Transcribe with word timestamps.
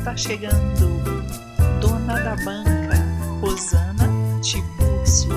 está 0.00 0.16
chegando, 0.16 0.88
dona 1.78 2.14
da 2.24 2.34
banca, 2.42 2.96
Rosana 3.42 4.08
Tibúrcio. 4.40 5.28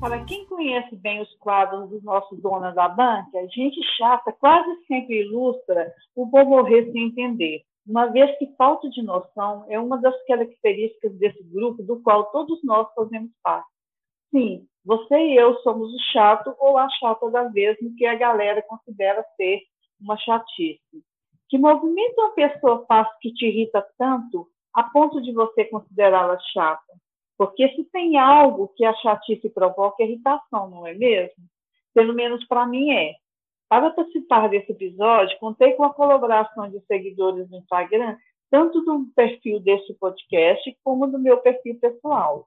Para 0.00 0.24
quem 0.24 0.44
conhece 0.46 0.96
bem 0.96 1.22
os 1.22 1.32
quadros 1.36 1.88
dos 1.90 2.02
nossos 2.02 2.42
donas 2.42 2.74
da 2.74 2.88
banca, 2.88 3.38
gente 3.54 3.80
chata 3.96 4.32
quase 4.32 4.68
sempre 4.86 5.20
ilustra 5.20 5.94
o 6.16 6.26
bom 6.26 6.44
morrer 6.44 6.90
sem 6.90 7.04
entender, 7.04 7.62
uma 7.86 8.06
vez 8.06 8.36
que 8.38 8.52
falta 8.56 8.90
de 8.90 9.00
noção 9.00 9.64
é 9.68 9.78
uma 9.78 10.00
das 10.00 10.14
características 10.26 11.12
desse 11.18 11.42
grupo 11.44 11.84
do 11.84 12.02
qual 12.02 12.24
todos 12.32 12.58
nós 12.64 12.92
fazemos 12.94 13.30
parte. 13.44 13.68
Sim, 14.32 14.66
você 14.84 15.14
e 15.14 15.36
eu 15.36 15.54
somos 15.58 15.88
o 15.88 16.02
chato 16.12 16.52
ou 16.58 16.76
a 16.76 16.88
chata 16.98 17.30
da 17.30 17.44
vez 17.44 17.76
no 17.80 17.94
que 17.94 18.04
a 18.04 18.16
galera 18.16 18.60
considera 18.62 19.24
ser 19.36 19.60
uma 20.02 20.16
chatice. 20.16 21.02
Que 21.48 21.58
movimento 21.58 22.18
uma 22.18 22.30
pessoa 22.32 22.84
faz 22.86 23.08
que 23.20 23.32
te 23.32 23.46
irrita 23.46 23.86
tanto 23.98 24.48
a 24.74 24.84
ponto 24.84 25.20
de 25.20 25.32
você 25.32 25.64
considerá-la 25.66 26.38
chata? 26.52 26.92
Porque 27.36 27.68
se 27.74 27.84
tem 27.84 28.16
algo 28.18 28.68
que 28.76 28.84
a 28.84 28.94
chatice 28.94 29.50
provoca, 29.50 30.02
é 30.02 30.06
irritação, 30.06 30.70
não 30.70 30.86
é 30.86 30.94
mesmo? 30.94 31.44
Pelo 31.94 32.14
menos 32.14 32.46
para 32.46 32.66
mim 32.66 32.90
é. 32.92 33.14
Para 33.68 33.90
participar 33.90 34.48
desse 34.48 34.72
episódio, 34.72 35.38
contei 35.38 35.72
com 35.72 35.84
a 35.84 35.94
colaboração 35.94 36.68
de 36.70 36.80
seguidores 36.86 37.48
no 37.50 37.58
Instagram, 37.58 38.16
tanto 38.50 38.82
do 38.82 39.06
perfil 39.16 39.60
deste 39.60 39.94
podcast 39.94 40.76
como 40.84 41.06
do 41.06 41.18
meu 41.18 41.38
perfil 41.38 41.78
pessoal. 41.80 42.46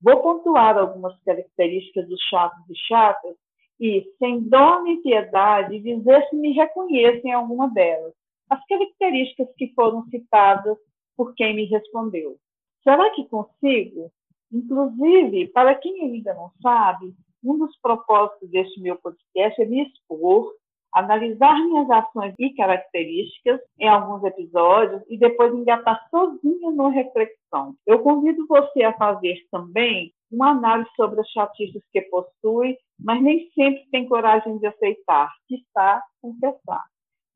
Vou 0.00 0.20
pontuar 0.20 0.76
algumas 0.76 1.18
características 1.24 2.06
dos 2.08 2.20
chatos 2.28 2.62
e 2.68 2.76
chatas 2.86 3.36
e, 3.80 4.04
sem 4.18 4.40
dó 4.48 4.82
nem 4.82 5.02
piedade, 5.02 5.80
dizer 5.80 6.26
se 6.28 6.36
me 6.36 6.52
reconhecem 6.52 7.30
em 7.30 7.34
alguma 7.34 7.68
delas, 7.68 8.12
as 8.48 8.64
características 8.66 9.48
que 9.56 9.72
foram 9.74 10.04
citadas 10.08 10.78
por 11.16 11.34
quem 11.34 11.54
me 11.54 11.64
respondeu. 11.64 12.36
Será 12.82 13.10
que 13.10 13.28
consigo? 13.28 14.10
Inclusive, 14.52 15.48
para 15.48 15.74
quem 15.74 16.02
ainda 16.02 16.34
não 16.34 16.50
sabe, 16.62 17.12
um 17.42 17.58
dos 17.58 17.76
propósitos 17.80 18.48
deste 18.50 18.80
meu 18.80 18.96
podcast 18.96 19.60
é 19.60 19.64
me 19.64 19.82
expor, 19.82 20.52
analisar 20.94 21.54
minhas 21.64 21.90
ações 21.90 22.34
e 22.38 22.54
características 22.54 23.60
em 23.78 23.88
alguns 23.88 24.24
episódios 24.24 25.02
e 25.08 25.18
depois 25.18 25.52
engatar 25.54 26.06
sozinha 26.10 26.70
numa 26.70 26.90
reflexão. 26.90 27.74
Eu 27.86 28.00
convido 28.00 28.46
você 28.46 28.82
a 28.82 28.92
fazer 28.94 29.36
também 29.50 30.12
uma 30.30 30.50
análise 30.50 30.90
sobre 30.96 31.20
as 31.20 31.28
chatices 31.28 31.82
que 31.92 32.00
possui, 32.02 32.76
mas 32.98 33.22
nem 33.22 33.48
sempre 33.50 33.86
tem 33.90 34.08
coragem 34.08 34.58
de 34.58 34.66
aceitar, 34.66 35.30
que 35.46 35.56
está 35.56 36.02
confessar. 36.20 36.82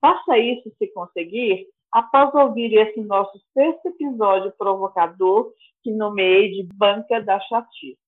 Faça 0.01 0.39
isso 0.39 0.73
se 0.79 0.93
conseguir, 0.93 1.67
após 1.93 2.35
ouvir 2.35 2.75
esse 2.75 3.01
nosso 3.03 3.39
sexto 3.53 3.89
episódio 3.89 4.53
provocador, 4.57 5.53
que 5.83 5.93
nomeei 5.93 6.51
de 6.51 6.69
Banca 6.75 7.21
da 7.23 7.39
Chatice. 7.41 7.99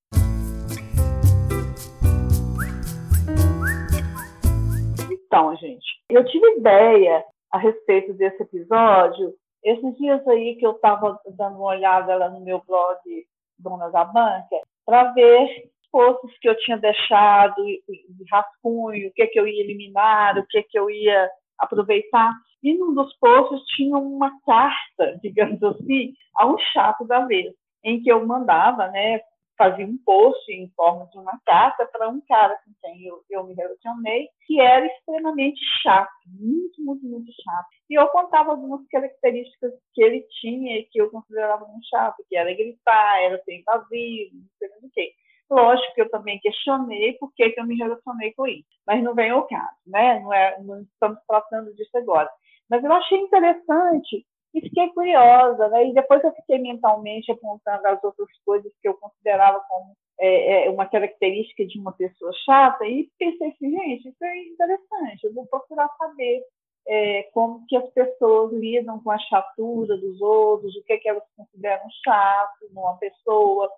Então, 5.33 5.57
gente, 5.57 5.87
eu 6.11 6.23
tive 6.27 6.59
ideia 6.59 7.25
a 7.51 7.57
respeito 7.57 8.13
desse 8.13 8.43
episódio 8.43 9.33
esses 9.65 9.97
dias 9.97 10.29
aí 10.29 10.57
que 10.57 10.67
eu 10.67 10.73
estava 10.73 11.19
dando 11.25 11.57
uma 11.57 11.71
olhada 11.71 12.15
lá 12.17 12.29
no 12.29 12.41
meu 12.41 12.61
blog 12.69 12.99
Dona 13.59 13.89
da 13.89 14.05
Banca, 14.05 14.61
para 14.85 15.05
ver 15.13 15.71
posts 15.91 16.39
que 16.39 16.51
eu 16.51 16.59
tinha 16.59 16.77
deixado 16.77 17.65
de 17.65 18.25
rascunho, 18.31 19.09
o 19.09 19.13
que, 19.15 19.27
que 19.29 19.41
eu 19.41 19.49
ia 19.49 19.63
eliminar, 19.63 20.37
o 20.37 20.47
que, 20.47 20.65
que 20.65 20.79
eu 20.79 20.91
ia 20.91 21.31
aproveitar. 21.59 22.31
E 22.63 22.75
num 22.75 22.93
dos 22.93 23.17
posts 23.17 23.65
tinha 23.75 23.97
uma 23.97 24.39
carta, 24.45 25.19
digamos 25.25 25.63
assim, 25.63 26.13
a 26.37 26.47
um 26.47 26.59
chato 26.75 27.07
da 27.07 27.25
vez, 27.25 27.55
em 27.83 28.03
que 28.03 28.13
eu 28.13 28.27
mandava, 28.27 28.89
né, 28.89 29.21
fazia 29.63 29.87
um 29.87 29.97
post 30.05 30.53
em 30.53 30.69
forma 30.75 31.07
de 31.07 31.19
uma 31.19 31.39
carta 31.47 31.87
para 31.87 32.09
um 32.09 32.21
cara 32.23 32.59
com 32.65 32.73
quem 32.83 33.07
eu, 33.07 33.23
eu 33.31 33.45
me 33.45 33.55
relacionei, 33.55 34.29
que 34.45 34.61
era 34.61 34.85
extremamente 34.85 35.61
chato, 35.83 36.11
muito, 36.27 36.83
muito, 36.83 37.07
muito 37.07 37.31
chato. 37.33 37.67
E 37.89 37.95
eu 37.95 38.09
contava 38.09 38.51
algumas 38.51 38.85
características 38.89 39.73
que 39.95 40.03
ele 40.03 40.27
tinha 40.41 40.79
e 40.79 40.85
que 40.87 41.01
eu 41.01 41.11
considerava 41.11 41.65
muito 41.69 41.87
chato, 41.89 42.25
que 42.29 42.37
era 42.37 42.53
gritar, 42.53 43.23
era 43.23 43.41
ser 43.45 43.61
invasivo, 43.61 44.35
não 44.35 44.49
sei 44.59 44.69
o 44.69 44.91
que. 44.93 45.13
Lógico 45.49 45.95
que 45.95 46.03
eu 46.03 46.11
também 46.11 46.41
questionei 46.41 47.13
por 47.15 47.33
que, 47.35 47.51
que 47.51 47.61
eu 47.61 47.67
me 47.67 47.77
relacionei 47.77 48.33
com 48.33 48.47
isso, 48.47 48.67
mas 48.85 49.03
não 49.03 49.15
vem 49.15 49.31
ao 49.31 49.47
caso, 49.47 49.77
né? 49.87 50.19
Não, 50.21 50.33
é, 50.33 50.61
não 50.63 50.81
estamos 50.83 51.19
tratando 51.29 51.73
disso 51.75 51.97
agora. 51.97 52.29
Mas 52.69 52.83
eu 52.83 52.93
achei 52.93 53.19
interessante 53.19 54.27
e 54.55 54.61
fiquei 54.61 54.89
curiosa, 54.91 55.69
né? 55.69 55.89
E 55.89 55.95
depois 55.95 56.23
eu 56.23 56.33
fiquei 56.35 56.59
mentalmente 56.59 57.33
apontando 57.33 57.87
as 57.87 58.03
outras 58.05 58.29
coisas 58.45 58.73
que 58.81 58.89
eu 58.89 58.95
considerava 58.95 59.61
como 59.69 59.97
é, 60.21 60.67
é, 60.67 60.71
uma 60.71 60.87
característica 60.87 61.67
de 61.67 61.79
uma 61.79 61.93
pessoa 61.93 62.33
chata 62.45 62.87
e 62.87 63.09
pensei 63.19 63.49
assim, 63.49 63.71
gente, 63.71 64.09
isso 64.09 64.25
é 64.25 64.39
interessante, 64.45 65.25
eu 65.25 65.35
vou 65.35 65.47
procurar 65.47 65.89
saber 65.99 66.43
é, 66.87 67.23
como 67.33 67.65
que 67.67 67.77
as 67.77 67.89
pessoas 67.91 68.53
lidam 68.53 69.01
com 69.03 69.11
a 69.11 69.19
chatura 69.19 69.97
dos 69.97 70.21
outros, 70.21 70.77
o 70.77 70.85
que, 70.85 70.93
é 70.93 70.99
que 70.99 71.09
elas 71.09 71.25
consideram 71.37 71.85
chato 72.05 72.69
numa 72.73 72.97
pessoa, 72.99 73.71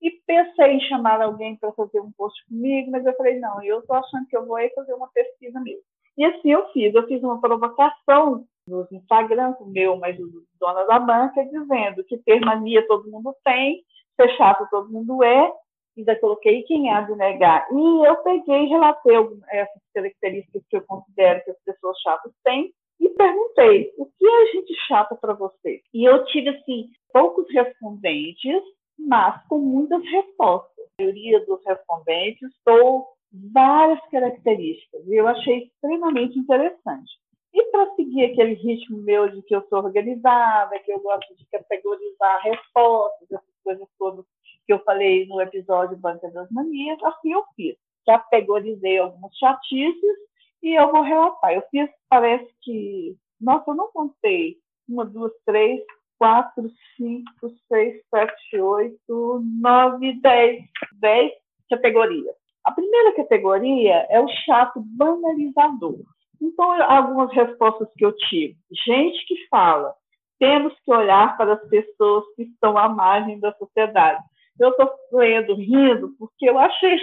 e 0.00 0.10
pensei 0.26 0.72
em 0.72 0.80
chamar 0.80 1.20
alguém 1.22 1.56
para 1.56 1.72
fazer 1.72 2.00
um 2.00 2.10
post 2.12 2.44
comigo, 2.46 2.90
mas 2.90 3.06
eu 3.06 3.14
falei, 3.16 3.38
não, 3.38 3.62
eu 3.62 3.78
estou 3.80 3.96
achando 3.96 4.26
que 4.26 4.36
eu 4.36 4.46
vou 4.46 4.58
fazer 4.74 4.94
uma 4.94 5.08
pesquisa 5.08 5.60
mesmo. 5.60 5.82
E 6.18 6.24
assim 6.24 6.50
eu 6.50 6.68
fiz, 6.72 6.92
eu 6.94 7.06
fiz 7.06 7.22
uma 7.22 7.40
provocação 7.40 8.44
nos 8.66 8.90
Instagram, 8.92 9.54
o 9.60 9.66
meu, 9.66 9.96
mas 9.96 10.18
o 10.18 10.44
dona 10.60 10.84
da 10.84 10.98
banca, 10.98 11.44
dizendo 11.44 12.04
que 12.04 12.18
ter 12.18 12.40
mania 12.40 12.86
todo 12.86 13.10
mundo 13.10 13.34
tem, 13.44 13.82
ser 14.20 14.28
chato 14.36 14.68
todo 14.70 14.90
mundo 14.90 15.22
é, 15.22 15.52
ainda 15.96 16.18
coloquei 16.18 16.62
quem 16.62 16.90
há 16.90 17.02
de 17.02 17.14
negar. 17.16 17.66
E 17.70 18.06
eu 18.06 18.16
peguei 18.22 18.64
e 18.64 18.68
relatei 18.68 19.16
essas 19.50 19.82
características 19.94 20.62
que 20.68 20.76
eu 20.76 20.82
considero 20.82 21.44
que 21.44 21.50
as 21.50 21.58
pessoas 21.64 21.98
chatas 22.00 22.32
têm 22.44 22.72
e 23.00 23.08
perguntei, 23.10 23.92
o 23.98 24.06
que 24.06 24.26
é 24.26 24.46
gente 24.52 24.74
chata 24.86 25.16
para 25.16 25.34
você? 25.34 25.82
E 25.92 26.04
eu 26.04 26.24
tive, 26.26 26.50
assim, 26.50 26.88
poucos 27.12 27.46
respondentes, 27.50 28.62
mas 28.98 29.44
com 29.48 29.58
muitas 29.58 30.02
respostas. 30.04 30.86
A 30.98 31.02
maioria 31.02 31.44
dos 31.44 31.60
respondentes 31.66 32.48
dou 32.64 33.08
várias 33.52 34.00
características 34.10 35.06
e 35.06 35.14
eu 35.14 35.26
achei 35.26 35.64
extremamente 35.64 36.38
interessante. 36.38 37.21
E 37.54 37.70
para 37.70 37.94
seguir 37.94 38.24
aquele 38.24 38.54
ritmo 38.54 38.98
meu 38.98 39.28
de 39.28 39.42
que 39.42 39.54
eu 39.54 39.62
sou 39.68 39.80
organizada, 39.80 40.78
que 40.80 40.92
eu 40.92 41.00
gosto 41.00 41.34
de 41.36 41.44
categorizar 41.46 42.42
respostas, 42.42 43.30
essas 43.30 43.62
coisas 43.62 43.88
todas 43.98 44.24
que 44.66 44.72
eu 44.72 44.78
falei 44.84 45.26
no 45.26 45.40
episódio 45.40 45.96
Banca 45.96 46.30
das 46.30 46.50
Manias, 46.50 47.02
assim 47.02 47.32
eu 47.32 47.44
fiz. 47.56 47.76
Categorizei 48.06 48.98
alguns 48.98 49.36
chatices 49.36 50.16
e 50.62 50.74
eu 50.74 50.90
vou 50.90 51.02
relatar. 51.02 51.52
Eu 51.52 51.62
fiz, 51.70 51.90
parece 52.08 52.48
que, 52.62 53.16
nossa, 53.40 53.70
eu 53.70 53.74
não 53.74 53.90
contei, 53.92 54.56
uma, 54.88 55.04
duas, 55.04 55.32
três, 55.44 55.82
quatro, 56.18 56.70
cinco, 56.96 57.50
seis, 57.68 58.00
sete, 58.08 58.60
oito, 58.60 59.42
nove, 59.60 60.20
dez, 60.20 60.62
dez 61.00 61.32
categorias. 61.68 62.34
A 62.64 62.70
primeira 62.70 63.14
categoria 63.16 64.06
é 64.08 64.20
o 64.20 64.28
chato 64.28 64.80
banalizador. 64.80 65.98
Então, 66.42 66.72
algumas 66.82 67.32
respostas 67.32 67.88
que 67.96 68.04
eu 68.04 68.12
tive. 68.16 68.56
Gente 68.84 69.24
que 69.26 69.46
fala, 69.48 69.94
temos 70.40 70.74
que 70.80 70.92
olhar 70.92 71.36
para 71.36 71.54
as 71.54 71.68
pessoas 71.68 72.24
que 72.34 72.42
estão 72.42 72.76
à 72.76 72.88
margem 72.88 73.38
da 73.38 73.52
sociedade. 73.52 74.20
Eu 74.58 74.70
estou 74.70 74.90
lendo, 75.12 75.54
rindo, 75.54 76.16
porque 76.18 76.50
eu 76.50 76.58
achei 76.58 76.98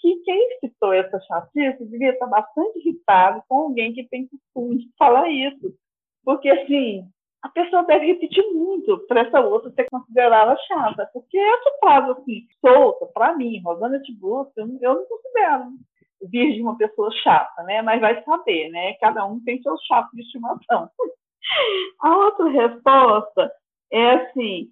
que 0.00 0.16
quem 0.24 0.58
citou 0.58 0.92
essa 0.92 1.20
chatice 1.20 1.84
devia 1.86 2.10
estar 2.10 2.26
bastante 2.26 2.80
irritado 2.80 3.40
com 3.48 3.54
alguém 3.62 3.92
que 3.92 4.08
tem 4.08 4.28
costume 4.28 4.78
de 4.78 4.90
falar 4.98 5.28
isso. 5.30 5.72
Porque, 6.24 6.48
assim, 6.48 7.08
a 7.42 7.48
pessoa 7.48 7.84
deve 7.84 8.06
repetir 8.06 8.44
muito 8.52 8.98
para 9.06 9.20
essa 9.20 9.40
outra 9.40 9.70
ser 9.70 9.86
considerada 9.88 10.56
chata. 10.66 11.08
Porque 11.12 11.38
essa 11.38 11.78
frase, 11.78 12.10
assim, 12.10 12.46
solta, 12.60 13.06
para 13.06 13.36
mim, 13.36 13.62
Rosana 13.62 14.00
Tiburcio, 14.00 14.52
eu 14.56 14.94
não 14.94 15.06
considero 15.06 15.70
vir 16.28 16.54
de 16.54 16.62
uma 16.62 16.76
pessoa 16.76 17.10
chata, 17.22 17.62
né? 17.64 17.82
Mas 17.82 18.00
vai 18.00 18.22
saber, 18.24 18.68
né? 18.70 18.94
Cada 18.94 19.24
um 19.26 19.40
tem 19.44 19.60
seu 19.62 19.76
chato 19.86 20.10
de 20.12 20.22
estimação. 20.22 20.90
A 22.02 22.16
outra 22.16 22.48
resposta 22.48 23.52
é 23.92 24.10
assim, 24.10 24.68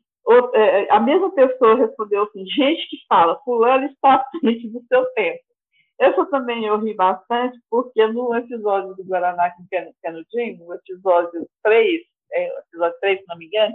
é, 0.54 0.92
a 0.92 0.98
mesma 0.98 1.30
pessoa 1.32 1.76
respondeu 1.76 2.24
assim, 2.24 2.44
gente 2.46 2.88
que 2.88 2.96
fala, 3.08 3.38
fulano 3.44 3.86
está 3.86 4.14
à 4.14 4.24
frente 4.40 4.68
do 4.68 4.82
seu 4.88 5.04
tempo. 5.12 5.40
Essa 6.00 6.26
também 6.26 6.64
eu 6.64 6.78
ri 6.78 6.94
bastante, 6.94 7.58
porque 7.70 8.04
no 8.08 8.34
episódio 8.34 8.94
do 8.96 9.04
Guaraná 9.04 9.50
com 9.50 9.64
Canudinho, 10.02 10.64
no 10.64 10.74
episódio 10.74 11.48
3, 11.62 12.00
é, 12.00 12.13
episódio 12.32 12.98
3, 13.00 13.20
se 13.20 13.24
não 13.28 13.36
me 13.36 13.46
engano, 13.46 13.74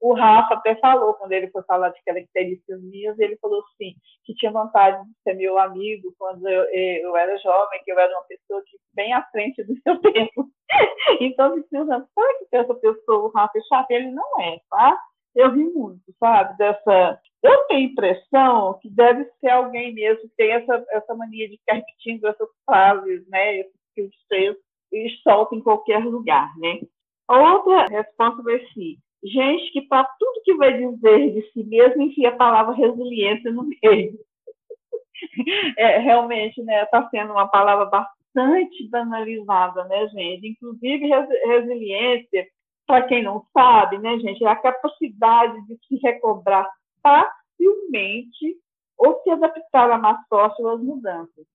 o 0.00 0.14
Rafa 0.14 0.54
até 0.54 0.74
falou, 0.76 1.14
quando 1.14 1.32
ele 1.32 1.48
foi 1.50 1.62
falar 1.64 1.88
de 1.90 2.02
características 2.04 2.82
minhas, 2.82 3.18
ele 3.18 3.36
falou 3.38 3.60
assim, 3.60 3.94
que 4.24 4.34
tinha 4.34 4.52
vontade 4.52 5.02
de 5.04 5.12
ser 5.22 5.34
meu 5.34 5.58
amigo 5.58 6.14
quando 6.18 6.46
eu, 6.46 6.64
eu 6.64 7.16
era 7.16 7.36
jovem, 7.38 7.80
que 7.84 7.90
eu 7.90 7.98
era 7.98 8.12
uma 8.12 8.24
pessoa 8.24 8.62
que 8.66 8.76
bem 8.94 9.12
à 9.12 9.22
frente 9.30 9.62
do 9.64 9.74
seu 9.80 9.98
tempo. 10.12 10.48
então, 11.20 11.62
pensando, 11.62 12.06
será 12.14 12.38
que 12.38 12.56
essa 12.56 12.74
pessoa, 12.74 13.26
o 13.26 13.30
Rafa 13.30 13.58
é? 13.90 13.94
Ele 13.94 14.10
não 14.10 14.40
é, 14.40 14.60
tá? 14.70 14.96
Eu 15.34 15.52
vi 15.52 15.64
muito, 15.64 16.02
sabe, 16.18 16.56
dessa... 16.56 17.20
Eu 17.42 17.66
tenho 17.66 17.90
impressão 17.90 18.78
que 18.80 18.88
deve 18.90 19.24
ser 19.40 19.50
alguém 19.50 19.92
mesmo 19.94 20.22
que 20.22 20.36
tem 20.36 20.52
essa, 20.52 20.84
essa 20.90 21.14
mania 21.14 21.48
de 21.48 21.58
ficar 21.58 21.74
repetindo 21.74 22.26
essas 22.26 22.48
frases, 22.64 23.28
né, 23.28 23.58
esses 23.58 24.10
textos, 24.28 24.64
e 24.92 25.10
solta 25.22 25.54
em 25.54 25.60
qualquer 25.60 26.04
lugar, 26.04 26.50
né? 26.58 26.80
Outra 27.28 27.86
resposta 27.86 28.42
vai 28.42 28.58
ser 28.72 28.96
gente 29.24 29.72
que 29.72 29.82
para 29.82 30.04
tudo 30.18 30.42
que 30.44 30.54
vai 30.54 30.76
dizer 30.76 31.32
de 31.32 31.50
si 31.52 31.64
mesmo 31.64 32.02
enfia 32.02 32.28
a 32.30 32.36
palavra 32.36 32.74
resiliência 32.74 33.52
no 33.52 33.64
meio. 33.64 34.18
É, 35.78 35.96
realmente, 35.98 36.62
né, 36.62 36.82
está 36.82 37.08
sendo 37.08 37.32
uma 37.32 37.48
palavra 37.48 37.86
bastante 37.86 38.86
banalizada, 38.90 39.84
né, 39.84 40.06
gente? 40.08 40.48
Inclusive, 40.48 41.06
resiliência, 41.46 42.46
para 42.86 43.06
quem 43.06 43.22
não 43.22 43.42
sabe, 43.50 43.96
né, 43.98 44.18
gente, 44.18 44.44
é 44.44 44.48
a 44.48 44.54
capacidade 44.54 45.66
de 45.66 45.78
se 45.86 45.96
recobrar 46.02 46.70
facilmente 47.02 48.58
ou 48.98 49.18
se 49.22 49.30
adaptar 49.30 49.90
a 49.90 49.96
má 49.96 50.22
sorte 50.28 50.60
ou 50.62 50.68
às 50.68 50.82
mudanças. 50.82 51.46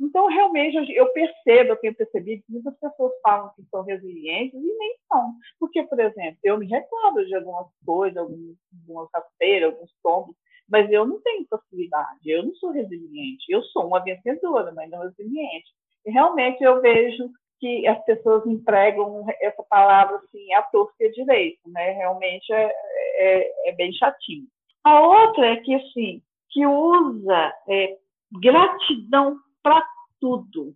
Então, 0.00 0.26
realmente, 0.28 0.76
eu 0.94 1.12
percebo, 1.12 1.70
eu 1.70 1.76
tenho 1.76 1.94
percebido 1.94 2.42
que 2.42 2.52
muitas 2.52 2.74
pessoas 2.78 3.12
falam 3.22 3.52
que 3.54 3.62
são 3.70 3.82
resilientes 3.82 4.58
e 4.58 4.78
nem 4.78 4.96
são. 5.06 5.34
Porque, 5.58 5.82
por 5.82 6.00
exemplo, 6.00 6.38
eu 6.42 6.56
me 6.56 6.66
recordo 6.66 7.26
de 7.26 7.34
algumas 7.34 7.66
coisas, 7.84 8.16
algumas 8.16 9.08
rasteiras, 9.14 9.74
alguns 9.74 9.92
tombos, 10.02 10.34
mas 10.68 10.90
eu 10.90 11.04
não 11.04 11.20
tenho 11.20 11.46
facilidade, 11.50 12.20
eu 12.24 12.44
não 12.44 12.54
sou 12.54 12.70
resiliente. 12.70 13.44
Eu 13.50 13.62
sou 13.64 13.86
uma 13.86 14.02
vencedora, 14.02 14.72
mas 14.72 14.88
não 14.88 15.00
resiliente. 15.00 15.70
E 16.06 16.10
realmente 16.10 16.62
eu 16.62 16.80
vejo 16.80 17.28
que 17.58 17.86
as 17.86 18.02
pessoas 18.04 18.46
empregam 18.46 19.26
essa 19.40 19.62
palavra 19.64 20.16
assim, 20.16 20.52
a 20.54 20.62
torta 20.62 21.10
direito, 21.10 21.60
né? 21.66 21.90
Realmente 21.90 22.50
é, 22.52 22.72
é, 23.18 23.68
é, 23.68 23.72
bem 23.72 23.92
chatinho. 23.92 24.46
A 24.82 25.00
outra 25.00 25.46
é 25.46 25.56
que, 25.56 25.74
assim, 25.74 26.22
que 26.48 26.66
usa 26.66 27.52
é, 27.68 27.98
gratidão 28.40 29.36
para 29.62 29.84
tudo. 30.20 30.74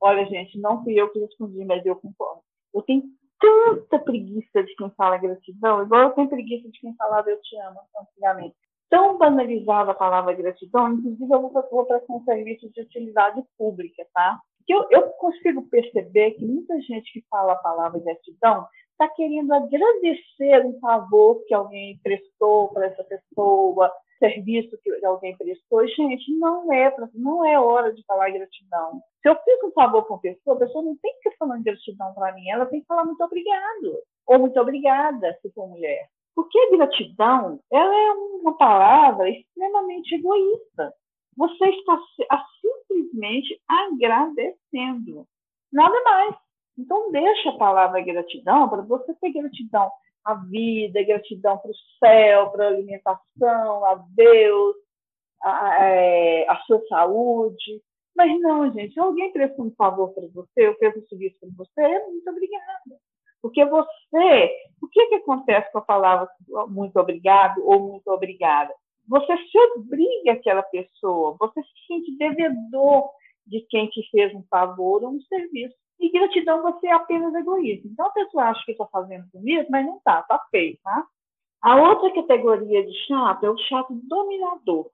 Olha, 0.00 0.24
gente, 0.26 0.58
não 0.58 0.82
fui 0.82 0.94
eu 0.94 1.10
que 1.10 1.18
respondi, 1.18 1.64
mas 1.64 1.84
eu 1.84 1.96
concordo. 1.96 2.42
Eu 2.74 2.82
tenho 2.82 3.02
tanta 3.40 3.98
preguiça 3.98 4.62
de 4.62 4.74
quem 4.76 4.90
fala 4.90 5.16
gratidão, 5.16 5.82
igual 5.82 6.02
eu 6.02 6.10
tenho 6.10 6.28
preguiça 6.28 6.68
de 6.68 6.80
quem 6.80 6.94
falava 6.96 7.30
eu 7.30 7.40
te 7.40 7.56
amo 7.60 7.80
antigamente. 8.00 8.56
Tão 8.90 9.18
banalizada 9.18 9.90
a 9.90 9.94
palavra 9.94 10.32
gratidão, 10.34 10.94
inclusive 10.94 11.32
eu 11.32 11.50
vou, 11.70 11.86
prestar 11.86 12.14
um 12.14 12.24
serviço 12.24 12.70
de 12.70 12.80
utilidade 12.80 13.42
pública, 13.56 14.06
tá? 14.14 14.40
Que 14.66 14.74
eu, 14.74 14.86
eu 14.90 15.02
consigo 15.10 15.68
perceber 15.68 16.32
que 16.32 16.44
muita 16.44 16.80
gente 16.80 17.12
que 17.12 17.24
fala 17.30 17.52
a 17.52 17.56
palavra 17.56 18.00
gratidão 18.00 18.66
está 18.92 19.08
querendo 19.14 19.52
agradecer 19.52 20.66
um 20.66 20.78
favor 20.80 21.44
que 21.46 21.54
alguém 21.54 22.00
prestou 22.02 22.68
para 22.68 22.86
essa 22.86 23.04
pessoa, 23.04 23.92
serviço 24.18 24.78
que 24.82 25.04
alguém 25.04 25.36
prestou. 25.36 25.86
Gente, 25.88 26.30
não 26.38 26.72
é, 26.72 26.94
não 27.14 27.44
é 27.44 27.58
hora 27.58 27.92
de 27.92 28.04
falar 28.04 28.30
gratidão. 28.30 29.00
Se 29.22 29.28
eu 29.28 29.36
fiz 29.36 29.62
um 29.64 29.72
favor 29.72 30.06
com 30.06 30.14
a 30.14 30.18
pessoa, 30.18 30.56
a 30.56 30.60
pessoa 30.60 30.84
não 30.84 30.96
tem 30.96 31.12
que 31.14 31.30
ficar 31.30 31.36
falando 31.38 31.64
gratidão 31.64 32.12
para 32.14 32.32
mim, 32.34 32.48
ela 32.50 32.66
tem 32.66 32.80
que 32.80 32.86
falar 32.86 33.04
muito 33.04 33.22
obrigado, 33.22 33.98
ou 34.26 34.38
muito 34.38 34.60
obrigada, 34.60 35.38
se 35.40 35.50
for 35.52 35.68
mulher. 35.68 36.08
Porque 36.34 36.58
a 36.58 36.76
gratidão, 36.76 37.60
ela 37.72 37.94
é 37.94 38.12
uma 38.12 38.56
palavra 38.56 39.28
extremamente 39.28 40.14
egoísta. 40.14 40.94
Você 41.36 41.64
está 41.66 41.98
simplesmente 42.60 43.60
agradecendo. 43.68 45.26
Nada 45.72 46.00
mais. 46.04 46.34
Então, 46.78 47.10
deixa 47.10 47.50
a 47.50 47.58
palavra 47.58 48.00
gratidão 48.00 48.68
para 48.68 48.82
você 48.82 49.12
ter 49.14 49.32
gratidão 49.32 49.90
a 50.28 50.34
vida, 50.34 51.02
gratidão 51.04 51.56
para 51.56 51.70
o 51.70 51.74
céu, 51.98 52.50
para 52.50 52.66
a 52.66 52.68
alimentação, 52.68 53.84
a 53.86 54.04
Deus, 54.10 54.76
a, 55.42 55.84
é, 55.86 56.46
a, 56.46 56.56
sua 56.66 56.82
saúde. 56.86 57.82
Mas 58.14 58.38
não, 58.42 58.70
gente, 58.74 59.00
alguém 59.00 59.32
prestou 59.32 59.64
um 59.64 59.74
favor 59.74 60.12
para 60.12 60.26
você, 60.34 60.68
ou 60.68 60.74
fez 60.74 60.94
um 60.98 61.06
serviço 61.06 61.36
para 61.40 61.48
você, 61.56 61.80
é 61.80 62.06
muito 62.06 62.28
obrigada. 62.28 63.00
Porque 63.40 63.64
você, 63.64 64.50
o 64.82 64.88
que, 64.88 65.06
que 65.06 65.14
acontece 65.14 65.72
com 65.72 65.78
a 65.78 65.82
palavra 65.82 66.28
muito 66.68 66.98
obrigado 66.98 67.62
ou 67.64 67.80
muito 67.80 68.08
obrigada? 68.08 68.74
Você 69.08 69.34
se 69.34 69.58
obriga 69.76 70.32
àquela 70.32 70.62
pessoa, 70.62 71.38
você 71.40 71.62
se 71.62 71.86
sente 71.86 72.18
devedor 72.18 73.08
de 73.46 73.62
quem 73.70 73.86
te 73.86 74.06
fez 74.10 74.34
um 74.34 74.42
favor 74.50 75.02
ou 75.04 75.10
um 75.10 75.20
serviço. 75.22 75.74
E 76.00 76.10
gratidão 76.10 76.62
você 76.62 76.86
é 76.86 76.92
apenas 76.92 77.34
egoísta. 77.34 77.88
Então 77.88 78.06
a 78.06 78.10
pessoa 78.10 78.44
acha 78.44 78.64
que 78.64 78.72
está 78.72 78.86
fazendo 78.86 79.26
bonito, 79.32 79.68
mas 79.70 79.84
não 79.84 79.96
está, 79.96 80.20
está 80.20 80.38
feio, 80.50 80.78
tá? 80.82 81.06
A 81.60 81.76
outra 81.76 82.12
categoria 82.14 82.86
de 82.86 82.94
chato 83.06 83.44
é 83.44 83.50
o 83.50 83.58
chato 83.58 83.92
dominador. 84.04 84.90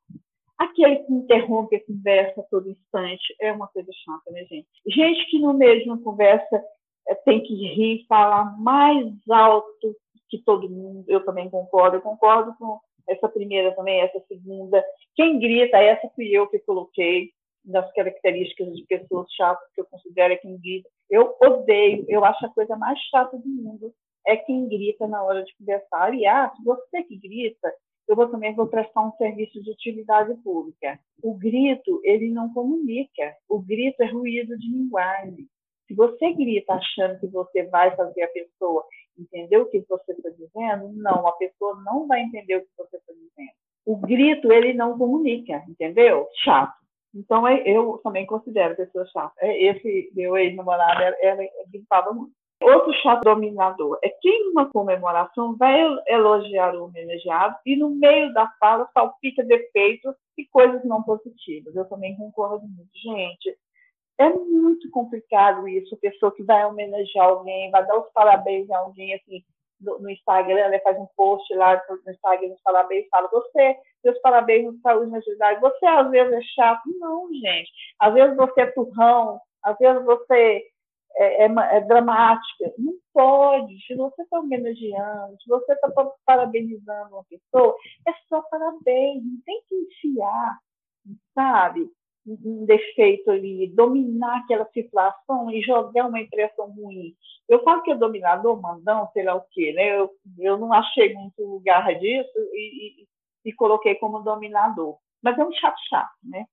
Aquele 0.57 0.97
que 0.97 1.13
interrompe 1.13 1.77
a 1.77 1.85
conversa 1.85 2.41
a 2.41 2.45
todo 2.45 2.71
instante 2.71 3.35
é 3.41 3.53
uma 3.53 3.69
coisa 3.69 3.91
chata, 3.93 4.31
né, 4.31 4.45
gente? 4.45 4.69
Gente 4.87 5.31
que 5.31 5.39
no 5.39 5.53
meio 5.53 5.83
de 5.83 5.91
uma 5.91 6.01
conversa 6.01 6.65
é, 7.09 7.15
tem 7.17 7.43
que 7.43 7.55
rir, 7.55 8.07
falar 8.09 8.57
mais 8.59 9.13
alto 9.29 9.95
que 10.29 10.39
todo 10.43 10.71
mundo. 10.71 11.05
Eu 11.09 11.25
também 11.25 11.51
concordo. 11.51 11.97
Eu 11.97 12.03
concordo 12.03 12.55
com 12.59 12.81
essa 13.09 13.29
primeira 13.29 13.75
também, 13.75 14.01
essa 14.01 14.21
segunda. 14.27 14.83
Quem 15.15 15.39
grita, 15.39 15.77
essa 15.77 16.09
fui 16.15 16.31
eu 16.31 16.49
que 16.49 16.59
coloquei 16.61 17.31
das 17.65 17.91
características 17.93 18.75
de 18.75 18.85
pessoas 18.87 19.31
chatas 19.33 19.69
que 19.75 19.81
eu 19.81 19.87
considero 19.87 20.35
é 20.35 20.37
quem 20.37 20.59
grita. 20.59 20.89
Eu 21.11 21.37
odeio, 21.41 22.05
eu 22.09 22.25
acho 22.25 22.47
a 22.47 22.51
coisa 22.51 22.77
mais 22.77 22.99
chata 23.11 23.37
do 23.37 23.49
mundo 23.49 23.93
é 24.27 24.37
quem 24.37 24.69
grita 24.69 25.07
na 25.07 25.23
hora 25.23 25.45
de 25.45 25.55
conversar. 25.57 26.03
Aliás, 26.03 26.51
você 26.65 27.03
que 27.03 27.17
grita, 27.17 27.73
eu 28.09 28.17
vou, 28.17 28.29
também 28.29 28.55
vou 28.55 28.67
prestar 28.67 29.03
um 29.03 29.13
serviço 29.13 29.63
de 29.63 29.71
utilidade 29.71 30.35
pública. 30.43 30.99
O 31.23 31.35
grito, 31.35 32.01
ele 32.03 32.31
não 32.31 32.53
comunica. 32.53 33.35
O 33.49 33.61
grito 33.61 34.03
é 34.03 34.07
ruído 34.07 34.57
de 34.59 34.69
linguagem. 34.71 35.47
Se 35.87 35.95
você 35.95 36.33
grita 36.33 36.75
achando 36.75 37.21
que 37.21 37.27
você 37.27 37.65
vai 37.65 37.95
fazer 37.95 38.23
a 38.23 38.29
pessoa 38.29 38.85
entender 39.19 39.59
o 39.59 39.67
que 39.67 39.85
você 39.89 40.13
está 40.13 40.31
dizendo, 40.31 40.93
não, 40.95 41.27
a 41.27 41.33
pessoa 41.33 41.81
não 41.85 42.07
vai 42.07 42.23
entender 42.23 42.57
o 42.57 42.63
que 42.63 42.71
você 42.77 42.97
está 42.97 43.13
dizendo. 43.13 43.53
O 43.87 43.97
grito, 43.97 44.51
ele 44.51 44.73
não 44.73 44.99
comunica, 44.99 45.63
entendeu? 45.69 46.27
Chato. 46.43 46.84
Então, 47.15 47.47
é, 47.47 47.63
eu 47.65 48.01
também 48.03 48.27
considero 48.27 48.77
pessoa 48.77 49.07
chata. 49.07 49.35
É, 49.39 49.63
esse 49.63 50.11
meu 50.15 50.37
ex-namorado, 50.37 51.17
ela 51.21 51.43
gritava 51.71 52.13
muito. 52.13 52.33
Outro 52.63 52.93
chato 52.95 53.23
dominador 53.23 53.99
é 54.03 54.09
quem, 54.09 54.47
numa 54.47 54.71
comemoração, 54.71 55.57
vai 55.57 55.81
elogiar 56.09 56.75
o 56.75 56.85
homenageado 56.85 57.57
e, 57.67 57.77
no 57.77 57.91
meio 57.91 58.33
da 58.33 58.51
fala, 58.59 58.89
salpica 58.95 59.45
defeitos 59.45 60.15
e 60.39 60.47
coisas 60.47 60.83
não 60.85 61.03
positivas. 61.03 61.75
Eu 61.77 61.85
também 61.89 62.17
concordo 62.17 62.67
muito. 62.67 62.91
Gente, 62.95 63.57
é 64.19 64.31
muito 64.31 64.91
complicado 64.91 65.69
isso. 65.69 65.97
Pessoa 65.99 66.35
que 66.35 66.43
vai 66.43 66.65
homenagear 66.65 67.27
alguém, 67.27 67.71
vai 67.71 67.87
dar 67.87 67.99
os 67.99 68.11
parabéns 68.13 68.71
a 68.71 68.79
alguém, 68.79 69.15
assim, 69.15 69.45
no, 69.81 70.11
Instagram, 70.11 70.59
ela 70.59 70.79
faz 70.81 70.99
um 70.99 71.07
post 71.17 71.53
lá 71.55 71.83
no 71.89 72.11
Instagram, 72.11 72.53
os 72.53 72.63
parabéns, 72.63 73.09
fala, 73.11 73.29
você, 73.29 73.77
seus 74.03 74.19
parabéns 74.21 74.65
no 74.65 74.81
saúde 74.81 75.15
agilidade, 75.15 75.61
você 75.61 75.87
às 75.87 76.11
vezes 76.11 76.33
é 76.33 76.43
chato. 76.55 76.83
Não, 76.99 77.29
gente. 77.33 77.71
Às 77.99 78.15
vezes 78.15 78.37
você 78.37 78.63
é 78.63 78.67
turrão, 78.73 79.41
às 79.63 79.77
vezes 79.79 80.05
você 80.05 80.63
é, 81.17 81.45
é, 81.45 81.77
é 81.77 81.81
dramática. 81.83 82.73
Não 82.79 82.95
pode. 83.13 83.79
Se 83.87 83.95
você 83.95 84.23
está 84.23 84.41
homenageando, 84.41 85.37
se 85.43 85.49
você 85.49 85.73
está 85.73 85.89
parabenizando 86.27 87.15
uma 87.15 87.25
pessoa, 87.25 87.77
é 88.07 88.13
só 88.29 88.43
parabéns, 88.43 89.23
não 89.25 89.41
tem 89.45 89.63
que 89.69 89.75
enfiar, 89.75 90.59
sabe? 91.35 91.89
Um 92.27 92.65
defeito 92.65 93.31
ali, 93.31 93.69
dominar 93.75 94.39
aquela 94.39 94.65
situação 94.73 95.51
e 95.51 95.61
jogar 95.63 96.07
uma 96.07 96.21
impressão 96.21 96.71
ruim. 96.71 97.15
Eu 97.49 97.63
falo 97.63 97.83
que 97.83 97.91
é 97.91 97.97
dominador, 97.97 98.61
mandão, 98.61 99.09
sei 99.13 99.25
lá 99.25 99.35
o 99.35 99.45
quê, 99.51 99.73
né? 99.75 99.99
Eu, 99.99 100.11
eu 100.39 100.57
não 100.57 100.73
achei 100.73 101.13
muito 101.13 101.45
lugar 101.45 101.87
disso 101.99 102.39
e, 102.53 103.03
e, 103.03 103.51
e 103.51 103.53
coloquei 103.53 103.95
como 103.97 104.23
dominador. 104.23 104.97
Mas 105.23 105.39
é 105.39 105.45
um 105.45 105.53
chato 105.53 105.79
chato, 105.89 106.15
né? 106.23 106.47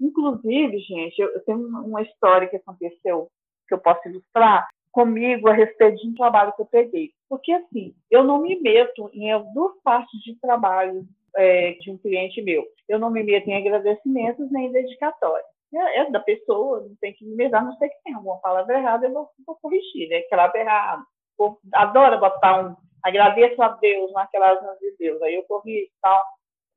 Inclusive, 0.00 0.78
gente, 0.80 1.20
eu, 1.20 1.28
eu 1.28 1.44
tenho 1.44 1.58
uma 1.58 2.02
história 2.02 2.48
que 2.48 2.56
aconteceu 2.56 3.28
que 3.68 3.74
eu 3.74 3.78
posso 3.78 4.08
ilustrar 4.08 4.68
comigo 4.90 5.48
a 5.48 5.54
respeito 5.54 6.02
de 6.02 6.08
um 6.08 6.14
trabalho 6.14 6.52
que 6.54 6.62
eu 6.62 6.66
peguei. 6.66 7.12
Porque, 7.28 7.52
assim, 7.52 7.94
eu 8.10 8.24
não 8.24 8.42
me 8.42 8.60
meto 8.60 9.08
em 9.14 9.30
duas 9.54 9.80
partes 9.82 10.20
de 10.20 10.38
trabalho 10.40 11.06
é, 11.36 11.72
de 11.72 11.90
um 11.90 11.98
cliente 11.98 12.42
meu. 12.42 12.64
Eu 12.88 12.98
não 12.98 13.10
me 13.10 13.22
meto 13.22 13.48
em 13.48 13.56
agradecimentos 13.56 14.50
nem 14.50 14.66
em 14.66 14.72
dedicatórias. 14.72 15.46
É, 15.74 16.00
é, 16.00 16.10
da 16.10 16.20
pessoa, 16.20 16.80
não 16.80 16.94
tem 17.00 17.14
que 17.14 17.24
me 17.24 17.34
meter, 17.34 17.62
não 17.62 17.76
sei 17.76 17.88
que 17.88 18.02
tem 18.04 18.14
alguma 18.14 18.38
palavra 18.40 18.78
errada, 18.78 19.06
eu 19.06 19.12
vou, 19.12 19.28
vou 19.46 19.56
corrigir, 19.56 20.08
né? 20.08 20.20
Que 20.22 20.34
ela 20.34 20.52
errado. 20.54 21.02
Adora 21.74 22.18
botar 22.18 22.66
um 22.66 22.76
agradeço 23.02 23.60
a 23.60 23.68
Deus 23.68 24.12
naquelas 24.12 24.62
mãos 24.62 24.78
de 24.78 24.94
Deus, 24.96 25.20
aí 25.22 25.34
eu 25.34 25.42
corrijo 25.44 25.86
e 25.86 25.90
tal 26.00 26.22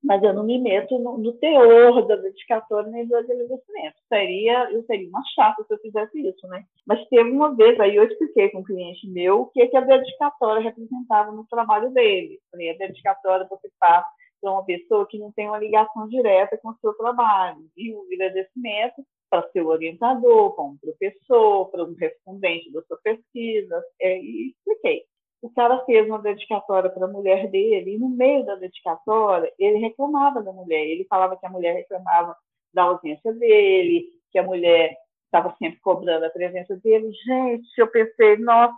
mas 0.05 0.21
eu 0.21 0.33
não 0.33 0.43
me 0.43 0.59
meto 0.59 0.97
no, 0.99 1.17
no 1.17 1.33
teor 1.33 2.05
da 2.05 2.15
dedicatória 2.15 2.89
nem 2.91 3.07
do 3.07 3.15
agradecimento. 3.15 3.95
Seria, 4.07 4.71
eu 4.71 4.83
seria 4.83 5.09
uma 5.09 5.23
chata 5.33 5.63
se 5.63 5.73
eu 5.73 5.79
fizesse 5.79 6.19
isso, 6.19 6.47
né? 6.47 6.63
Mas 6.85 7.05
teve 7.07 7.31
uma 7.31 7.55
vez, 7.55 7.79
aí 7.79 7.95
eu 7.95 8.03
expliquei 8.03 8.49
com 8.49 8.59
um 8.59 8.63
cliente 8.63 9.09
meu 9.09 9.41
o 9.41 9.45
que, 9.47 9.67
que 9.67 9.75
a 9.75 9.81
dedicatória 9.81 10.61
representava 10.61 11.31
no 11.31 11.45
trabalho 11.47 11.89
dele. 11.89 12.39
Falei, 12.51 12.69
a 12.69 12.77
dedicatória 12.77 13.47
você 13.49 13.67
faz 13.79 14.05
para 14.41 14.51
uma 14.51 14.65
pessoa 14.65 15.07
que 15.07 15.17
não 15.17 15.31
tem 15.31 15.47
uma 15.47 15.59
ligação 15.59 16.07
direta 16.07 16.57
com 16.57 16.69
o 16.69 16.77
seu 16.81 16.93
trabalho. 16.93 17.65
E 17.75 17.93
o 17.93 18.05
agradecimento 18.11 19.03
para 19.29 19.49
seu 19.51 19.67
orientador, 19.67 20.55
para 20.55 20.63
um 20.63 20.77
professor, 20.77 21.69
para 21.71 21.83
um 21.83 21.95
respondente 21.95 22.71
da 22.71 22.81
sua 22.83 22.97
pesquisa, 22.97 23.83
é, 23.99 24.19
e 24.19 24.49
expliquei 24.51 25.05
o 25.45 25.49
cara 25.51 25.85
fez 25.85 26.07
uma 26.07 26.17
dedicatória 26.17 26.89
para 26.89 27.05
a 27.05 27.09
mulher 27.09 27.47
dele, 27.51 27.93
e 27.93 27.99
no 27.99 28.09
meio 28.09 28.43
da 28.45 28.55
dedicatória, 28.55 29.53
ele 29.59 29.77
reclamava 29.77 30.41
da 30.41 30.51
mulher. 30.51 30.83
Ele 30.87 31.05
falava 31.05 31.37
que 31.37 31.45
a 31.45 31.49
mulher 31.49 31.75
reclamava 31.75 32.35
da 32.73 32.83
ausência 32.83 33.31
dele, 33.33 34.09
que 34.31 34.39
a 34.39 34.43
mulher 34.43 34.97
estava 35.25 35.55
sempre 35.57 35.79
cobrando 35.79 36.25
a 36.25 36.29
presença 36.29 36.75
dele. 36.77 37.11
Gente, 37.25 37.67
eu 37.77 37.87
pensei, 37.87 38.37
nossa, 38.37 38.75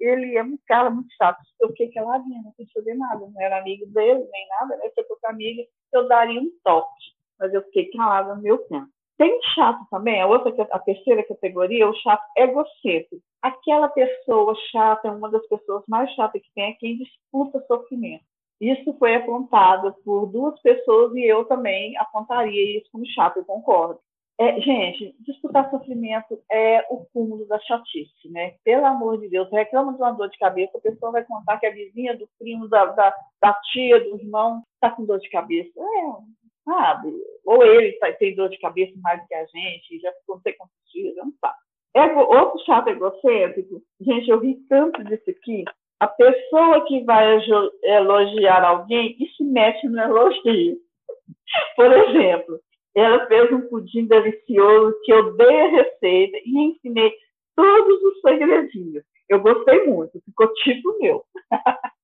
ele 0.00 0.36
é 0.36 0.42
um 0.42 0.58
cara 0.66 0.90
muito 0.90 1.12
chato. 1.16 1.38
Eu 1.60 1.68
fiquei 1.68 1.90
caladinha, 1.92 2.42
não 2.42 2.52
quis 2.52 2.70
fazer 2.72 2.94
nada, 2.94 3.26
não 3.26 3.40
era 3.40 3.58
amigo 3.58 3.86
dele, 3.86 4.26
nem 4.30 4.48
nada, 4.48 4.76
né? 4.76 4.88
Se 4.90 5.00
eu 5.00 5.06
fosse 5.06 5.26
amiga, 5.26 5.62
eu 5.92 6.08
daria 6.08 6.40
um 6.40 6.50
toque. 6.64 7.04
Mas 7.38 7.52
eu 7.52 7.62
fiquei 7.64 7.90
calada 7.90 8.34
no 8.34 8.42
meu 8.42 8.58
canto. 8.68 8.90
Tem 9.16 9.36
chato 9.54 9.84
também, 9.90 10.20
a 10.20 10.26
outra, 10.28 10.54
a 10.70 10.78
terceira 10.78 11.24
categoria, 11.24 11.88
o 11.88 11.94
chato 11.94 12.22
egocêntrico. 12.36 13.22
Aquela 13.42 13.88
pessoa 13.88 14.54
chata 14.70 15.08
é 15.08 15.10
uma 15.10 15.28
das 15.28 15.44
pessoas 15.48 15.82
mais 15.88 16.08
chatas 16.14 16.40
que 16.40 16.52
tem, 16.54 16.70
é 16.70 16.74
quem 16.74 16.98
disputa 16.98 17.60
sofrimento. 17.66 18.24
Isso 18.60 18.92
foi 18.98 19.14
apontado 19.14 19.94
por 20.04 20.26
duas 20.26 20.60
pessoas 20.60 21.14
e 21.14 21.24
eu 21.24 21.44
também 21.44 21.96
apontaria 21.96 22.78
isso 22.78 22.88
como 22.92 23.06
chato, 23.06 23.38
eu 23.38 23.44
concordo. 23.44 24.00
É, 24.40 24.60
gente, 24.60 25.16
disputar 25.20 25.68
sofrimento 25.68 26.40
é 26.50 26.86
o 26.90 27.04
cúmulo 27.12 27.44
da 27.46 27.58
chatice, 27.58 28.30
né? 28.30 28.54
Pelo 28.62 28.86
amor 28.86 29.18
de 29.18 29.28
Deus, 29.28 29.50
reclama 29.50 29.92
de 29.92 29.98
uma 29.98 30.12
dor 30.12 30.28
de 30.28 30.38
cabeça, 30.38 30.78
a 30.78 30.80
pessoa 30.80 31.10
vai 31.10 31.24
contar 31.24 31.58
que 31.58 31.66
a 31.66 31.72
vizinha 31.72 32.16
do 32.16 32.28
primo, 32.38 32.68
da, 32.68 32.84
da, 32.86 33.12
da 33.42 33.52
tia, 33.72 33.98
do 33.98 34.16
irmão, 34.16 34.62
está 34.74 34.94
com 34.94 35.04
dor 35.04 35.18
de 35.18 35.28
cabeça. 35.28 35.72
É, 35.76 36.38
sabe? 36.64 37.12
Ou 37.44 37.64
ele 37.64 37.92
tá, 37.98 38.12
tem 38.12 38.34
dor 38.36 38.48
de 38.48 38.58
cabeça 38.58 38.92
mais 39.02 39.26
que 39.26 39.34
a 39.34 39.44
gente, 39.46 40.00
já 40.00 40.12
ficou 40.12 40.36
não 40.36 40.42
sei 40.42 40.52
quantos 40.52 40.76
dias, 40.92 41.16
não 41.16 41.32
sabe. 41.40 41.58
Ego, 41.96 42.20
outro 42.20 42.64
chato 42.64 42.88
egocêntrico, 42.88 43.82
gente, 44.00 44.28
eu 44.28 44.38
vi 44.38 44.54
tanto 44.68 45.02
disso 45.02 45.30
aqui. 45.30 45.64
A 45.98 46.06
pessoa 46.06 46.86
que 46.86 47.02
vai 47.02 47.40
elogiar 47.82 48.62
alguém 48.62 49.16
e 49.18 49.28
se 49.30 49.42
mete 49.42 49.88
no 49.88 49.98
elogio. 49.98 50.76
Por 51.74 51.92
exemplo, 51.92 52.60
ela 52.98 53.26
fez 53.26 53.52
um 53.52 53.68
pudim 53.68 54.06
delicioso 54.06 54.98
que 55.04 55.12
eu 55.12 55.36
dei 55.36 55.60
a 55.60 55.68
receita 55.68 56.38
e 56.44 56.58
ensinei 56.58 57.12
todos 57.54 58.02
os 58.02 58.20
segredinhos. 58.20 59.04
Eu 59.28 59.40
gostei 59.40 59.86
muito, 59.86 60.20
ficou 60.24 60.52
tipo 60.54 60.98
meu. 60.98 61.24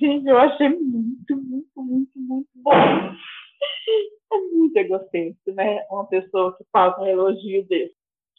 Gente, 0.00 0.26
eu 0.26 0.38
achei 0.38 0.70
muito, 0.70 1.36
muito, 1.36 1.70
muito, 1.76 2.10
muito 2.16 2.48
bom. 2.56 2.72
É 2.72 4.36
muito 4.52 4.76
egocêntrico, 4.76 5.52
né? 5.52 5.84
Uma 5.90 6.06
pessoa 6.06 6.56
que 6.56 6.64
faz 6.72 6.98
um 6.98 7.06
elogio 7.06 7.64
desse. 7.68 7.94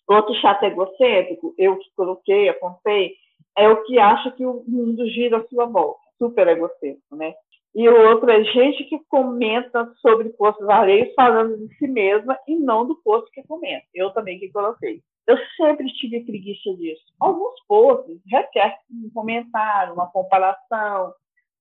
Outro 0.07 0.33
chato 0.35 0.63
egocêntrico, 0.63 1.55
eu 1.57 1.77
que 1.77 1.89
coloquei, 1.95 2.50
apontei, 2.50 3.15
é 3.57 3.69
o 3.69 3.83
que 3.83 4.00
acha 4.00 4.31
que 4.31 4.45
o 4.45 4.63
mundo 4.67 5.07
gira 5.07 5.38
à 5.38 5.47
sua 5.47 5.65
volta. 5.65 6.01
Super 6.17 6.47
egocêntrico, 6.47 7.15
né? 7.15 7.33
E 7.75 7.89
o 7.89 8.09
outro 8.09 8.29
é 8.29 8.43
gente 8.43 8.83
que 8.83 8.99
comenta 9.09 9.91
sobre 9.95 10.29
postos 10.29 10.69
alheios 10.69 11.13
falando 11.15 11.57
de 11.57 11.75
si 11.75 11.87
mesma 11.87 12.37
e 12.47 12.55
não 12.55 12.85
do 12.85 12.95
posto 12.97 13.31
que 13.31 13.41
comenta. 13.43 13.85
Eu 13.93 14.11
também 14.11 14.39
que 14.39 14.51
coloquei. 14.51 15.01
Eu 15.25 15.37
sempre 15.57 15.87
tive 15.93 16.23
preguiça 16.23 16.71
disso. 16.75 17.03
Alguns 17.19 17.55
posts 17.65 18.19
requer 18.27 18.77
um 18.91 19.09
comentário, 19.11 19.93
uma 19.93 20.11
comparação. 20.11 21.13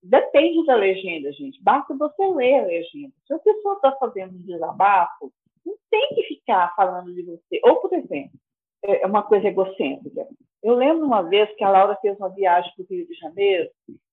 Depende 0.03 0.67
da 0.67 0.75
legenda, 0.75 1.33
gente. 1.33 1.63
Basta 1.63 1.97
você 1.97 2.27
ler 2.27 2.59
a 2.59 2.67
legenda. 2.67 3.15
Se 3.27 3.33
a 3.33 3.39
pessoa 3.39 3.77
está 3.77 3.93
fazendo 3.93 4.35
um 4.35 4.43
desabafo, 4.43 5.33
não 5.65 5.75
tem 5.91 6.09
que 6.15 6.25
ficar 6.25 6.75
falando 6.75 7.15
de 7.15 7.23
você. 7.23 7.61
Ou, 7.65 7.77
por 7.77 7.93
exemplo, 7.95 8.33
é 8.85 9.07
uma 9.07 9.23
coisa 9.23 9.47
egocêntrica. 9.47 10.27
Eu 10.63 10.75
lembro 10.75 11.07
uma 11.07 11.23
vez 11.23 11.51
que 11.57 11.65
a 11.65 11.71
Laura 11.71 11.97
fez 12.03 12.19
uma 12.19 12.29
viagem 12.29 12.71
para 12.77 12.83
o 12.83 12.87
Rio 12.89 13.07
de 13.07 13.15
Janeiro 13.15 13.71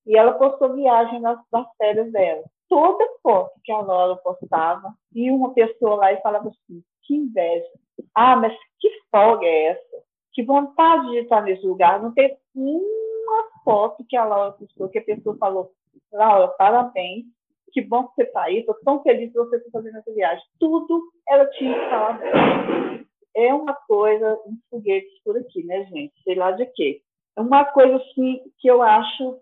e 0.10 0.18
ela 0.18 0.34
postou 0.34 0.74
viagem 0.74 1.22
nas, 1.22 1.40
nas 1.54 1.68
férias 1.78 2.12
dela. 2.12 2.44
Toda 2.68 3.08
foto 3.22 3.54
que 3.64 3.72
a 3.72 3.80
Laura 3.80 4.16
postava, 4.18 4.92
e 5.14 5.30
uma 5.30 5.54
pessoa 5.54 5.98
lá 5.98 6.12
e 6.12 6.22
falava 6.22 6.50
assim: 6.50 6.84
que 7.04 7.16
inveja. 7.16 7.70
Ah, 8.16 8.36
mas 8.36 8.52
que 8.80 8.90
folga 9.12 9.46
é 9.46 9.66
essa? 9.68 10.04
Que 10.34 10.44
vontade 10.44 11.10
de 11.12 11.20
estar 11.20 11.42
nesse 11.42 11.66
lugar. 11.66 12.02
Não 12.02 12.12
tem 12.12 12.36
uma 12.56 13.44
foto 13.64 14.04
que 14.10 14.18
a 14.18 14.26
Laura 14.26 14.52
postou 14.54 14.90
que 14.90 14.98
a 14.98 15.04
pessoa 15.04 15.38
falou: 15.38 15.72
Laura, 16.12 16.48
parabéns, 16.50 17.26
que 17.72 17.82
bom 17.82 18.08
que 18.08 18.16
você 18.16 18.24
está 18.24 18.44
aí, 18.44 18.60
estou 18.60 18.76
tão 18.84 19.04
feliz 19.04 19.32
que 19.32 19.38
você 19.38 19.58
está 19.58 19.70
fazendo 19.72 19.98
essa 20.00 20.12
viagem. 20.12 20.44
Tudo 20.60 21.04
ela 21.28 21.46
tinha 21.52 21.74
que 21.74 21.90
falar 21.90 22.20
É 23.36 23.54
uma 23.54 23.76
coisa, 23.88 24.40
uns 24.48 24.60
foguetes 24.72 25.22
por 25.24 25.38
aqui, 25.38 25.64
né, 25.66 25.86
gente? 25.86 26.14
Sei 26.24 26.34
lá 26.34 26.52
de 26.52 26.66
quê. 26.66 27.00
É 27.38 27.42
uma 27.42 27.64
coisa 27.66 27.98
assim 27.98 28.42
que 28.58 28.68
eu 28.68 28.82
acho 28.82 29.40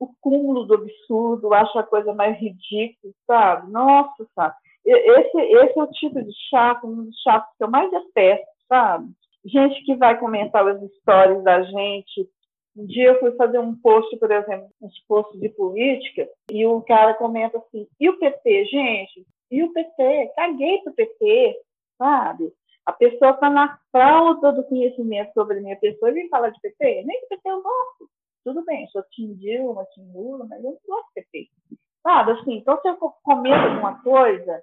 o 0.00 0.08
cúmulo 0.20 0.64
do 0.64 0.74
absurdo, 0.74 1.52
acho 1.52 1.78
a 1.78 1.82
coisa 1.82 2.14
mais 2.14 2.38
ridícula, 2.38 3.12
sabe? 3.26 3.70
Nossa, 3.70 4.26
sabe? 4.34 4.54
Esse, 4.84 5.38
esse 5.38 5.78
é 5.78 5.82
o 5.82 5.90
tipo 5.90 6.22
de 6.22 6.32
chato, 6.48 6.86
um 6.86 7.04
dos 7.04 7.20
chatos 7.20 7.50
que 7.56 7.64
eu 7.64 7.70
mais 7.70 7.90
detesto, 7.90 8.46
sabe? 8.68 9.10
Gente 9.44 9.84
que 9.84 9.96
vai 9.96 10.18
comentar 10.18 10.66
as 10.66 10.80
histórias 10.82 11.42
da 11.42 11.62
gente. 11.62 12.28
Um 12.76 12.86
dia 12.86 13.08
eu 13.08 13.20
fui 13.20 13.32
fazer 13.32 13.58
um 13.58 13.74
post, 13.74 14.16
por 14.18 14.30
exemplo, 14.30 14.68
uns 14.80 14.98
posts 15.06 15.38
de 15.40 15.48
política, 15.50 16.28
e 16.50 16.64
o 16.64 16.80
cara 16.82 17.14
comenta 17.14 17.58
assim, 17.58 17.86
e 17.98 18.08
o 18.08 18.18
PT, 18.18 18.64
gente? 18.66 19.26
E 19.50 19.62
o 19.62 19.72
PT? 19.72 20.32
Caguei 20.36 20.78
pro 20.82 20.94
PT, 20.94 21.56
sabe? 21.98 22.52
A 22.86 22.92
pessoa 22.92 23.32
está 23.32 23.50
na 23.50 23.78
fralda 23.92 24.52
do 24.52 24.64
conhecimento 24.64 25.32
sobre 25.34 25.58
a 25.58 25.60
minha 25.60 25.76
pessoa 25.76 26.10
e 26.10 26.14
vem 26.14 26.28
falar 26.28 26.50
de 26.50 26.60
PT. 26.60 27.02
Nem 27.04 27.20
que 27.20 27.26
PT 27.26 27.50
eu 27.50 27.62
gosto. 27.62 28.08
Tudo 28.44 28.64
bem, 28.64 28.86
sou 28.88 29.02
Tim 29.10 29.34
Dilma, 29.34 29.84
Tim 29.94 30.10
Lula, 30.12 30.46
mas 30.48 30.62
eu 30.62 30.70
não 30.70 30.78
gosto 30.86 31.08
de 31.08 31.22
PT. 31.22 31.50
Sabe, 32.02 32.32
assim, 32.32 32.54
então 32.56 32.80
se 32.80 32.88
eu 32.88 32.96
comento 32.96 33.68
alguma 33.68 34.02
coisa 34.02 34.62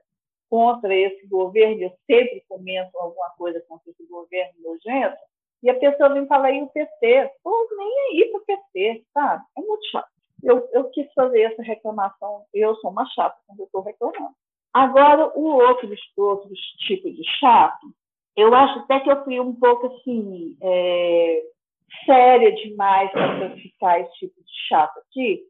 contra 0.49 0.95
esse 0.95 1.27
governo, 1.27 1.83
eu 1.83 1.93
sempre 2.09 2.43
comento 2.47 2.97
alguma 2.97 3.29
coisa 3.31 3.61
contra 3.67 3.91
esse 3.91 4.05
governo 4.07 4.53
nojento, 4.61 5.17
e 5.61 5.69
a 5.69 5.79
pessoa 5.79 6.13
vem 6.13 6.27
falar 6.27 6.47
aí 6.47 6.61
o 6.61 6.67
PT, 6.67 7.31
nem 7.77 8.21
aí 8.21 8.31
pro 8.31 8.45
PT, 8.45 9.03
sabe? 9.13 9.43
É 9.57 9.61
muito 9.61 9.85
chato. 9.89 10.07
Eu, 10.43 10.69
eu 10.73 10.89
quis 10.91 11.11
fazer 11.13 11.41
essa 11.41 11.63
reclamação, 11.63 12.45
eu 12.53 12.75
sou 12.75 12.91
uma 12.91 13.05
chata 13.07 13.35
quando 13.47 13.61
eu 13.61 13.65
estou 13.65 13.81
reclamando. 13.81 14.35
Agora, 14.73 15.31
o 15.35 15.43
outro, 15.43 15.89
outros 16.17 16.59
tipos 16.85 17.15
de 17.15 17.23
chato, 17.39 17.87
eu 18.35 18.53
acho 18.53 18.79
até 18.79 18.99
que 18.99 19.09
eu 19.09 19.23
fui 19.23 19.39
um 19.39 19.55
pouco 19.55 19.87
assim, 19.87 20.57
é, 20.61 21.43
séria 22.05 22.53
demais 22.53 23.11
para 23.11 23.37
classificar 23.37 24.01
esse 24.01 24.13
tipo 24.13 24.41
de 24.41 24.67
chato 24.67 24.97
aqui, 24.99 25.41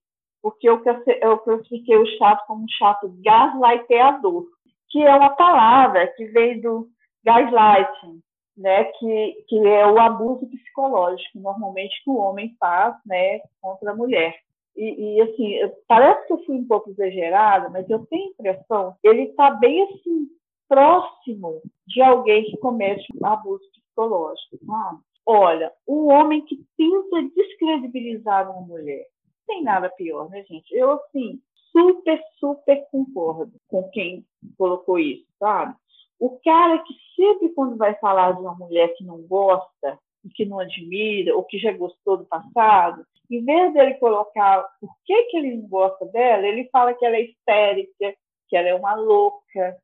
porque 0.41 0.69
eu, 0.69 0.81
eu 1.21 1.37
classifiquei 1.39 1.97
o 1.97 2.05
chato 2.17 2.45
como 2.45 2.63
um 2.63 2.69
chato 2.69 3.11
gaslighteador, 3.23 4.45
que 4.89 5.01
é 5.01 5.15
uma 5.15 5.35
palavra 5.35 6.07
que 6.15 6.25
veio 6.25 6.61
do 6.61 6.87
gaslighting, 7.23 8.21
né, 8.57 8.85
que, 8.85 9.45
que 9.47 9.67
é 9.67 9.85
o 9.87 9.99
abuso 9.99 10.47
psicológico, 10.47 11.39
normalmente, 11.39 12.01
que 12.03 12.09
o 12.09 12.17
homem 12.17 12.55
faz 12.59 12.95
né, 13.05 13.39
contra 13.61 13.91
a 13.91 13.95
mulher. 13.95 14.35
E, 14.75 15.17
e, 15.17 15.21
assim, 15.21 15.59
parece 15.87 16.27
que 16.27 16.33
eu 16.33 16.45
fui 16.45 16.55
um 16.57 16.67
pouco 16.67 16.89
exagerada, 16.89 17.69
mas 17.69 17.89
eu 17.89 18.05
tenho 18.07 18.27
a 18.27 18.29
impressão 18.31 18.95
ele 19.03 19.23
está 19.23 19.51
bem 19.51 19.83
assim, 19.83 20.27
próximo 20.67 21.61
de 21.87 22.01
alguém 22.01 22.43
que 22.43 22.57
comete 22.57 23.05
um 23.19 23.25
abuso 23.25 23.63
psicológico. 23.71 24.57
Sabe? 24.65 24.99
Olha, 25.25 25.72
um 25.88 26.12
homem 26.12 26.46
que 26.46 26.63
tenta 26.77 27.24
descredibilizar 27.36 28.50
uma 28.51 28.62
mulher. 28.62 29.08
Tem 29.48 29.63
nada 29.63 29.89
pior, 29.89 30.29
né, 30.29 30.44
gente? 30.44 30.74
Eu, 30.75 30.91
assim, 30.91 31.41
super, 31.72 32.22
super 32.39 32.86
concordo 32.91 33.53
com 33.67 33.89
quem 33.89 34.25
colocou 34.58 35.00
isso, 35.00 35.25
sabe? 35.39 35.75
O 36.20 36.39
cara 36.39 36.77
que 36.79 36.94
sempre, 37.15 37.50
quando 37.50 37.75
vai 37.75 37.96
falar 37.96 38.34
de 38.34 38.41
uma 38.41 38.55
mulher 38.55 38.94
que 38.96 39.03
não 39.03 39.22
gosta, 39.24 40.00
que 40.34 40.46
não 40.46 40.60
admira, 40.60 41.36
ou 41.36 41.44
que 41.44 41.60
já 41.60 41.72
gostou 41.74 42.17
do 42.17 42.25
passado, 42.25 43.05
em 43.29 43.44
vez 43.44 43.74
dele 43.74 43.96
colocar 43.96 44.63
por 44.79 44.89
que, 45.05 45.24
que 45.25 45.38
ele 45.38 45.58
não 45.58 45.67
gosta 45.67 46.05
dela, 46.05 46.48
ele 46.48 46.70
fala 46.72 46.94
que 46.94 47.05
ela 47.05 47.15
é 47.15 47.22
histérica, 47.22 48.15
que 48.48 48.55
ela 48.55 48.70
é 48.70 48.75
uma 48.75 48.96
louca. 48.96 49.77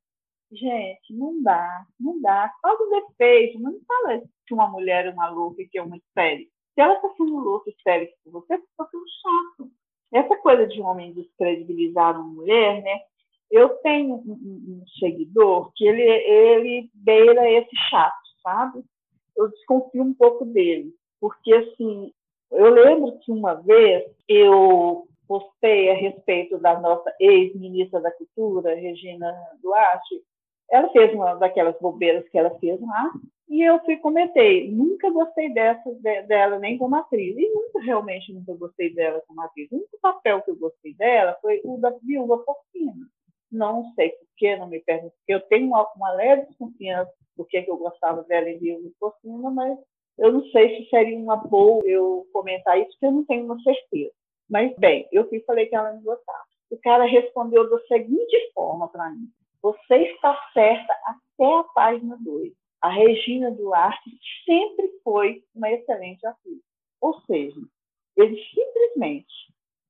Gente, 0.51 1.13
não 1.13 1.41
dá, 1.41 1.85
não 1.99 2.19
dá. 2.21 2.51
Fala 2.61 2.77
o 2.77 2.89
defeito, 2.89 3.59
não 3.59 3.79
fala 3.87 4.21
que 4.45 4.53
uma 4.53 4.67
mulher 4.67 5.05
é 5.05 5.11
uma 5.11 5.29
louca, 5.29 5.63
que 5.69 5.77
é 5.77 5.81
uma 5.81 5.95
histérica. 5.95 6.51
Se 6.73 6.81
ela 6.81 6.95
está 6.95 7.09
sendo 7.15 7.37
louca, 7.37 7.69
histérica 7.69 8.13
com 8.23 8.31
você, 8.31 8.57
você 8.57 8.63
está 8.63 8.85
sendo 8.85 9.05
chato. 9.21 9.71
Essa 10.13 10.35
coisa 10.37 10.67
de 10.67 10.81
homem 10.81 11.13
descredibilizar 11.13 12.19
uma 12.19 12.27
mulher, 12.27 12.81
né? 12.83 12.99
Eu 13.49 13.69
tenho 13.77 14.15
um, 14.15 14.31
um, 14.31 14.81
um 14.81 14.83
seguidor 14.99 15.71
que 15.75 15.85
ele, 15.85 16.01
ele 16.01 16.89
beira 16.93 17.49
esse 17.49 17.75
chato, 17.89 18.21
sabe? 18.43 18.83
Eu 19.37 19.49
desconfio 19.49 20.03
um 20.03 20.13
pouco 20.13 20.45
dele, 20.45 20.93
porque 21.19 21.53
assim, 21.53 22.13
eu 22.51 22.69
lembro 22.73 23.17
que 23.19 23.31
uma 23.31 23.55
vez 23.55 24.03
eu 24.27 25.07
postei 25.27 25.89
a 25.89 25.93
respeito 25.93 26.57
da 26.57 26.77
nossa 26.79 27.13
ex-ministra 27.19 28.01
da 28.01 28.11
Cultura, 28.11 28.75
Regina 28.75 29.33
Duarte. 29.61 30.21
Ela 30.71 30.89
fez 30.89 31.13
uma 31.13 31.35
daquelas 31.35 31.77
bobeiras 31.79 32.27
que 32.29 32.37
ela 32.37 32.57
fez 32.59 32.79
lá, 32.79 33.11
e 33.49 33.61
eu 33.61 33.79
fui 33.83 33.97
comentei, 33.97 34.71
nunca 34.71 35.09
gostei 35.11 35.53
dessa, 35.53 35.93
de, 35.95 36.21
dela 36.23 36.57
nem 36.57 36.77
como 36.77 36.95
atriz, 36.95 37.35
e 37.37 37.49
nunca, 37.53 37.81
realmente, 37.81 38.31
nunca 38.31 38.53
gostei 38.55 38.93
dela 38.93 39.21
como 39.27 39.41
atriz. 39.41 39.69
O 39.71 39.75
único 39.75 39.99
papel 40.01 40.41
que 40.41 40.51
eu 40.51 40.55
gostei 40.55 40.93
dela 40.93 41.37
foi 41.41 41.59
o 41.65 41.77
da 41.77 41.89
Viúva 42.01 42.37
Porcina. 42.37 43.07
Não 43.51 43.91
sei 43.93 44.11
por 44.11 44.27
que, 44.37 44.55
não 44.55 44.69
me 44.69 44.79
pergunto, 44.79 45.13
porque 45.17 45.33
eu 45.33 45.41
tenho 45.41 45.67
uma, 45.67 45.85
uma 45.97 46.13
leve 46.13 46.45
desconfiança 46.45 47.11
por 47.35 47.45
que 47.47 47.65
eu 47.67 47.75
gostava 47.75 48.23
dela 48.23 48.49
em 48.49 48.57
Viúva 48.57 48.89
Porcina, 48.97 49.51
mas 49.51 49.77
eu 50.17 50.31
não 50.31 50.45
sei 50.51 50.77
se 50.77 50.89
seria 50.89 51.17
uma 51.17 51.35
boa 51.35 51.81
eu 51.85 52.25
comentar 52.31 52.79
isso, 52.79 52.91
porque 52.91 53.07
eu 53.07 53.11
não 53.11 53.25
tenho 53.25 53.43
uma 53.43 53.61
certeza. 53.61 54.13
Mas, 54.49 54.73
bem, 54.77 55.07
eu 55.11 55.27
fui 55.27 55.41
falei 55.41 55.65
que 55.65 55.75
ela 55.75 55.91
não 55.93 56.01
gostava. 56.03 56.45
O 56.69 56.77
cara 56.77 57.05
respondeu 57.05 57.69
da 57.69 57.79
seguinte 57.87 58.51
forma 58.53 58.87
para 58.87 59.09
mim: 59.09 59.27
Você 59.61 59.95
está 59.95 60.35
certa 60.53 60.93
até 61.05 61.59
a 61.59 61.63
página 61.75 62.17
2. 62.19 62.51
A 62.81 62.89
Regina 62.89 63.51
Duarte 63.51 64.09
sempre 64.45 64.89
foi 65.03 65.43
uma 65.55 65.71
excelente 65.71 66.25
atriz. 66.25 66.61
Ou 66.99 67.19
seja, 67.21 67.59
ele 68.17 68.37
simplesmente 68.53 69.33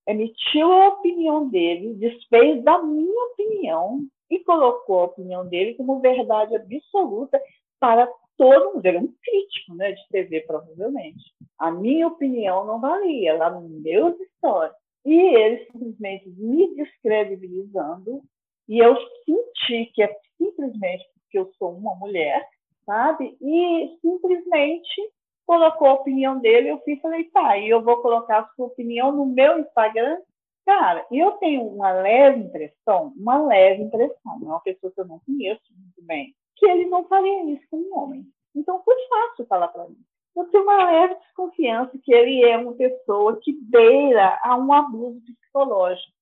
emitiu 0.07 0.71
a 0.71 0.89
opinião 0.89 1.47
dele, 1.49 1.93
desfez 1.95 2.63
da 2.63 2.81
minha 2.81 3.23
opinião 3.31 4.05
e 4.29 4.39
colocou 4.39 4.99
a 4.99 5.05
opinião 5.05 5.47
dele 5.47 5.75
como 5.75 5.99
verdade 5.99 6.55
absoluta 6.55 7.41
para 7.79 8.07
todo 8.37 8.73
mundo, 8.73 8.85
ele 8.85 8.97
é 8.97 9.01
um 9.01 9.13
crítico 9.23 9.75
né, 9.75 9.91
de 9.91 10.07
TV, 10.09 10.41
provavelmente. 10.41 11.23
A 11.59 11.69
minha 11.69 12.07
opinião 12.07 12.65
não 12.65 12.79
valia 12.79 13.35
lá 13.37 13.51
nos 13.51 13.69
meus 13.81 14.15
stories. 14.37 14.73
E 15.05 15.13
ele 15.13 15.65
simplesmente 15.65 16.29
me 16.29 16.75
descredibilizando, 16.75 18.23
e 18.71 18.79
eu 18.79 18.95
senti 19.25 19.91
que 19.93 20.01
é 20.01 20.17
simplesmente 20.37 21.05
porque 21.13 21.37
eu 21.37 21.51
sou 21.59 21.73
uma 21.73 21.93
mulher, 21.95 22.47
sabe? 22.85 23.37
E 23.41 23.97
simplesmente 23.99 25.11
colocou 25.45 25.89
a 25.89 25.93
opinião 25.95 26.39
dele, 26.39 26.69
eu 26.69 26.79
fui 26.79 26.93
e 26.93 27.01
falei, 27.01 27.25
tá, 27.25 27.57
e 27.57 27.67
eu 27.67 27.81
vou 27.83 28.01
colocar 28.01 28.39
a 28.39 28.47
sua 28.55 28.67
opinião 28.67 29.11
no 29.11 29.25
meu 29.25 29.59
Instagram. 29.59 30.21
Cara, 30.65 31.05
eu 31.11 31.33
tenho 31.33 31.67
uma 31.67 31.91
leve 31.91 32.39
impressão, 32.39 33.11
uma 33.17 33.45
leve 33.45 33.83
impressão, 33.83 34.39
é 34.41 34.45
uma 34.45 34.61
pessoa 34.61 34.89
que 34.89 35.01
eu 35.01 35.05
não 35.05 35.19
conheço 35.19 35.61
muito 35.77 36.01
bem, 36.03 36.33
que 36.55 36.65
ele 36.65 36.85
não 36.85 37.03
faria 37.09 37.43
isso 37.51 37.65
com 37.69 37.75
um 37.75 37.99
homem. 37.99 38.25
Então 38.55 38.81
foi 38.85 38.95
fácil 39.09 39.45
falar 39.47 39.67
para 39.67 39.89
mim. 39.89 39.97
Eu 40.33 40.45
tenho 40.45 40.63
uma 40.63 40.85
leve 40.85 41.15
desconfiança 41.15 41.99
que 42.01 42.13
ele 42.13 42.45
é 42.45 42.57
uma 42.57 42.73
pessoa 42.75 43.37
que 43.41 43.51
beira 43.51 44.39
a 44.41 44.55
um 44.55 44.71
abuso 44.71 45.19
psicológico. 45.25 46.20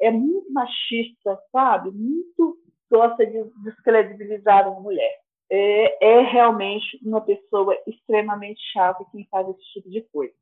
É 0.00 0.10
muito 0.10 0.52
machista, 0.52 1.38
sabe? 1.52 1.90
Muito 1.90 2.58
gosta 2.90 3.24
de 3.26 3.44
descredibilizar 3.62 4.70
uma 4.70 4.80
mulher. 4.80 5.20
É, 5.50 6.18
é 6.18 6.20
realmente 6.22 6.98
uma 7.02 7.20
pessoa 7.20 7.76
extremamente 7.86 8.60
chata 8.72 9.04
quem 9.10 9.26
faz 9.30 9.48
esse 9.48 9.64
tipo 9.72 9.90
de 9.90 10.02
coisa. 10.12 10.34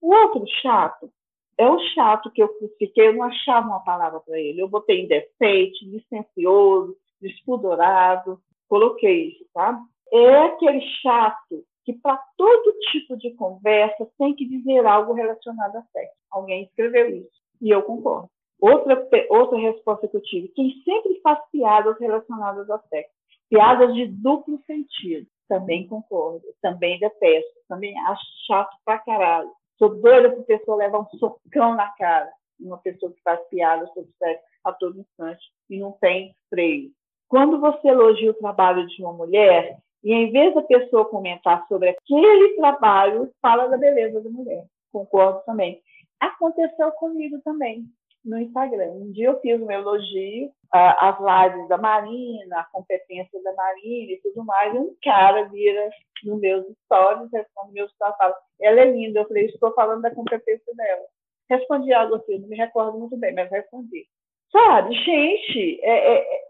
O 0.00 0.14
outro 0.14 0.44
chato 0.62 1.10
é 1.58 1.68
o 1.68 1.78
chato 1.94 2.30
que 2.30 2.42
eu 2.42 2.48
crucifiquei, 2.48 3.08
eu 3.08 3.14
não 3.14 3.24
achava 3.24 3.66
uma 3.66 3.80
palavra 3.80 4.20
para 4.20 4.38
ele. 4.38 4.60
Eu 4.60 4.68
botei 4.68 5.02
indecente, 5.02 5.84
licencioso, 5.86 6.96
despudorado, 7.20 8.40
coloquei 8.68 9.28
isso, 9.28 9.46
tá? 9.52 9.78
É 10.12 10.36
aquele 10.42 10.80
chato 11.02 11.64
que 11.84 11.92
para 11.94 12.16
todo 12.36 12.78
tipo 12.90 13.16
de 13.16 13.32
conversa 13.34 14.08
tem 14.18 14.34
que 14.34 14.46
dizer 14.46 14.84
algo 14.86 15.12
relacionado 15.12 15.76
a 15.76 15.82
sexo. 15.92 16.16
Alguém 16.30 16.64
escreveu 16.64 17.08
isso 17.08 17.30
e 17.60 17.70
eu 17.70 17.82
concordo. 17.82 18.28
Outra, 18.60 19.06
outra 19.30 19.58
resposta 19.58 20.08
que 20.08 20.16
eu 20.16 20.22
tive, 20.22 20.48
quem 20.48 20.70
sempre 20.82 21.20
faz 21.20 21.38
piadas 21.50 21.98
relacionadas 21.98 22.68
a 22.70 22.78
sexo, 22.88 23.12
piadas 23.50 23.94
de 23.94 24.06
duplo 24.06 24.58
sentido, 24.66 25.26
também 25.48 25.86
concordo, 25.86 26.42
também 26.62 26.98
detesto, 26.98 27.60
também 27.68 27.98
acho 28.08 28.24
chato 28.46 28.74
pra 28.84 28.98
caralho. 28.98 29.50
Sou 29.78 29.90
doida 30.00 30.30
para 30.30 30.40
a 30.40 30.44
pessoa 30.44 30.78
levar 30.78 31.00
um 31.00 31.18
socão 31.18 31.74
na 31.74 31.88
cara, 31.90 32.32
uma 32.58 32.78
pessoa 32.78 33.12
que 33.12 33.20
faz 33.22 33.40
piadas 33.48 33.92
sobre 33.92 34.10
sexo 34.18 34.44
a 34.64 34.72
todo 34.72 34.98
instante 34.98 35.44
e 35.68 35.78
não 35.78 35.92
tem 35.92 36.34
freio. 36.48 36.90
Quando 37.28 37.60
você 37.60 37.88
elogia 37.88 38.30
o 38.30 38.34
trabalho 38.34 38.86
de 38.86 39.02
uma 39.02 39.12
mulher, 39.12 39.78
e 40.02 40.12
em 40.12 40.30
vez 40.30 40.54
da 40.54 40.62
pessoa 40.62 41.04
comentar 41.04 41.66
sobre 41.66 41.90
aquele 41.90 42.56
trabalho, 42.56 43.30
fala 43.42 43.66
da 43.68 43.76
beleza 43.76 44.20
da 44.20 44.30
mulher. 44.30 44.64
Concordo 44.92 45.42
também. 45.44 45.82
Aconteceu 46.20 46.90
comigo 46.92 47.40
também 47.44 47.84
no 48.26 48.40
Instagram. 48.40 48.90
Um 48.90 49.12
dia 49.12 49.28
eu 49.28 49.40
fiz 49.40 49.60
um 49.60 49.70
elogio 49.70 50.50
às 50.72 51.16
lives 51.18 51.68
da 51.68 51.78
Marina, 51.78 52.60
a 52.60 52.64
competência 52.64 53.40
da 53.42 53.54
Marina 53.54 54.12
e 54.12 54.20
tudo 54.20 54.44
mais, 54.44 54.74
e 54.74 54.78
um 54.78 54.94
cara 55.02 55.44
vira 55.44 55.88
nos 56.24 56.40
meus 56.40 56.66
stories, 56.84 57.30
responde 57.32 57.72
meus 57.72 57.90
stories, 57.92 58.16
fala, 58.18 58.34
ela 58.60 58.80
é 58.80 58.90
linda. 58.90 59.20
Eu 59.20 59.28
falei, 59.28 59.46
estou 59.46 59.72
falando 59.74 60.02
da 60.02 60.14
competência 60.14 60.74
dela. 60.74 61.04
Respondi 61.48 61.92
algo 61.92 62.16
assim, 62.16 62.38
não 62.38 62.48
me 62.48 62.56
recordo 62.56 62.98
muito 62.98 63.16
bem, 63.16 63.32
mas 63.32 63.50
respondi. 63.50 64.06
Sabe, 64.50 64.94
gente, 64.94 65.80
é, 65.82 66.16
é, 66.16 66.44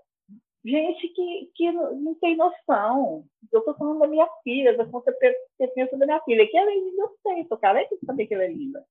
gente 0.65 1.09
que, 1.09 1.51
que 1.55 1.73
não 1.73 2.15
tem 2.15 2.37
noção. 2.37 3.25
Eu 3.53 3.61
estou 3.61 3.75
falando 3.75 4.01
da 4.01 4.09
minha 4.09 4.29
filha, 4.43 4.77
da 4.77 4.87
competência 4.87 5.99
da 5.99 6.07
minha 6.07 6.21
filha, 6.23 6.47
que 6.47 6.57
ela 6.57 6.71
é 6.71 6.75
linda, 6.75 7.03
eu 7.03 7.11
sei, 7.23 7.45
tô 7.45 7.59
careta 7.59 7.95
de 7.97 8.07
saber 8.07 8.27
que 8.27 8.35
ela 8.35 8.45
é 8.45 8.49
linda. 8.49 8.83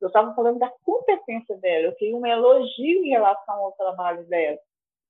Eu 0.00 0.08
estava 0.08 0.34
falando 0.34 0.58
da 0.58 0.72
competência 0.84 1.56
dela, 1.58 1.86
eu 1.86 1.94
queria 1.94 2.16
um 2.16 2.26
elogio 2.26 3.04
em 3.04 3.10
relação 3.10 3.54
ao 3.54 3.72
trabalho 3.72 4.24
dela. 4.24 4.58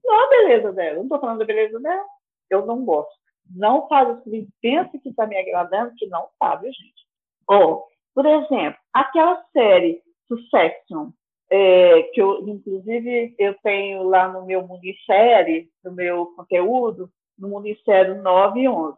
Não 0.05 0.25
a 0.25 0.29
beleza 0.29 0.73
dela, 0.73 0.91
eu 0.91 0.97
não 0.97 1.03
estou 1.05 1.21
falando 1.21 1.39
da 1.39 1.45
beleza 1.45 1.79
dela, 1.79 2.05
eu 2.51 2.67
não 2.67 2.85
gosto. 2.85 3.21
Não 3.55 3.89
faz 3.89 4.09
o 4.09 4.23
que 4.23 4.49
pensa 4.61 4.99
que 4.99 5.09
está 5.09 5.27
me 5.27 5.37
agradando, 5.37 5.95
que 5.97 6.07
não 6.07 6.29
sabe, 6.39 6.71
gente. 6.73 7.07
Ou, 7.47 7.87
por 8.15 8.27
exemplo, 8.27 8.79
aquela 8.93 9.45
série 9.53 10.03
Succession, 10.29 11.11
é, 11.51 12.05
que 12.15 12.23
eu, 12.23 12.47
inclusive, 12.49 13.35
eu 13.39 13.55
tenho 13.63 14.05
lá 14.05 14.29
no 14.29 14.47
meu 14.47 14.67
Munissérie, 14.67 15.69
no 15.85 15.93
meu 15.93 16.27
conteúdo, 16.37 17.11
no 17.37 17.49
Munissérie 17.49 18.15
9 18.15 18.61
e 18.61 18.69
11. 18.69 18.97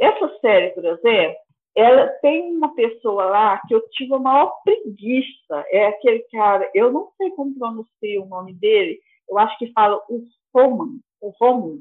Essa 0.00 0.38
série, 0.40 0.70
por 0.70 0.84
exemplo, 0.84 1.36
ela 1.76 2.08
tem 2.20 2.54
uma 2.54 2.74
pessoa 2.74 3.24
lá 3.26 3.60
que 3.66 3.74
eu 3.74 3.82
tive 3.90 4.14
a 4.14 4.18
maior 4.18 4.52
preguiça, 4.64 5.64
é 5.70 5.86
aquele 5.86 6.20
cara, 6.30 6.70
eu 6.74 6.92
não 6.92 7.10
sei 7.16 7.30
como 7.30 7.58
pronunciar 7.58 8.22
o 8.22 8.28
nome 8.28 8.54
dele, 8.54 9.00
eu 9.28 9.38
acho 9.38 9.56
que 9.58 9.72
fala 9.72 9.96
o 10.08 10.22
Roman, 10.54 10.98
o 11.20 11.30
Roman, 11.40 11.78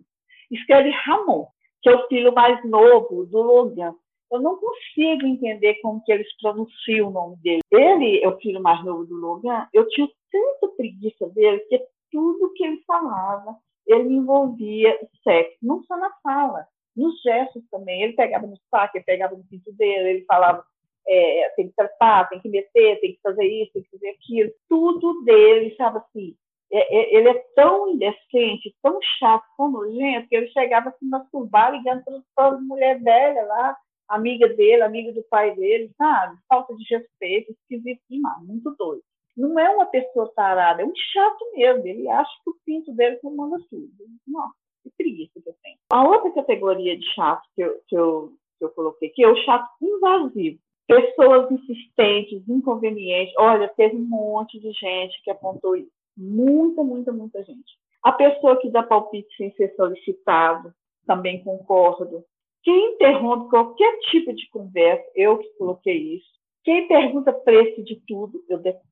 escreve 0.50 0.90
Ramon, 0.90 1.48
que 1.82 1.90
é 1.90 1.96
o 1.96 2.08
filho 2.08 2.34
mais 2.34 2.64
novo 2.64 3.26
do 3.26 3.42
Logan 3.42 3.94
eu 4.32 4.40
não 4.40 4.58
consigo 4.58 5.28
entender 5.28 5.76
como 5.82 6.02
que 6.04 6.12
eles 6.12 6.28
pronunciam 6.42 7.10
o 7.10 7.12
nome 7.12 7.36
dele. 7.38 7.62
Ele 7.70 8.24
é 8.24 8.30
o 8.30 8.38
filho 8.38 8.62
mais 8.62 8.84
novo 8.86 9.06
do 9.06 9.16
Logan. 9.16 9.68
Eu 9.74 9.88
tinha 9.90 10.08
tanta 10.32 10.74
preguiça 10.76 11.28
dele 11.30 11.60
que 11.68 11.86
tudo 12.10 12.54
que 12.54 12.64
ele 12.64 12.82
falava, 12.88 13.58
ele 13.86 14.14
envolvia 14.14 14.98
sexo, 15.22 15.58
não 15.62 15.84
só 15.84 15.98
na 15.98 16.10
fala, 16.24 16.66
nos 17.02 17.22
gestos 17.22 17.64
também. 17.70 18.04
Ele 18.04 18.14
pegava 18.14 18.48
no 18.48 18.58
saco, 18.70 18.98
ele 18.98 19.06
pegava 19.06 19.36
no 19.36 19.44
pinto 19.44 19.72
dele, 19.74 20.10
ele 20.10 20.26
falava 20.26 20.64
é, 21.08 21.50
tem 21.56 21.68
que 21.68 21.76
tratar, 21.76 22.30
tem 22.30 22.40
que 22.40 22.50
meter, 22.50 23.00
tem 23.00 23.14
que 23.14 23.22
fazer 23.22 23.46
isso, 23.46 23.74
tem 23.74 23.84
que 23.84 23.90
fazer 23.90 24.10
aquilo. 24.10 24.52
Tudo 24.70 25.24
dele, 25.24 25.76
sabe 25.76 25.98
assim, 25.98 26.36
é, 26.72 26.96
é, 26.96 27.16
ele 27.18 27.30
é 27.30 27.46
tão 27.56 27.90
indecente, 27.90 28.76
tão 28.82 28.98
chato, 29.20 29.44
tão 29.58 29.70
nojento, 29.70 30.28
que 30.30 30.36
ele 30.36 30.48
chegava 30.50 30.90
a 30.90 30.94
se 30.94 31.06
masturbar 31.06 31.72
ligando 31.72 32.04
para 32.36 32.56
as 32.56 32.62
mulheres 32.62 33.04
velhas 33.04 33.48
lá, 33.48 33.78
amiga 34.08 34.48
dele, 34.50 34.84
amiga 34.84 35.12
do 35.12 35.24
pai 35.24 35.56
dele, 35.56 35.92
sabe? 35.98 36.38
Falta 36.48 36.76
de 36.76 36.84
respeito, 36.96 37.52
esquisito 37.52 38.02
demais, 38.10 38.42
muito 38.46 38.74
doido. 38.78 39.04
Não 39.36 39.58
é 39.58 39.70
uma 39.70 39.86
pessoa 39.86 40.32
tarada, 40.36 40.82
é 40.82 40.86
um 40.86 40.94
chato 40.96 41.52
mesmo. 41.56 41.88
Ele 41.88 42.08
acha 42.10 42.32
que 42.44 42.50
o 42.50 42.56
pinto 42.66 42.94
dele 42.94 43.18
comanda 43.18 43.58
tudo. 43.70 43.90
Não. 44.28 44.52
Que 44.84 44.90
preguiça 44.98 45.40
que 45.42 45.50
eu 45.50 45.56
tenho. 45.62 45.78
A 45.92 46.04
outra 46.08 46.32
categoria 46.32 46.98
de 46.98 47.06
chato 47.14 47.44
que 47.56 47.62
eu, 47.62 47.80
que 47.88 47.96
eu, 47.96 48.34
que 48.58 48.66
eu 48.66 48.70
coloquei 48.70 49.10
aqui 49.10 49.24
é 49.24 49.28
o 49.28 49.36
chato 49.38 49.70
invasivo. 49.82 50.60
Pessoas 50.88 51.52
insistentes, 51.52 52.48
inconvenientes. 52.50 53.34
Olha, 53.38 53.70
teve 53.70 53.96
um 53.96 54.08
monte 54.08 54.60
de 54.60 54.72
gente 54.72 55.22
que 55.24 55.32
apontou 55.32 55.76
isso. 55.76 55.92
Muita, 56.18 56.84
muita, 56.84 57.12
muita 57.12 57.44
gente. 57.44 57.78
A 58.04 58.12
pessoa 58.12 58.60
que 58.60 58.70
dá 58.70 58.84
palpite 58.84 59.30
sem 59.38 59.52
ser 59.54 59.74
solicitado, 59.76 60.74
também 61.06 61.44
concordo. 61.44 62.24
Quem 62.64 62.94
interrompe 62.94 63.50
qualquer 63.50 63.98
tipo 64.12 64.34
de 64.34 64.48
conversa, 64.50 65.06
eu 65.16 65.38
que 65.38 65.50
coloquei 65.58 66.16
isso. 66.16 66.30
Quem 66.64 66.88
pergunta 66.88 67.34
preço 67.34 67.84
de 67.84 68.00
tudo, 68.08 68.44
eu 68.48 68.58
detesto. 68.60 68.91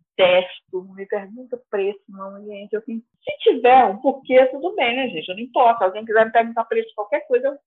Não 0.73 0.93
me 0.93 1.05
pergunta 1.05 1.61
preço, 1.69 1.99
não, 2.09 2.43
gente. 2.45 2.73
Eu. 2.73 2.81
Se 2.81 3.37
tiver 3.39 3.85
um 3.85 3.97
porquê, 3.97 4.45
tudo 4.47 4.75
bem, 4.75 4.95
né, 4.95 5.09
gente? 5.09 5.29
Eu 5.29 5.35
não 5.35 5.43
importa. 5.43 5.79
Se 5.79 5.83
alguém 5.85 6.05
quiser 6.05 6.25
me 6.25 6.31
perguntar 6.31 6.65
preço 6.65 6.89
de 6.89 6.95
qualquer 6.95 7.27
coisa, 7.27 7.59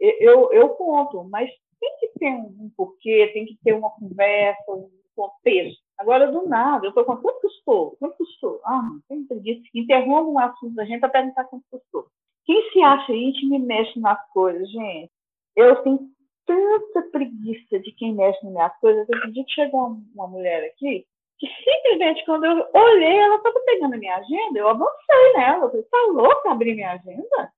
eu, 0.00 0.12
eu, 0.20 0.52
eu 0.52 0.68
conto. 0.70 1.24
Mas 1.24 1.50
tem 1.80 1.96
que 2.00 2.18
ter 2.18 2.30
um 2.30 2.70
porquê, 2.76 3.30
tem 3.32 3.46
que 3.46 3.56
ter 3.62 3.72
uma 3.72 3.90
conversa, 3.90 4.72
um 4.72 4.90
contexto. 5.14 5.82
Agora, 5.98 6.30
do 6.30 6.46
nada, 6.48 6.86
eu 6.86 6.88
estou 6.88 7.04
com 7.04 7.16
quanto 7.16 7.40
custou? 7.40 7.96
Quanto 7.98 8.16
custou? 8.16 8.60
Ah, 8.64 8.82
não 8.82 9.00
tem 9.08 9.24
preguiça. 9.24 9.62
Interrompa 9.74 10.30
um 10.30 10.38
assunto 10.38 10.74
da 10.74 10.84
gente 10.84 11.00
para 11.00 11.08
perguntar 11.08 11.44
quanto 11.44 11.64
custou. 11.70 12.06
Quem 12.44 12.72
se 12.72 12.82
acha 12.82 13.12
íntimo 13.12 13.54
e 13.54 13.58
mexe 13.58 13.98
nas 14.00 14.18
coisas, 14.30 14.68
gente? 14.70 15.10
Eu 15.56 15.76
tenho 15.82 16.10
tanta 16.46 17.02
preguiça 17.10 17.78
de 17.78 17.92
quem 17.92 18.14
mexe 18.14 18.42
nas 18.44 18.52
minhas 18.52 18.76
coisas. 18.80 19.06
Eu 19.08 19.32
dia 19.32 19.44
chegou 19.48 19.96
uma 20.14 20.26
mulher 20.26 20.64
aqui, 20.64 21.06
que 21.38 21.46
simplesmente 21.46 22.24
quando 22.24 22.44
eu 22.44 22.68
olhei, 22.72 23.16
ela 23.16 23.36
estava 23.36 23.60
pegando 23.66 23.98
minha 23.98 24.16
agenda, 24.16 24.58
eu 24.58 24.68
avancei 24.68 25.32
nela. 25.36 25.64
Eu 25.64 25.70
falei, 25.70 25.82
tá 25.84 25.98
louca 26.12 26.52
abrir 26.52 26.74
minha 26.74 26.92
agenda? 26.92 27.52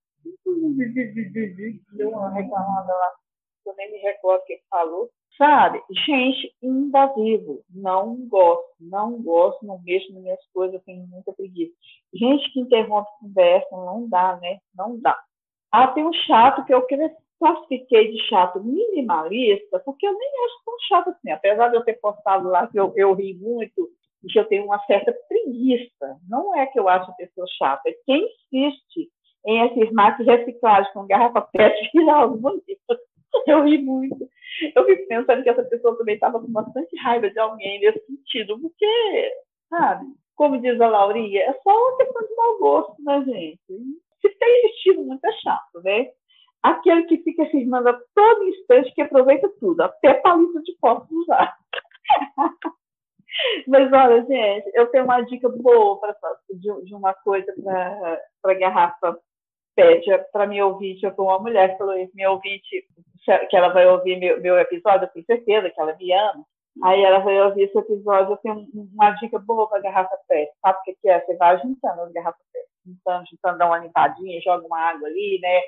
Deu 1.93 2.09
uma 2.09 2.29
reclamada 2.31 2.93
lá, 2.93 3.13
eu 3.65 3.75
nem 3.75 3.91
me 3.91 3.97
recordo 3.99 4.41
o 4.41 4.45
que 4.45 4.59
falou. 4.69 5.09
Sabe? 5.37 5.83
Gente, 6.05 6.51
invasivo. 6.63 7.63
Não 7.69 8.27
gosto, 8.27 8.73
não 8.79 9.21
gosto, 9.21 9.63
não 9.65 9.79
mexo 9.83 10.11
nas 10.11 10.23
minhas 10.23 10.47
coisas, 10.51 10.83
tenho 10.83 11.05
muita 11.07 11.31
preguiça. 11.31 11.73
Gente 12.11 12.51
que 12.51 12.59
interrompe 12.59 13.09
conversa, 13.19 13.67
não 13.71 14.09
dá, 14.09 14.37
né? 14.41 14.57
Não 14.75 14.99
dá. 14.99 15.15
Ah, 15.71 15.89
tem 15.89 16.03
um 16.03 16.13
chato 16.13 16.65
que 16.65 16.73
eu 16.73 16.81
classifiquei 17.39 18.11
de 18.11 18.19
chato 18.27 18.63
minimalista, 18.63 19.79
porque 19.79 20.07
eu 20.07 20.13
nem 20.13 20.29
acho 20.45 20.63
tão 20.65 20.75
chato 20.87 21.09
assim. 21.09 21.31
Apesar 21.31 21.69
de 21.69 21.75
eu 21.75 21.83
ter 21.83 21.93
postado 21.93 22.47
lá 22.47 22.67
que 22.67 22.79
eu, 22.79 22.93
eu 22.95 23.13
ri 23.13 23.33
muito 23.35 23.89
que 24.29 24.39
eu 24.39 24.45
tenho 24.45 24.65
uma 24.65 24.79
certa 24.85 25.13
preguiça. 25.27 26.17
Não 26.27 26.55
é 26.55 26.65
que 26.67 26.79
eu 26.79 26.87
acho 26.87 27.09
a 27.09 27.15
pessoa 27.15 27.47
chata, 27.57 27.89
é 27.89 27.93
quem 28.05 28.27
insiste 28.51 29.09
em 29.45 29.61
afirmar 29.61 30.17
que 30.17 30.23
reciclagem 30.23 30.91
com 30.93 31.07
garrafa 31.07 31.41
PET 31.41 31.89
vira 31.93 32.13
algo 32.15 32.37
bonito. 32.37 32.77
Eu 33.45 33.63
ri 33.63 33.77
muito. 33.77 34.27
Eu 34.75 34.85
fico 34.85 35.07
pensando 35.07 35.43
que 35.43 35.49
essa 35.49 35.63
pessoa 35.63 35.97
também 35.97 36.15
estava 36.15 36.39
com 36.39 36.51
bastante 36.51 36.95
raiva 36.97 37.29
de 37.29 37.39
alguém 37.39 37.79
nesse 37.79 38.05
sentido, 38.05 38.59
porque, 38.59 39.31
sabe, 39.69 40.05
como 40.35 40.59
diz 40.59 40.79
a 40.81 40.87
Laurinha, 40.87 41.41
é 41.41 41.53
só 41.61 41.69
uma 41.69 41.97
questão 41.97 42.21
de 42.27 42.35
mau 42.35 42.57
gosto, 42.59 43.03
né, 43.03 43.23
gente? 43.25 43.83
Se 44.21 44.29
tem 44.29 44.61
vestido 44.63 45.03
muito 45.03 45.23
é 45.23 45.31
chato, 45.33 45.81
né? 45.83 46.09
Aquele 46.63 47.03
que 47.03 47.17
fica 47.19 47.43
afirmando 47.43 47.89
a 47.89 47.99
todo 48.15 48.47
instante 48.47 48.93
que 48.93 49.01
aproveita 49.01 49.49
tudo, 49.59 49.81
até 49.81 50.15
palito 50.15 50.61
de 50.63 50.75
copo 50.79 51.07
usar. 51.11 51.55
Mas 53.67 53.91
olha, 53.93 54.25
gente, 54.25 54.71
eu 54.73 54.87
tenho 54.87 55.03
uma 55.03 55.21
dica 55.21 55.47
boa 55.49 55.99
de, 56.49 56.85
de 56.85 56.95
uma 56.95 57.13
coisa 57.13 57.53
para 58.41 58.53
garrafa 58.55 59.19
pede 59.77 60.05
para 60.33 60.47
minha 60.47 60.65
ouvinte, 60.65 61.05
eu 61.05 61.13
uma 61.19 61.39
mulher 61.39 61.71
que 61.71 61.77
falou 61.77 61.95
isso, 61.95 62.11
minha 62.15 62.31
ouvinte, 62.31 62.83
que 63.47 63.55
ela 63.55 63.69
vai 63.69 63.85
ouvir 63.85 64.17
meu, 64.17 64.41
meu 64.41 64.57
episódio, 64.57 65.05
eu 65.05 65.09
tenho 65.09 65.25
certeza 65.25 65.69
que 65.69 65.79
ela 65.79 65.95
me 65.95 66.11
ama. 66.11 66.43
Aí 66.83 67.03
ela 67.03 67.19
vai 67.19 67.39
ouvir 67.41 67.63
esse 67.63 67.77
episódio, 67.77 68.33
eu 68.33 68.37
tenho 68.37 68.67
uma 68.73 69.11
dica 69.11 69.37
boa 69.39 69.69
para 69.69 69.81
garrafa 69.81 70.17
PET. 70.27 70.51
Sabe 70.61 70.79
o 70.79 70.83
que 70.83 71.09
é? 71.09 71.19
Você 71.21 71.35
vai 71.37 71.59
juntando 71.59 72.01
as 72.01 72.11
garrafas 72.11 72.41
PET, 72.51 72.67
juntando, 72.85 73.25
juntando, 73.29 73.57
dá 73.59 73.67
uma 73.67 73.79
limpadinha, 73.79 74.41
joga 74.41 74.65
uma 74.65 74.79
água 74.79 75.07
ali, 75.07 75.39
né? 75.41 75.61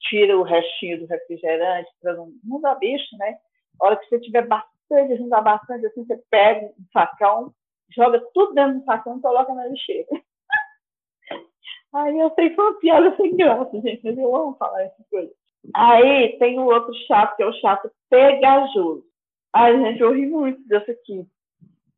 Tira 0.00 0.38
o 0.38 0.42
restinho 0.42 1.00
do 1.00 1.06
refrigerante 1.06 1.90
para 2.00 2.14
não, 2.14 2.30
não 2.44 2.60
dar 2.60 2.74
bicho, 2.76 3.16
né? 3.18 3.38
A 3.80 3.86
hora 3.86 3.96
que 3.96 4.08
você 4.08 4.20
tiver 4.20 4.46
bastante, 4.46 5.16
juntar 5.16 5.40
bastante, 5.40 5.86
assim, 5.86 6.04
você 6.04 6.16
pega 6.30 6.66
um 6.66 6.86
facão, 6.92 7.52
joga 7.94 8.20
tudo 8.32 8.54
dentro 8.54 8.78
do 8.78 8.84
facão 8.84 9.18
e 9.18 9.22
coloca 9.22 9.52
na 9.54 9.66
lixeira. 9.66 10.06
Aí 11.94 12.18
eu 12.18 12.30
sei 12.34 12.50
que 12.50 12.56
foi 12.56 12.64
uma 12.64 12.78
piada 12.78 13.16
sem 13.16 13.36
graça, 13.36 13.80
gente, 13.80 14.00
mas 14.04 14.18
eu 14.18 14.36
amo 14.36 14.56
falar 14.56 14.82
essas 14.82 15.08
coisas. 15.08 15.34
Aí 15.74 16.38
tem 16.38 16.58
o 16.58 16.66
outro 16.66 16.92
chato, 17.06 17.36
que 17.36 17.42
é 17.42 17.46
o 17.46 17.52
chato 17.54 17.90
pegajoso. 18.10 19.04
Ai, 19.52 19.76
gente, 19.78 20.00
eu 20.00 20.12
ri 20.12 20.26
muito 20.26 20.66
dessa 20.68 20.92
aqui. 20.92 21.26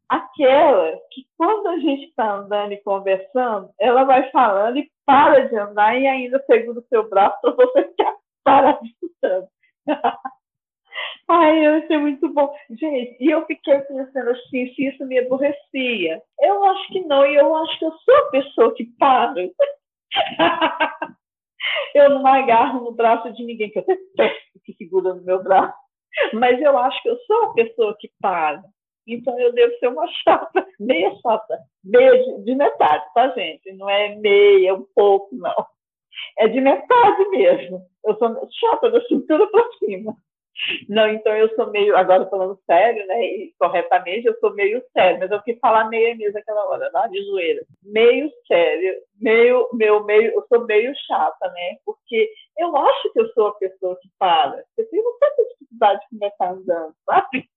Aquela 0.08 0.98
que 1.12 1.26
quando 1.36 1.66
a 1.68 1.78
gente 1.78 2.08
está 2.08 2.36
andando 2.36 2.72
e 2.72 2.82
conversando, 2.82 3.70
ela 3.78 4.04
vai 4.04 4.30
falando 4.30 4.78
e 4.78 4.90
para 5.04 5.48
de 5.48 5.56
andar 5.56 5.98
e 6.00 6.06
ainda 6.06 6.42
segura 6.44 6.80
o 6.80 6.86
seu 6.88 7.08
braço 7.08 7.38
para 7.40 7.52
você 7.52 7.88
ficar 7.88 8.16
parado. 8.42 8.80
Ai, 11.30 11.66
eu 11.66 11.74
achei 11.74 11.98
muito 11.98 12.28
bom. 12.32 12.54
Gente, 12.70 13.16
e 13.20 13.30
eu 13.30 13.44
fiquei 13.44 13.78
pensando 13.80 14.30
assim, 14.30 14.72
se 14.74 14.86
isso 14.86 15.04
me 15.06 15.18
aborrecia. 15.18 16.22
Eu 16.40 16.64
acho 16.64 16.88
que 16.88 17.00
não, 17.04 17.26
e 17.26 17.34
eu 17.34 17.54
acho 17.54 17.78
que 17.78 17.84
eu 17.84 17.92
sou 17.92 18.16
a 18.16 18.30
pessoa 18.30 18.74
que 18.74 18.86
para. 18.98 19.34
eu 21.94 22.10
não 22.10 22.26
agarro 22.26 22.82
no 22.82 22.92
braço 22.92 23.30
de 23.34 23.44
ninguém, 23.44 23.70
que 23.70 23.78
eu 23.78 23.84
detesto 23.84 24.60
que 24.64 24.72
segura 24.74 25.14
no 25.14 25.22
meu 25.22 25.42
braço. 25.42 25.76
Mas 26.32 26.60
eu 26.60 26.76
acho 26.78 27.02
que 27.02 27.10
eu 27.10 27.18
sou 27.18 27.44
a 27.44 27.54
pessoa 27.54 27.96
que 27.98 28.10
para. 28.20 28.62
Então 29.08 29.38
eu 29.40 29.52
devo 29.52 29.74
ser 29.78 29.88
uma 29.88 30.06
chata, 30.22 30.66
meia 30.78 31.14
chata, 31.22 31.58
meia 31.82 32.12
de, 32.22 32.44
de 32.44 32.54
metade, 32.54 33.04
tá, 33.14 33.28
gente? 33.30 33.72
Não 33.72 33.88
é 33.88 34.14
meia, 34.16 34.74
um 34.74 34.86
pouco, 34.94 35.34
não. 35.34 35.66
É 36.38 36.48
de 36.48 36.60
metade 36.60 37.28
mesmo. 37.30 37.80
Eu 38.04 38.16
sou 38.18 38.48
chata 38.52 38.90
da 38.90 39.00
cintura 39.06 39.46
para 39.50 39.64
cima. 39.78 40.14
Não, 40.88 41.08
então 41.08 41.32
eu 41.36 41.54
sou 41.54 41.70
meio, 41.70 41.96
agora 41.96 42.28
falando 42.28 42.58
sério, 42.66 43.06
né, 43.06 43.24
e 43.24 43.54
corretamente, 43.58 44.26
eu 44.26 44.36
sou 44.40 44.52
meio 44.54 44.82
sério, 44.92 45.20
mas 45.20 45.30
eu 45.30 45.40
quis 45.42 45.58
falar 45.60 45.88
meio 45.88 46.16
mesmo 46.16 46.36
aquela 46.36 46.68
hora, 46.68 46.90
lá 46.92 47.06
de 47.06 47.22
zoeira. 47.22 47.64
Meio 47.82 48.28
sério, 48.46 48.94
meio, 49.20 49.68
meu, 49.72 50.04
meio, 50.04 50.32
eu 50.32 50.44
sou 50.48 50.66
meio 50.66 50.92
chata, 51.06 51.48
né, 51.48 51.76
porque 51.84 52.28
eu 52.58 52.76
acho 52.76 53.12
que 53.12 53.20
eu 53.20 53.28
sou 53.34 53.46
a 53.48 53.54
pessoa 53.54 53.96
que 54.00 54.08
para. 54.18 54.64
Eu 54.76 54.88
tenho 54.90 55.04
tanta 55.20 55.48
dificuldade 55.50 56.00
de 56.00 56.18
começar 56.18 56.50
andando, 56.50 56.94
sabe? 57.06 57.48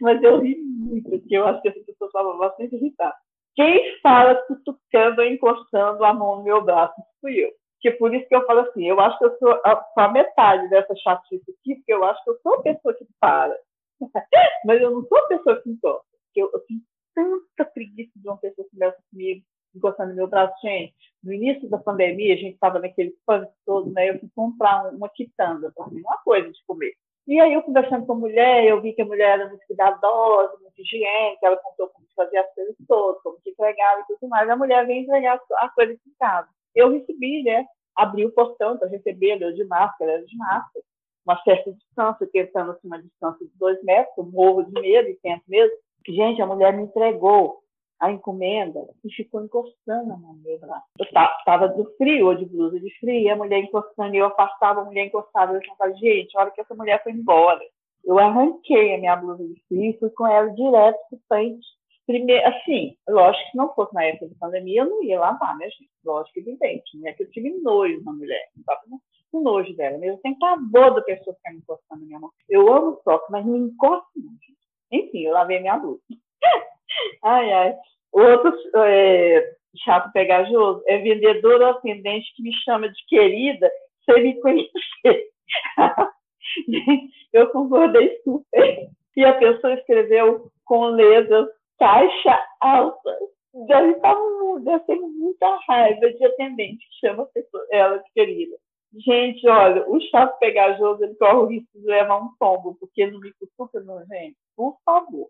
Mas 0.00 0.22
eu 0.22 0.40
ri 0.40 0.56
muito, 0.56 1.10
porque 1.10 1.36
eu 1.36 1.46
acho 1.46 1.62
que 1.62 1.68
essa 1.68 1.80
pessoa 1.80 2.08
estava 2.08 2.36
bastante 2.36 2.74
irritada. 2.76 3.14
Quem 3.54 4.00
fala 4.00 4.34
cutucando 4.46 5.22
ou 5.22 5.26
encostando 5.26 6.04
a 6.04 6.12
mão 6.12 6.36
no 6.36 6.44
meu 6.44 6.62
braço? 6.62 6.94
Fui 7.20 7.34
eu 7.34 7.50
que 7.86 7.90
por 7.92 8.14
isso 8.14 8.26
que 8.28 8.34
eu 8.34 8.44
falo 8.46 8.60
assim, 8.60 8.88
eu 8.88 8.98
acho 9.00 9.18
que 9.18 9.24
eu 9.24 9.38
sou 9.38 9.50
a, 9.64 9.86
a 9.98 10.08
metade 10.08 10.68
dessa 10.68 10.94
chatice 10.96 11.50
aqui, 11.50 11.76
porque 11.76 11.92
eu 11.92 12.04
acho 12.04 12.22
que 12.24 12.30
eu 12.30 12.40
sou 12.42 12.54
a 12.54 12.62
pessoa 12.62 12.94
que 12.94 13.06
para. 13.20 13.56
Mas 14.64 14.80
eu 14.80 14.90
não 14.90 15.06
sou 15.06 15.18
a 15.18 15.28
pessoa 15.28 15.62
que 15.62 15.70
encosta. 15.70 16.04
Eu, 16.34 16.50
eu 16.52 16.60
tenho 16.66 16.80
tanta 17.14 17.70
preguiça 17.70 18.12
de 18.16 18.28
uma 18.28 18.36
pessoa 18.38 18.66
que 18.66 18.72
conversa 18.72 18.98
comigo, 19.10 19.44
encostando 19.74 20.10
no 20.10 20.16
meu 20.16 20.26
braço. 20.26 20.54
Gente, 20.62 20.94
no 21.22 21.32
início 21.32 21.68
da 21.68 21.78
pandemia, 21.78 22.34
a 22.34 22.36
gente 22.36 22.54
estava 22.54 22.78
naquele 22.78 23.14
pânico 23.24 23.54
todo, 23.64 23.90
né? 23.92 24.10
Eu 24.10 24.18
fui 24.18 24.28
comprar 24.34 24.92
uma 24.92 25.08
quitanda 25.08 25.72
para 25.74 25.86
mim, 25.88 26.00
uma 26.00 26.18
coisa 26.18 26.50
de 26.50 26.58
comer. 26.66 26.92
E 27.26 27.40
aí 27.40 27.54
eu 27.54 27.62
conversando 27.62 28.06
com 28.06 28.12
a 28.12 28.16
mulher, 28.16 28.64
eu 28.64 28.80
vi 28.80 28.92
que 28.92 29.02
a 29.02 29.06
mulher 29.06 29.40
era 29.40 29.48
muito 29.48 29.66
cuidadosa, 29.66 30.56
muito 30.62 30.80
higiênica, 30.80 31.46
ela 31.46 31.56
contou 31.56 31.88
como 31.88 32.06
fazia 32.14 32.40
as 32.40 32.54
coisas 32.54 32.76
todas, 32.86 33.20
como 33.22 33.40
que 33.42 33.50
entregava 33.50 34.00
e 34.00 34.04
tudo 34.06 34.28
mais. 34.28 34.48
A 34.48 34.56
mulher 34.56 34.86
veio 34.86 35.02
entregar 35.02 35.40
a 35.56 35.68
coisa 35.70 35.92
em 35.92 35.98
casa. 36.18 36.48
Eu 36.74 36.90
recebi, 36.90 37.42
né? 37.42 37.66
abri 37.96 38.26
o 38.26 38.32
portão 38.32 38.76
para 38.76 38.88
receber, 38.88 39.40
eu 39.40 39.54
de 39.54 39.64
máscara, 39.64 40.12
era 40.12 40.24
de 40.24 40.36
máscara, 40.36 40.84
uma 41.24 41.42
certa 41.42 41.72
distância, 41.72 42.28
tentando 42.30 42.72
assim, 42.72 42.86
uma 42.86 43.02
distância 43.02 43.46
de 43.46 43.52
dois 43.56 43.82
metros, 43.82 44.30
morro 44.30 44.62
de 44.62 44.80
medo 44.80 45.08
e 45.08 45.16
tento 45.16 45.42
mesmo. 45.48 45.74
Gente, 46.06 46.40
a 46.40 46.46
mulher 46.46 46.72
me 46.72 46.84
entregou 46.84 47.62
a 48.00 48.10
encomenda 48.10 48.80
e 49.04 49.12
ficou 49.12 49.42
encostando 49.42 50.12
a 50.12 50.16
mão 50.16 50.34
no. 50.34 50.48
Eu 50.48 51.04
estava 51.04 51.68
do 51.68 51.84
frio, 51.96 52.34
de 52.34 52.44
blusa 52.46 52.78
de 52.78 52.90
frio, 52.98 53.32
a 53.32 53.36
mulher 53.36 53.60
encostando, 53.60 54.14
e 54.14 54.18
eu 54.18 54.26
afastava, 54.26 54.82
a 54.82 54.84
mulher 54.84 55.06
encostava, 55.06 55.54
eu 55.54 55.60
falava, 55.76 55.96
gente, 55.98 56.36
a 56.36 56.42
hora 56.42 56.50
que 56.50 56.60
essa 56.60 56.74
mulher 56.74 57.02
foi 57.02 57.12
embora, 57.12 57.60
eu 58.04 58.18
arranquei 58.18 58.94
a 58.94 58.98
minha 58.98 59.16
blusa 59.16 59.44
de 59.46 59.60
frio 59.66 59.90
e 59.90 59.98
fui 59.98 60.10
com 60.10 60.26
ela 60.26 60.50
direto 60.50 60.98
para 61.08 61.16
o 61.16 61.20
frente 61.28 61.66
Primeiro, 62.06 62.46
assim, 62.46 62.96
lógico 63.08 63.44
que 63.46 63.50
se 63.50 63.56
não 63.56 63.74
fosse 63.74 63.92
na 63.92 64.04
época 64.04 64.28
da 64.28 64.34
pandemia, 64.38 64.82
eu 64.82 64.88
não 64.88 65.02
ia 65.02 65.18
lavar, 65.18 65.58
né, 65.58 65.68
gente? 65.68 65.90
Lógico 66.04 66.34
que 66.34 66.40
evidente. 66.40 66.96
Não 66.96 67.08
é 67.08 67.12
que 67.12 67.24
eu 67.24 67.30
tive 67.30 67.50
nojo 67.60 68.00
na 68.04 68.12
mulher, 68.12 68.48
não 68.54 68.60
estava 68.60 68.80
com 69.32 69.40
nojo 69.40 69.74
dela. 69.74 69.98
Mas 69.98 70.10
eu 70.10 70.18
tenho 70.18 70.38
pavor 70.38 70.94
da 70.94 71.02
pessoa 71.02 71.34
ficar 71.34 71.50
me 71.50 71.58
encostando 71.58 72.00
na 72.02 72.06
minha 72.06 72.20
mão. 72.20 72.30
Eu 72.48 72.72
amo 72.72 73.00
toque, 73.04 73.32
mas 73.32 73.44
não 73.44 73.54
me 73.54 73.70
encosto 73.70 74.08
não, 74.14 74.30
gente. 74.34 74.56
Enfim, 74.92 75.22
eu 75.22 75.32
lavei 75.32 75.58
minha 75.58 75.76
blusa. 75.76 76.00
ai, 77.22 77.52
ai. 77.52 77.74
Outro 78.12 78.52
é, 78.76 79.54
chato 79.84 80.12
pegajoso 80.12 80.82
é 80.86 80.98
vendedor 80.98 81.60
ou 81.60 81.68
atendente 81.68 82.32
que 82.34 82.42
me 82.42 82.52
chama 82.64 82.88
de 82.88 83.06
querida 83.06 83.70
sem 84.04 84.22
me 84.22 84.40
conhecer. 84.40 85.28
eu 87.32 87.48
concordei 87.50 88.18
super. 88.22 88.88
E 89.16 89.24
a 89.24 89.34
pessoa 89.34 89.74
escreveu 89.74 90.50
com 90.64 90.86
letras 90.86 91.48
caixa 91.78 92.42
alta. 92.60 93.18
Deve, 93.66 93.92
estar, 93.92 94.14
deve 94.60 94.84
ter 94.84 94.96
muita 94.96 95.58
raiva 95.66 96.12
de 96.12 96.24
atendente 96.24 96.86
que 96.86 97.06
chama 97.06 97.26
pessoa, 97.32 97.66
ela 97.70 97.96
de 97.98 98.12
querida. 98.12 98.56
Gente, 98.98 99.46
olha, 99.48 99.88
o 99.88 100.00
chato 100.00 100.38
pegajoso 100.38 101.02
ele 101.02 101.14
corre 101.16 101.36
o 101.36 101.46
risco 101.46 101.78
de 101.78 101.86
levar 101.86 102.18
um 102.18 102.30
tombo, 102.38 102.76
porque 102.78 103.06
não 103.06 103.20
me 103.20 103.32
cutuca, 103.34 103.80
não, 103.80 104.04
gente. 104.06 104.36
Por 104.54 104.76
favor. 104.84 105.28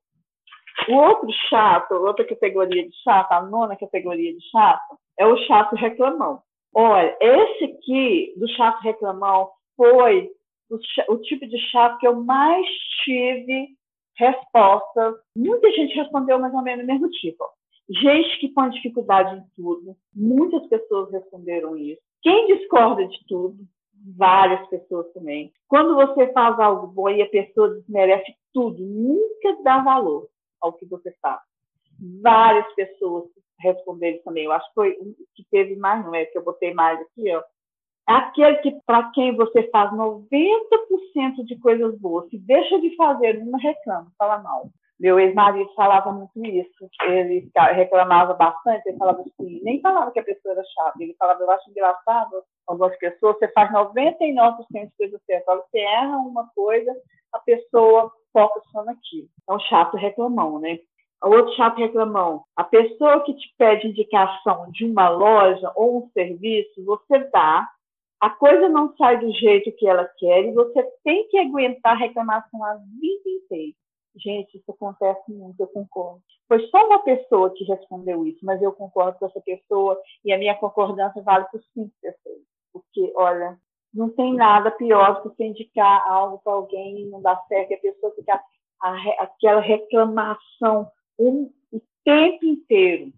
O 0.89 0.95
outro 0.95 1.29
chato, 1.49 1.93
outra 1.93 2.25
categoria 2.25 2.87
de 2.87 2.95
chato, 3.03 3.33
a 3.33 3.43
nona 3.43 3.77
categoria 3.77 4.33
de 4.33 4.51
chato, 4.51 4.99
é 5.19 5.27
o 5.27 5.37
chato 5.47 5.75
reclamão. 5.75 6.41
Olha, 6.75 7.17
esse 7.21 7.65
aqui, 7.65 8.35
do 8.37 8.49
chato 8.51 8.81
reclamão, 8.83 9.51
foi 9.77 10.31
o, 10.71 11.15
o 11.15 11.19
tipo 11.23 11.47
de 11.47 11.59
chato 11.71 11.99
que 11.99 12.07
eu 12.07 12.23
mais 12.23 12.67
tive 13.05 13.69
respostas. 14.17 15.15
Muita 15.37 15.71
gente 15.73 15.95
respondeu 15.97 16.39
mais 16.39 16.55
ou 16.55 16.63
menos 16.63 16.85
o 16.85 16.87
mesmo 16.87 17.11
tipo. 17.11 17.45
Gente 17.89 18.39
que 18.41 18.49
põe 18.49 18.71
dificuldade 18.71 19.37
em 19.37 19.45
tudo. 19.57 19.97
Muitas 20.15 20.67
pessoas 20.69 21.11
responderam 21.11 21.77
isso. 21.77 22.01
Quem 22.23 22.47
discorda 22.47 23.07
de 23.07 23.19
tudo? 23.27 23.57
Várias 24.17 24.67
pessoas 24.69 25.13
também. 25.13 25.53
Quando 25.69 25.95
você 25.95 26.33
faz 26.33 26.59
algo 26.61 26.87
bom 26.89 27.09
e 27.09 27.23
a 27.23 27.29
pessoa 27.29 27.75
desmerece 27.75 28.35
tudo, 28.53 28.83
nunca 28.83 29.63
dá 29.63 29.83
valor 29.83 30.29
ao 30.61 30.73
que 30.73 30.87
você 30.87 31.15
faz. 31.21 31.41
Várias 32.23 32.67
pessoas 32.75 33.25
responderam 33.61 34.19
também. 34.25 34.45
Eu 34.45 34.53
acho 34.53 34.67
que 34.69 34.75
foi 34.75 34.99
um 35.01 35.15
que 35.35 35.45
teve 35.51 35.77
mais, 35.77 36.05
não 36.05 36.15
é? 36.15 36.25
Que 36.27 36.39
eu 36.39 36.45
botei 36.45 36.75
mais 36.75 37.01
aqui, 37.01 37.35
ó. 37.35 37.43
Aquele 38.07 38.57
que, 38.59 38.71
para 38.87 39.11
quem 39.11 39.35
você 39.35 39.69
faz 39.71 39.91
90% 39.93 41.45
de 41.45 41.59
coisas 41.59 41.99
boas, 41.99 42.29
se 42.31 42.39
deixa 42.39 42.81
de 42.81 42.95
fazer, 42.95 43.45
não 43.45 43.59
reclama, 43.59 44.13
fala 44.17 44.39
mal. 44.39 44.71
Meu 44.99 45.19
ex-marido 45.19 45.69
falava 45.75 46.13
muito 46.13 46.47
isso. 46.47 46.89
Ele 47.03 47.51
reclamava 47.75 48.33
bastante, 48.35 48.87
ele 48.87 48.97
falava 48.97 49.21
assim, 49.21 49.61
nem 49.63 49.81
falava 49.81 50.11
que 50.13 50.21
a 50.21 50.25
pessoa 50.25 50.53
era 50.55 50.65
chata, 50.65 51.03
ele 51.03 51.17
falava, 51.19 51.43
eu 51.43 51.51
acho 51.51 51.69
engraçado, 51.69 52.43
algumas 52.67 52.97
pessoas, 52.99 53.37
você 53.39 53.49
faz 53.49 53.71
99% 53.73 54.57
de 54.71 54.97
coisas 54.97 55.21
certas, 55.27 55.59
você 55.59 55.79
erra 55.79 56.17
uma 56.19 56.49
coisa, 56.55 56.95
a 57.33 57.39
pessoa 57.41 58.11
foca 58.37 58.61
só 58.71 58.85
naquilo. 58.85 59.29
É 59.49 59.55
um 59.55 59.61
chato 59.61 59.97
reclamão, 59.97 60.59
né? 60.59 60.79
O 61.25 61.31
outro 61.31 61.55
chato 61.55 61.79
reclamão, 61.79 62.45
a 62.55 62.63
pessoa 62.63 63.25
que 63.25 63.33
te 63.33 63.55
pede 63.57 63.89
indicação 63.89 64.71
de 64.71 64.85
uma 64.85 65.09
loja 65.09 65.73
ou 65.75 66.05
um 66.05 66.11
serviço, 66.11 66.85
você 66.85 67.19
dá, 67.33 67.67
a 68.21 68.29
coisa 68.29 68.69
não 68.69 68.95
sai 68.97 69.19
do 69.19 69.33
jeito 69.33 69.73
que 69.73 69.89
ela 69.89 70.05
quer 70.19 70.45
e 70.45 70.53
você 70.53 70.83
tem 71.03 71.27
que 71.29 71.39
aguentar 71.39 71.95
a 71.95 71.99
reclamação 71.99 72.63
a 72.63 72.75
vida 72.75 73.31
inteira. 73.31 73.73
Gente, 74.15 74.59
isso 74.59 74.71
acontece 74.71 75.33
muito, 75.33 75.59
eu 75.59 75.67
concordo. 75.69 76.23
Foi 76.47 76.61
só 76.69 76.87
uma 76.87 77.03
pessoa 77.03 77.53
que 77.55 77.65
respondeu 77.65 78.27
isso, 78.27 78.41
mas 78.43 78.61
eu 78.63 78.73
concordo 78.73 79.19
com 79.19 79.27
essa 79.27 79.41
pessoa 79.41 79.99
e 80.25 80.33
a 80.33 80.39
minha 80.39 80.55
concordância 80.55 81.23
vale 81.23 81.47
por 81.51 81.63
cinco 81.73 81.93
pessoas. 82.01 82.43
Porque, 82.73 83.13
olha, 83.17 83.59
não 83.97 84.11
tem 84.11 84.35
nada 84.35 84.71
pior 84.71 85.15
do 85.15 85.31
que 85.31 85.37
você 85.37 85.45
indicar 85.47 86.07
algo 86.09 86.39
para 86.45 86.53
alguém 86.53 87.01
e 87.01 87.07
não 87.07 87.21
dar 87.21 87.43
certo 87.49 87.71
e 87.71 87.75
a 87.75 87.81
pessoa 87.81 88.15
ficar 88.15 88.43
aquela 89.19 89.61
reclamação 89.61 90.89
um, 91.19 91.51
o 91.73 91.81
tempo 92.05 92.45
inteiro. 92.45 93.13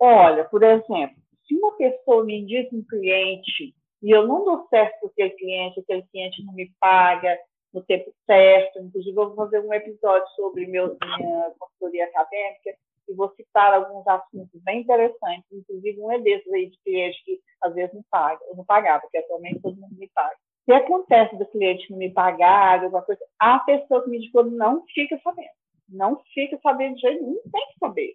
Olha, 0.00 0.44
por 0.44 0.62
exemplo, 0.62 1.16
se 1.46 1.54
uma 1.54 1.76
pessoa 1.76 2.24
me 2.24 2.40
indica 2.40 2.74
um 2.74 2.82
cliente 2.82 3.74
e 4.02 4.10
eu 4.10 4.26
não 4.26 4.44
dou 4.44 4.66
certo 4.68 5.00
com 5.00 5.06
aquele 5.08 5.30
cliente, 5.30 5.80
aquele 5.80 6.02
cliente 6.10 6.44
não 6.44 6.54
me 6.54 6.72
paga 6.80 7.38
no 7.72 7.82
tempo 7.82 8.12
certo, 8.26 8.80
inclusive 8.80 9.16
eu 9.16 9.26
vou 9.28 9.36
fazer 9.36 9.60
um 9.60 9.72
episódio 9.72 10.26
sobre 10.34 10.66
meu, 10.66 10.96
minha 11.18 11.50
consultoria 11.58 12.04
acadêmica 12.06 12.74
e 13.08 13.14
vou 13.14 13.30
citar 13.34 13.74
alguns 13.74 14.06
assuntos 14.06 14.60
bem 14.62 14.80
interessantes, 14.80 15.44
inclusive 15.52 16.00
um 16.00 16.12
é 16.12 16.18
desses 16.20 16.52
aí 16.52 16.70
de 16.70 16.78
cliente 16.82 17.22
que 17.24 17.40
às 17.62 17.74
vezes 17.74 17.94
não 17.94 18.04
paga, 18.10 18.40
eu 18.48 18.56
não 18.56 18.64
pagava, 18.64 19.00
porque 19.00 19.18
atualmente 19.18 19.60
todo 19.60 19.76
mundo 19.76 19.94
me 19.96 20.08
paga. 20.14 20.36
Se 20.64 20.72
acontece 20.72 21.36
do 21.36 21.46
cliente 21.46 21.90
não 21.90 21.98
me 21.98 22.10
pagar, 22.10 22.84
alguma 22.84 23.02
coisa, 23.02 23.20
a 23.38 23.58
pessoa 23.60 24.02
que 24.02 24.10
me 24.10 24.18
indicou 24.18 24.44
não 24.44 24.84
fica 24.94 25.18
sabendo. 25.22 25.50
Não 25.88 26.22
fica 26.32 26.58
sabendo 26.62 26.94
de 26.94 27.00
jeito 27.00 27.22
nenhum, 27.22 27.40
tem 27.50 27.66
que 27.72 27.78
saber. 27.80 28.14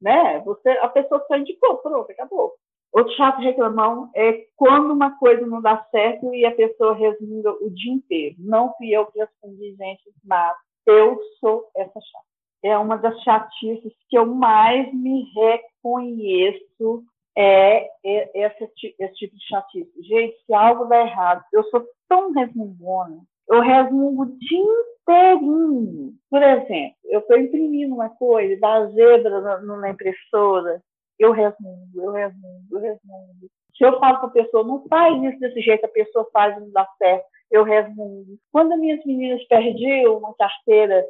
Né? 0.00 0.40
Você, 0.40 0.70
a 0.70 0.88
pessoa 0.88 1.24
só 1.28 1.36
indicou, 1.36 1.78
pronto, 1.78 2.10
acabou. 2.10 2.54
Outro 2.92 3.14
chato 3.14 3.40
reclamão 3.40 4.10
é 4.14 4.46
quando 4.56 4.92
uma 4.92 5.18
coisa 5.18 5.46
não 5.46 5.62
dá 5.62 5.86
certo 5.90 6.34
e 6.34 6.44
a 6.44 6.54
pessoa 6.54 6.94
resmunga 6.94 7.50
o 7.52 7.70
dia 7.70 7.92
inteiro. 7.92 8.36
Não 8.38 8.74
fui 8.76 8.90
eu 8.90 9.06
que 9.06 9.18
respondi, 9.18 9.74
gente, 9.76 10.02
mas 10.24 10.54
eu 10.86 11.18
sou 11.40 11.70
essa 11.76 12.00
chata 12.00 12.31
é 12.62 12.76
uma 12.78 12.96
das 12.96 13.20
chatices 13.22 13.92
que 14.08 14.16
eu 14.16 14.26
mais 14.26 14.92
me 14.94 15.24
reconheço 15.34 17.04
é, 17.36 17.88
esse, 18.04 18.94
esse 18.98 19.14
tipo 19.14 19.36
de 19.36 19.46
chatice. 19.46 19.90
Gente, 20.02 20.36
se 20.44 20.54
algo 20.54 20.84
dá 20.84 21.00
errado, 21.00 21.42
eu 21.52 21.64
sou 21.64 21.84
tão 22.08 22.32
resmungona, 22.32 23.18
eu 23.48 23.60
resmungo 23.60 24.22
o 24.22 24.38
dia 24.38 24.92
inteirinho. 25.02 26.14
Por 26.30 26.42
exemplo, 26.42 26.96
eu 27.04 27.20
estou 27.20 27.38
imprimindo 27.38 27.94
uma 27.94 28.10
coisa, 28.10 28.60
dá 28.60 28.86
zebra 28.86 29.40
na, 29.40 29.60
na 29.60 29.90
impressora, 29.90 30.82
eu 31.18 31.32
resmungo, 31.32 31.88
eu 31.94 32.12
resmungo, 32.12 32.64
eu 32.70 32.80
resmungo. 32.80 33.50
Se 33.76 33.84
eu 33.84 33.98
falo 33.98 34.18
para 34.18 34.28
a 34.28 34.32
pessoa, 34.32 34.64
não 34.64 34.86
faz 34.88 35.22
isso 35.22 35.40
desse 35.40 35.60
jeito, 35.60 35.84
a 35.84 35.88
pessoa 35.88 36.28
faz 36.32 36.56
e 36.56 36.60
não 36.60 36.70
dá 36.70 36.86
certo, 36.98 37.24
eu 37.50 37.64
resmungo. 37.64 38.38
Quando 38.50 38.72
as 38.72 38.78
minhas 38.78 39.04
meninas 39.04 39.42
perdiam 39.46 40.18
uma 40.18 40.34
carteira 40.34 41.04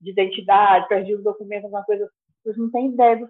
de 0.00 0.10
identidade, 0.10 0.88
perdi 0.88 1.14
o 1.14 1.22
documento, 1.22 1.64
alguma 1.64 1.84
coisa. 1.84 2.10
Vocês 2.42 2.56
não 2.56 2.70
têm 2.70 2.88
ideia 2.88 3.16
do 3.16 3.28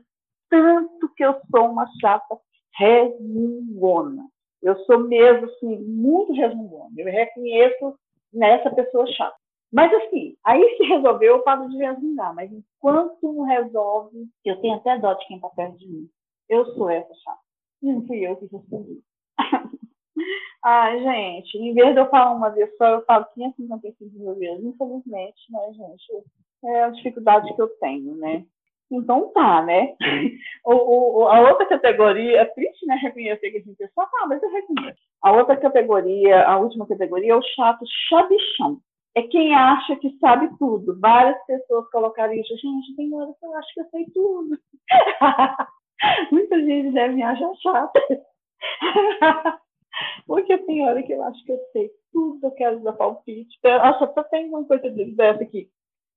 tanto 0.49 1.15
que 1.15 1.25
eu 1.25 1.35
sou 1.51 1.71
uma 1.71 1.87
chata 2.01 2.39
resmungona. 2.77 4.29
Eu 4.63 4.77
sou 4.85 4.99
mesmo, 5.01 5.47
assim, 5.47 5.79
muito 5.85 6.33
resmungona. 6.33 6.91
Eu 6.97 7.07
reconheço 7.07 7.95
nessa 8.33 8.71
pessoa 8.71 9.07
chata. 9.07 9.37
Mas, 9.73 9.93
assim, 9.95 10.37
aí 10.45 10.77
se 10.77 10.83
resolveu, 10.85 11.37
eu 11.37 11.43
paro 11.43 11.69
de 11.69 11.77
resmungar. 11.79 12.35
Mas 12.35 12.51
enquanto 12.53 13.17
não 13.23 13.45
resolve, 13.45 14.29
eu 14.45 14.61
tenho 14.61 14.75
até 14.75 14.99
dó 14.99 15.15
de 15.15 15.27
quem 15.27 15.37
está 15.37 15.49
perto 15.51 15.79
de 15.79 15.89
mim. 15.89 16.09
Eu 16.49 16.67
sou 16.75 16.91
essa 16.91 17.15
chata. 17.15 17.41
Não 17.81 18.07
fui 18.07 18.19
eu 18.19 18.37
que 18.37 18.47
respondi. 18.47 19.01
Ai, 20.63 21.03
gente, 21.03 21.57
em 21.57 21.73
vez 21.73 21.95
de 21.95 22.01
eu 22.01 22.11
falar 22.11 22.33
uma 22.33 22.51
vez 22.51 22.77
só, 22.77 22.87
eu 22.87 23.05
falo 23.05 23.25
555 23.33 24.19
mil 24.19 24.35
vezes. 24.35 24.65
Infelizmente, 24.65 25.41
né, 25.51 25.73
gente? 25.73 26.25
É 26.65 26.85
a 26.85 26.91
dificuldade 26.91 27.55
que 27.55 27.63
eu 27.63 27.69
tenho, 27.79 28.15
né? 28.17 28.45
Então 28.91 29.31
tá, 29.33 29.63
né? 29.63 29.95
O, 30.67 31.23
o, 31.23 31.29
a 31.29 31.41
outra 31.49 31.65
categoria, 31.67 32.41
é 32.41 32.45
triste, 32.45 32.85
né? 32.87 32.97
Reconhecer 32.97 33.51
que 33.51 33.59
a 33.59 33.61
gente 33.61 33.83
é 33.83 33.89
só, 33.89 34.03
ah, 34.03 34.27
mas 34.29 34.43
eu 34.43 34.51
reconheço. 34.51 34.99
A 35.23 35.33
outra 35.33 35.57
categoria, 35.57 36.45
a 36.47 36.59
última 36.59 36.87
categoria, 36.87 37.33
é 37.33 37.37
o 37.37 37.43
chato 37.43 37.85
chabichão. 38.09 38.81
É 39.17 39.23
quem 39.23 39.55
acha 39.55 39.97
que 39.97 40.17
sabe 40.19 40.51
tudo. 40.59 40.99
Várias 41.01 41.43
pessoas 41.47 41.89
colocaram 41.91 42.33
isso. 42.33 42.57
Gente, 42.57 42.97
tem 42.97 43.15
hora 43.15 43.33
que 43.39 43.47
eu 43.47 43.55
acho 43.57 43.75
que 43.75 43.81
eu 43.81 43.85
sei 43.91 44.05
tudo. 44.13 44.59
Muita 46.33 46.61
gente 46.61 46.93
deve 46.93 47.15
me 47.15 47.23
achar 47.23 47.55
chata. 47.57 48.01
Porque 50.27 50.59
tem 50.59 50.87
hora 50.87 51.03
que 51.03 51.13
eu 51.13 51.23
acho 51.25 51.45
que 51.45 51.53
eu 51.53 51.59
sei 51.73 51.91
tudo, 52.13 52.47
eu 52.47 52.51
quero 52.53 52.81
dar 52.81 52.93
palpite. 52.93 53.59
Eu 53.63 53.83
acho 53.83 54.15
que 54.15 54.31
tem 54.31 54.49
uma 54.49 54.65
coisa 54.65 54.91
dessa 54.91 55.43
aqui. 55.43 55.69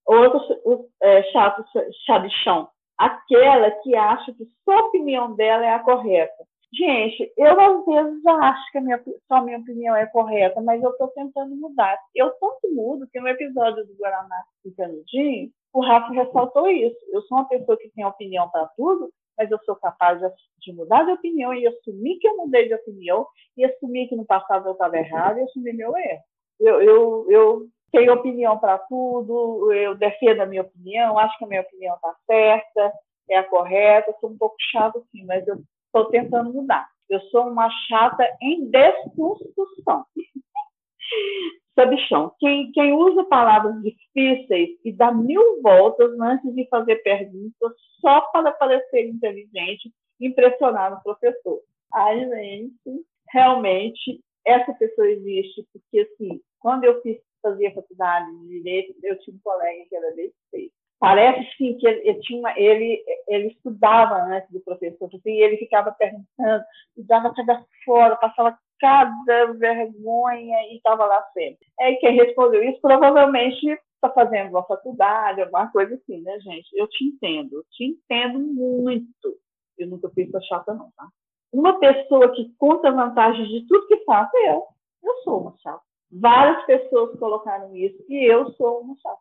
Outro 0.05 0.87
é, 1.01 1.23
chato, 1.31 1.63
chabichão, 2.05 2.67
aquela 2.97 3.71
que 3.71 3.95
acha 3.95 4.33
que 4.33 4.45
só 4.65 4.71
a 4.71 4.87
opinião 4.87 5.35
dela 5.35 5.65
é 5.65 5.73
a 5.73 5.79
correta. 5.79 6.43
Gente, 6.73 7.31
eu 7.37 7.59
às 7.59 7.85
vezes 7.85 8.25
acho 8.25 8.71
que 8.71 8.77
a 8.79 8.81
minha, 8.81 9.03
só 9.27 9.35
a 9.35 9.41
minha 9.43 9.59
opinião 9.59 9.95
é 9.95 10.07
correta, 10.07 10.59
mas 10.59 10.81
eu 10.81 10.89
estou 10.89 11.07
tentando 11.09 11.55
mudar. 11.55 11.99
Eu 12.15 12.31
tanto 12.31 12.73
mudo 12.73 13.07
que 13.11 13.19
no 13.19 13.27
episódio 13.27 13.85
do 13.85 13.95
Guaraná 13.95 14.43
e 14.65 14.71
Canudinho, 14.71 15.51
o 15.71 15.81
Rafa 15.81 16.11
ressaltou 16.13 16.67
isso. 16.69 16.97
Eu 17.11 17.21
sou 17.23 17.37
uma 17.37 17.47
pessoa 17.47 17.77
que 17.77 17.89
tem 17.89 18.03
opinião 18.03 18.49
para 18.49 18.67
tudo, 18.75 19.11
mas 19.37 19.51
eu 19.51 19.59
sou 19.65 19.75
capaz 19.75 20.19
de, 20.19 20.27
de, 20.61 20.73
mudar 20.73 21.03
de 21.03 21.11
opinião 21.11 21.53
e 21.53 21.67
assumir 21.67 22.17
que 22.17 22.27
eu 22.27 22.37
mudei 22.37 22.67
de 22.67 22.73
opinião 22.73 23.27
e 23.55 23.65
assumir 23.65 24.07
que 24.07 24.15
no 24.15 24.25
passado 24.25 24.67
eu 24.67 24.73
estava 24.73 24.97
errado 24.97 25.37
e 25.37 25.43
assumir 25.43 25.73
meu 25.73 25.95
erro. 25.95 26.23
Eu, 26.59 26.81
eu, 26.81 27.25
eu 27.29 27.67
tenho 27.93 28.13
opinião 28.13 28.57
para 28.57 28.79
tudo, 28.79 29.71
eu 29.71 29.93
defendo 29.95 30.41
a 30.41 30.45
minha 30.47 30.63
opinião, 30.63 31.17
acho 31.19 31.37
que 31.37 31.45
a 31.45 31.47
minha 31.47 31.61
opinião 31.61 31.95
está 31.95 32.15
certa, 32.25 32.91
é 33.29 33.37
a 33.37 33.43
correta, 33.43 34.15
sou 34.19 34.31
um 34.31 34.37
pouco 34.37 34.55
chato 34.71 35.05
sim, 35.11 35.23
mas 35.25 35.47
eu 35.47 35.57
estou 35.85 36.09
tentando 36.09 36.51
mudar. 36.51 36.89
Eu 37.07 37.19
sou 37.29 37.47
uma 37.47 37.69
chata 37.87 38.27
em 38.41 38.65
desconstrução. 38.69 40.05
sabichão. 41.75 42.33
Quem, 42.39 42.71
quem 42.71 42.93
usa 42.93 43.23
palavras 43.25 43.75
difíceis 43.81 44.69
e 44.83 44.91
dá 44.91 45.11
mil 45.11 45.61
voltas 45.61 46.19
antes 46.19 46.53
de 46.53 46.67
fazer 46.69 46.97
perguntas 46.97 47.73
só 47.99 48.21
para 48.31 48.51
parecer 48.53 49.07
inteligente, 49.07 49.91
impressionar 50.19 50.93
o 50.93 51.03
professor. 51.03 51.59
Ai, 51.93 52.27
gente, 52.27 53.05
realmente, 53.31 54.19
essa 54.45 54.73
pessoa 54.73 55.07
existe, 55.07 55.65
porque, 55.71 55.99
assim, 55.99 56.41
quando 56.59 56.85
eu 56.85 57.01
fiz, 57.01 57.17
fazia 57.43 57.73
faculdade 57.73 58.31
de 58.39 58.47
Direito, 58.47 58.95
eu 59.03 59.19
tinha 59.19 59.35
um 59.35 59.39
colega 59.43 59.85
que 59.87 59.95
era 59.95 60.11
desse 60.15 60.33
jeito. 60.51 60.73
Parece, 60.99 61.57
sim, 61.57 61.77
que 61.77 61.85
ele, 61.85 61.99
ele, 62.07 62.19
tinha, 62.21 62.53
ele, 62.55 63.03
ele 63.27 63.47
estudava 63.47 64.15
antes 64.23 64.49
do 64.51 64.61
professor, 64.61 65.09
assim, 65.13 65.31
e 65.31 65.41
ele 65.41 65.57
ficava 65.57 65.91
perguntando, 65.91 66.63
dava 66.97 67.33
cada 67.35 67.61
fora, 67.83 68.15
passava 68.15 68.57
cada 68.79 69.53
vergonha 69.53 70.57
e 70.71 70.77
estava 70.77 71.05
lá 71.05 71.21
sempre. 71.33 71.67
É 71.79 71.93
quem 71.95 72.15
respondeu 72.15 72.63
isso 72.63 72.79
provavelmente 72.81 73.77
está 73.95 74.09
fazendo 74.13 74.49
uma 74.51 74.63
faculdade, 74.63 75.41
alguma 75.41 75.71
coisa 75.71 75.95
assim, 75.95 76.21
né, 76.21 76.39
gente? 76.39 76.69
Eu 76.73 76.87
te 76.87 77.05
entendo, 77.05 77.57
eu 77.57 77.63
te 77.71 77.85
entendo 77.85 78.39
muito. 78.39 79.37
Eu 79.77 79.87
nunca 79.87 80.09
fiz 80.09 80.29
essa 80.29 80.41
chata, 80.41 80.73
não, 80.73 80.91
tá? 80.95 81.07
Uma 81.51 81.79
pessoa 81.79 82.33
que 82.33 82.53
conta 82.57 82.91
vantagens 82.91 83.47
de 83.47 83.65
tudo 83.67 83.87
que 83.87 84.03
faz 84.05 84.29
é 84.35 84.51
eu. 84.51 84.63
Eu 85.03 85.15
sou 85.23 85.41
uma 85.41 85.55
chata. 85.57 85.81
Várias 86.19 86.63
pessoas 86.65 87.17
colocaram 87.17 87.75
isso 87.75 88.03
e 88.07 88.31
eu 88.31 88.51
sou 88.53 88.81
uma 88.81 88.95
chata. 88.97 89.19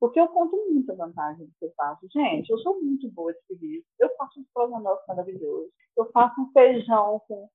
Porque 0.00 0.18
eu 0.18 0.28
conto 0.28 0.56
muita 0.70 0.94
vantagem 0.94 1.46
do 1.46 1.52
que 1.58 1.64
eu 1.64 1.72
faço. 1.76 2.06
Gente, 2.12 2.50
eu 2.50 2.58
sou 2.58 2.80
muito 2.80 3.08
boa 3.10 3.32
de 3.32 3.40
serviço. 3.46 3.86
Eu 3.98 4.10
faço 4.16 4.38
um 4.38 4.42
estrogonofe 4.42 5.02
maravilhoso. 5.06 5.70
Eu 5.96 6.10
faço 6.10 6.40
um 6.40 6.50
feijão 6.52 7.20
com, 7.28 7.48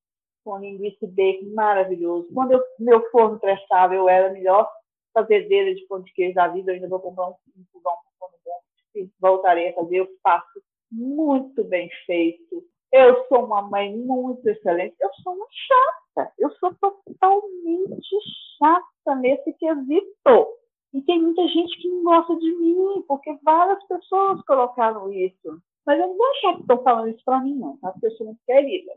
com 0.44 0.58
linguiça 0.58 1.06
e 1.06 1.08
bacon 1.08 1.54
maravilhoso. 1.54 2.34
Quando 2.34 2.54
eu, 2.54 2.64
meu 2.80 3.10
forno 3.10 3.40
prestava, 3.40 3.94
eu 3.94 4.08
era 4.08 4.30
a 4.30 4.34
melhor 4.34 4.70
fazedeira 5.14 5.76
de 5.76 5.86
pão 5.88 6.02
de 6.02 6.14
queijo 6.14 6.36
da 6.36 6.48
vida. 6.48 6.72
Eu 6.72 6.76
ainda 6.76 6.88
vou 6.88 7.00
comprar 7.00 7.28
um, 7.28 7.36
um 7.58 7.66
fogão 7.72 7.94
com 7.94 8.12
pão 8.20 8.30
bom. 8.44 8.60
E 8.96 9.10
voltarei 9.20 9.70
a 9.70 9.74
fazer. 9.74 9.98
Eu 9.98 10.08
faço 10.22 10.62
muito 10.92 11.64
bem 11.66 11.90
feito. 12.06 12.64
Eu 12.94 13.26
sou 13.28 13.46
uma 13.46 13.64
mãe 13.64 13.98
muito 13.98 14.48
excelente. 14.48 14.96
Eu 15.02 15.10
sou 15.24 15.34
uma 15.34 15.48
chata. 15.50 16.32
Eu 16.38 16.52
sou 16.58 16.72
totalmente 16.76 18.16
chata 18.60 19.16
nesse 19.16 19.52
quesito. 19.54 20.48
E 20.94 21.02
tem 21.02 21.20
muita 21.20 21.42
gente 21.48 21.76
que 21.82 21.90
não 21.90 22.04
gosta 22.04 22.36
de 22.36 22.56
mim, 22.56 23.04
porque 23.08 23.36
várias 23.42 23.84
pessoas 23.88 24.46
colocaram 24.46 25.12
isso. 25.12 25.60
Mas 25.88 26.00
eu 26.00 26.08
não 26.08 26.16
vou 26.16 26.28
achar 26.28 26.54
que 26.54 26.62
estão 26.62 26.84
falando 26.84 27.10
isso 27.10 27.26
para 27.26 27.42
mim, 27.42 27.56
não, 27.56 27.78
tá? 27.78 27.92
Porque 27.92 28.06
eu 28.06 28.12
sou 28.12 28.28
muito 28.28 28.40
querida. 28.46 28.92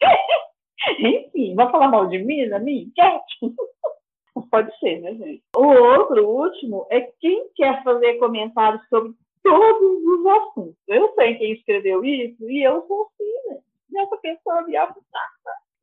Enfim, 0.98 1.54
vai 1.54 1.70
falar 1.70 1.88
mal 1.88 2.08
de 2.08 2.18
mim, 2.18 2.46
na 2.46 2.58
minha 2.58 2.82
enquete? 2.82 3.38
Pode 4.50 4.76
ser, 4.78 5.00
né, 5.00 5.14
gente? 5.14 5.42
O 5.56 5.66
outro, 5.66 6.26
o 6.26 6.42
último, 6.42 6.86
é 6.90 7.00
quem 7.20 7.48
quer 7.54 7.82
fazer 7.84 8.18
comentários 8.18 8.86
sobre 8.88 9.14
todos 9.46 10.04
os 10.04 10.26
assuntos. 10.26 10.76
Eu 10.88 11.14
sei 11.14 11.36
quem 11.36 11.52
escreveu 11.52 12.04
isso 12.04 12.50
e 12.50 12.62
eu 12.62 12.84
sou 12.86 13.06
assim, 13.06 13.54
né? 13.54 13.60
E 13.92 13.98
essa 13.98 14.16
pessoa 14.18 14.62
me 14.62 14.76
abraça. 14.76 15.06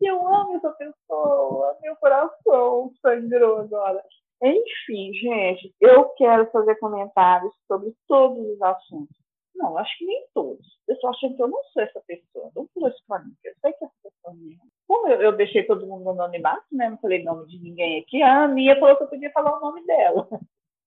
Eu 0.02 0.28
amo 0.28 0.58
essa 0.58 0.70
pessoa, 0.72 1.78
meu 1.82 1.96
coração 1.96 2.92
sangrou 3.02 3.60
agora. 3.60 4.04
Enfim, 4.44 5.14
gente, 5.14 5.74
eu 5.80 6.10
quero 6.18 6.46
fazer 6.52 6.76
comentários 6.76 7.54
sobre 7.66 7.96
todos 8.08 8.46
os 8.46 8.62
assuntos. 8.62 9.16
Não, 9.56 9.78
acho 9.78 9.98
que 9.98 10.06
nem 10.06 10.26
todos. 10.34 10.66
Eu 10.88 10.98
só 10.98 11.12
que 11.18 11.42
eu 11.42 11.48
não 11.48 11.64
sou 11.72 11.84
essa 11.84 12.02
pessoa. 12.02 12.52
Não 12.54 12.68
isso 12.90 13.04
pra 13.08 13.20
mim, 13.20 13.34
eu 13.46 13.54
sei 13.62 13.72
que 13.72 13.86
é 13.86 13.88
essa 13.88 13.96
pessoa 14.04 14.36
mesmo. 14.36 14.64
Como 14.86 15.08
eu, 15.08 15.22
eu, 15.22 15.32
deixei 15.32 15.64
todo 15.64 15.88
mundo 15.88 16.04
no 16.04 16.12
anonimato, 16.12 16.66
né? 16.72 16.90
Não 16.90 16.98
falei 16.98 17.24
nome 17.24 17.48
de 17.48 17.60
ninguém 17.60 18.02
aqui, 18.02 18.22
a 18.22 18.44
Aninha 18.44 18.78
falou 18.78 18.98
que 18.98 19.04
eu 19.04 19.08
podia 19.08 19.32
falar 19.32 19.58
o 19.58 19.62
nome 19.62 19.86
dela. 19.86 20.28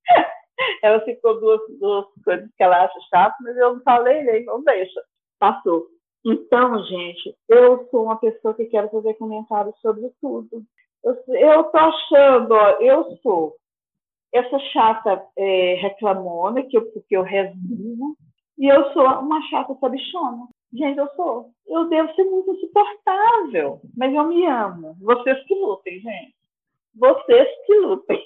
ela 0.82 1.00
ficou 1.00 1.40
duas, 1.40 1.60
duas 1.78 2.06
coisas 2.24 2.48
que 2.56 2.62
ela 2.62 2.84
acha 2.84 2.98
chato, 3.10 3.36
mas 3.40 3.56
eu 3.56 3.74
não 3.74 3.82
falei, 3.82 4.22
nem, 4.22 4.44
não 4.44 4.62
deixa. 4.62 5.00
Passou. 5.38 5.86
Então, 6.24 6.82
gente, 6.84 7.36
eu 7.48 7.86
sou 7.90 8.04
uma 8.04 8.16
pessoa 8.16 8.54
que 8.54 8.64
quero 8.66 8.88
fazer 8.88 9.14
comentários 9.14 9.78
sobre 9.80 10.10
tudo. 10.20 10.62
Eu 11.04 11.60
estou 11.60 11.80
achando, 11.80 12.52
ó, 12.52 12.70
eu 12.80 13.16
sou 13.22 13.54
essa 14.32 14.58
chata 14.58 15.24
é, 15.36 15.74
reclamona, 15.74 16.64
que 16.64 16.76
eu, 16.76 16.90
porque 16.92 17.16
eu 17.16 17.22
resmungo, 17.22 18.16
e 18.58 18.66
eu 18.66 18.92
sou 18.92 19.04
uma 19.04 19.40
chata 19.48 19.76
sabichona. 19.80 20.48
Gente, 20.72 20.98
eu 20.98 21.08
sou. 21.14 21.50
Eu 21.66 21.88
devo 21.88 22.12
ser 22.14 22.24
muito 22.24 22.52
insuportável, 22.52 23.80
mas 23.96 24.12
eu 24.12 24.24
me 24.24 24.46
amo. 24.46 24.96
Vocês 25.00 25.42
que 25.46 25.54
lutem, 25.54 26.00
gente. 26.00 26.34
Vocês 26.94 27.48
que 27.66 27.74
lutem. 27.78 28.20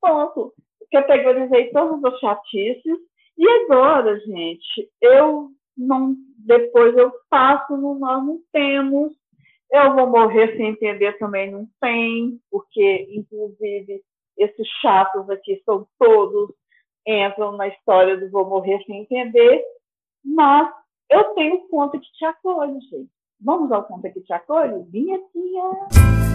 Ponto. 0.00 0.52
Categorizei 0.90 1.70
todas 1.70 2.02
as 2.04 2.20
chatices. 2.20 2.98
E 3.38 3.48
agora, 3.48 4.18
gente, 4.20 4.90
eu 5.00 5.50
não. 5.76 6.14
Depois 6.38 6.96
eu 6.96 7.12
faço, 7.28 7.76
nós 7.76 8.24
não 8.24 8.40
temos 8.52 9.12
eu 9.70 9.94
vou 9.94 10.08
morrer 10.08 10.56
sem 10.56 10.70
entender 10.70 11.16
também 11.18 11.50
não 11.50 11.66
tem, 11.80 12.40
porque, 12.50 13.08
inclusive, 13.12 14.02
esses 14.36 14.68
chatos 14.80 15.30
aqui 15.30 15.62
são 15.64 15.86
todos, 15.98 16.50
entram 17.06 17.52
na 17.52 17.68
história 17.68 18.16
do 18.16 18.30
vou 18.30 18.48
morrer 18.48 18.82
sem 18.84 19.02
entender, 19.02 19.62
mas 20.24 20.72
eu 21.08 21.22
tenho 21.34 21.68
conta 21.68 21.98
que 21.98 22.12
te 22.12 22.24
acolhe, 22.24 22.80
gente. 22.80 23.10
Vamos 23.40 23.70
ao 23.72 23.84
conta 23.84 24.10
que 24.10 24.20
te 24.20 24.32
acolhe? 24.32 24.82
Vinhetinha! 24.90 26.29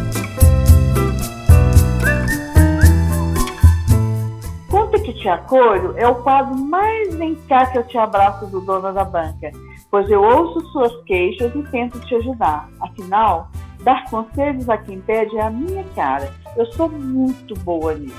Conta 4.75 5.01
que 5.01 5.13
te 5.13 5.29
acolho 5.29 5.97
é 5.97 6.05
o 6.05 6.21
quadro 6.21 6.53
mais 6.53 7.15
vem 7.15 7.33
cá 7.47 7.65
que 7.71 7.77
eu 7.77 7.87
te 7.87 7.97
abraço 7.97 8.45
do 8.47 8.59
dono 8.59 8.93
da 8.93 9.05
banca 9.05 9.49
pois 9.89 10.11
eu 10.11 10.21
ouço 10.21 10.59
suas 10.73 11.01
queixas 11.05 11.55
e 11.55 11.63
tento 11.71 11.97
te 12.01 12.13
ajudar. 12.15 12.69
Afinal, 12.81 13.47
dar 13.85 14.03
conselhos 14.09 14.67
a 14.67 14.77
quem 14.77 14.99
pede 14.99 15.37
é 15.37 15.43
a 15.43 15.49
minha 15.49 15.85
cara. 15.95 16.25
Eu 16.57 16.65
sou 16.73 16.89
muito 16.89 17.57
boa 17.61 17.93
nisso. 17.93 18.13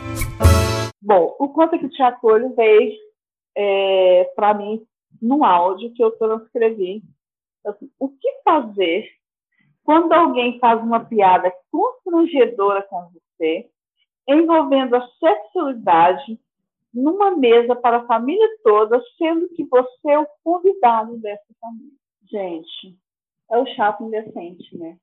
Bom, 1.02 1.36
o 1.38 1.50
Conta 1.50 1.76
que 1.76 1.90
te 1.90 2.02
acolho 2.02 2.54
veio 2.54 2.90
é, 3.54 4.24
para 4.34 4.54
mim 4.54 4.82
no 5.20 5.44
áudio 5.44 5.92
que 5.92 6.02
eu 6.02 6.12
transcrevi. 6.12 7.02
Assim, 7.66 7.90
o 7.98 8.08
que 8.08 8.32
fazer 8.42 9.06
quando 9.84 10.10
alguém 10.10 10.58
faz 10.58 10.82
uma 10.82 11.00
piada 11.00 11.52
constrangedora 11.70 12.80
com 12.88 13.10
você, 13.12 13.68
envolvendo 14.26 14.96
a 14.96 15.06
sexualidade 15.20 16.40
numa 16.96 17.36
mesa 17.36 17.76
para 17.76 17.98
a 17.98 18.06
família 18.06 18.48
toda, 18.62 19.02
sendo 19.18 19.48
que 19.50 19.64
você 19.64 20.08
é 20.08 20.18
o 20.18 20.26
convidado 20.42 21.18
dessa 21.18 21.44
família. 21.60 21.92
Gente, 22.24 22.96
é 23.50 23.58
o 23.58 23.66
chato 23.66 24.02
indecente, 24.02 24.76
né? 24.78 24.96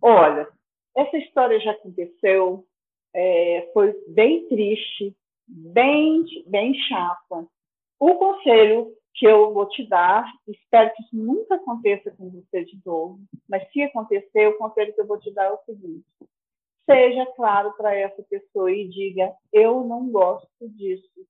Olha, 0.00 0.46
essa 0.94 1.16
história 1.16 1.58
já 1.58 1.70
aconteceu, 1.70 2.66
é, 3.14 3.70
foi 3.72 3.96
bem 4.08 4.46
triste, 4.46 5.16
bem, 5.48 6.22
bem 6.46 6.74
chata. 6.74 7.46
O 7.98 8.14
conselho 8.16 8.92
que 9.14 9.26
eu 9.26 9.52
vou 9.54 9.66
te 9.70 9.88
dar, 9.88 10.30
espero 10.46 10.92
que 10.94 11.02
isso 11.02 11.16
nunca 11.16 11.54
aconteça 11.54 12.10
com 12.10 12.28
você 12.28 12.64
de 12.66 12.78
novo, 12.84 13.18
mas 13.48 13.66
se 13.72 13.82
acontecer, 13.82 14.48
o 14.48 14.58
conselho 14.58 14.94
que 14.94 15.00
eu 15.00 15.06
vou 15.06 15.18
te 15.18 15.32
dar 15.32 15.46
é 15.46 15.52
o 15.52 15.64
seguinte: 15.64 16.04
seja 16.84 17.24
claro 17.34 17.72
para 17.72 17.94
essa 17.94 18.22
pessoa 18.24 18.70
e 18.70 18.86
diga: 18.86 19.34
eu 19.50 19.82
não 19.84 20.10
gosto 20.10 20.68
disso 20.68 21.26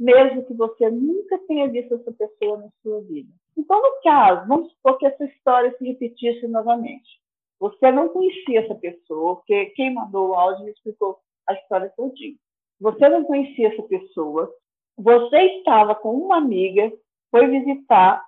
mesmo 0.00 0.46
que 0.46 0.54
você 0.54 0.90
nunca 0.90 1.38
tenha 1.46 1.68
visto 1.68 1.94
essa 1.94 2.10
pessoa 2.12 2.56
na 2.56 2.70
sua 2.82 3.02
vida. 3.02 3.30
Então, 3.54 3.82
no 3.82 4.02
caso, 4.02 4.48
vamos 4.48 4.72
supor 4.72 4.96
que 4.96 5.04
essa 5.04 5.24
história 5.26 5.76
se 5.76 5.84
repetisse 5.84 6.48
novamente. 6.48 7.20
Você 7.60 7.92
não 7.92 8.08
conhecia 8.08 8.60
essa 8.60 8.74
pessoa, 8.74 9.36
porque 9.36 9.66
quem 9.76 9.92
mandou 9.92 10.30
o 10.30 10.34
áudio 10.34 10.64
me 10.64 10.70
explicou 10.70 11.18
a 11.46 11.52
história 11.52 11.92
todinha. 11.94 12.34
Você 12.80 13.06
não 13.10 13.24
conhecia 13.24 13.68
essa 13.68 13.82
pessoa, 13.82 14.50
você 14.96 15.36
estava 15.58 15.94
com 15.94 16.14
uma 16.14 16.38
amiga, 16.38 16.90
foi 17.30 17.46
visitar 17.48 18.24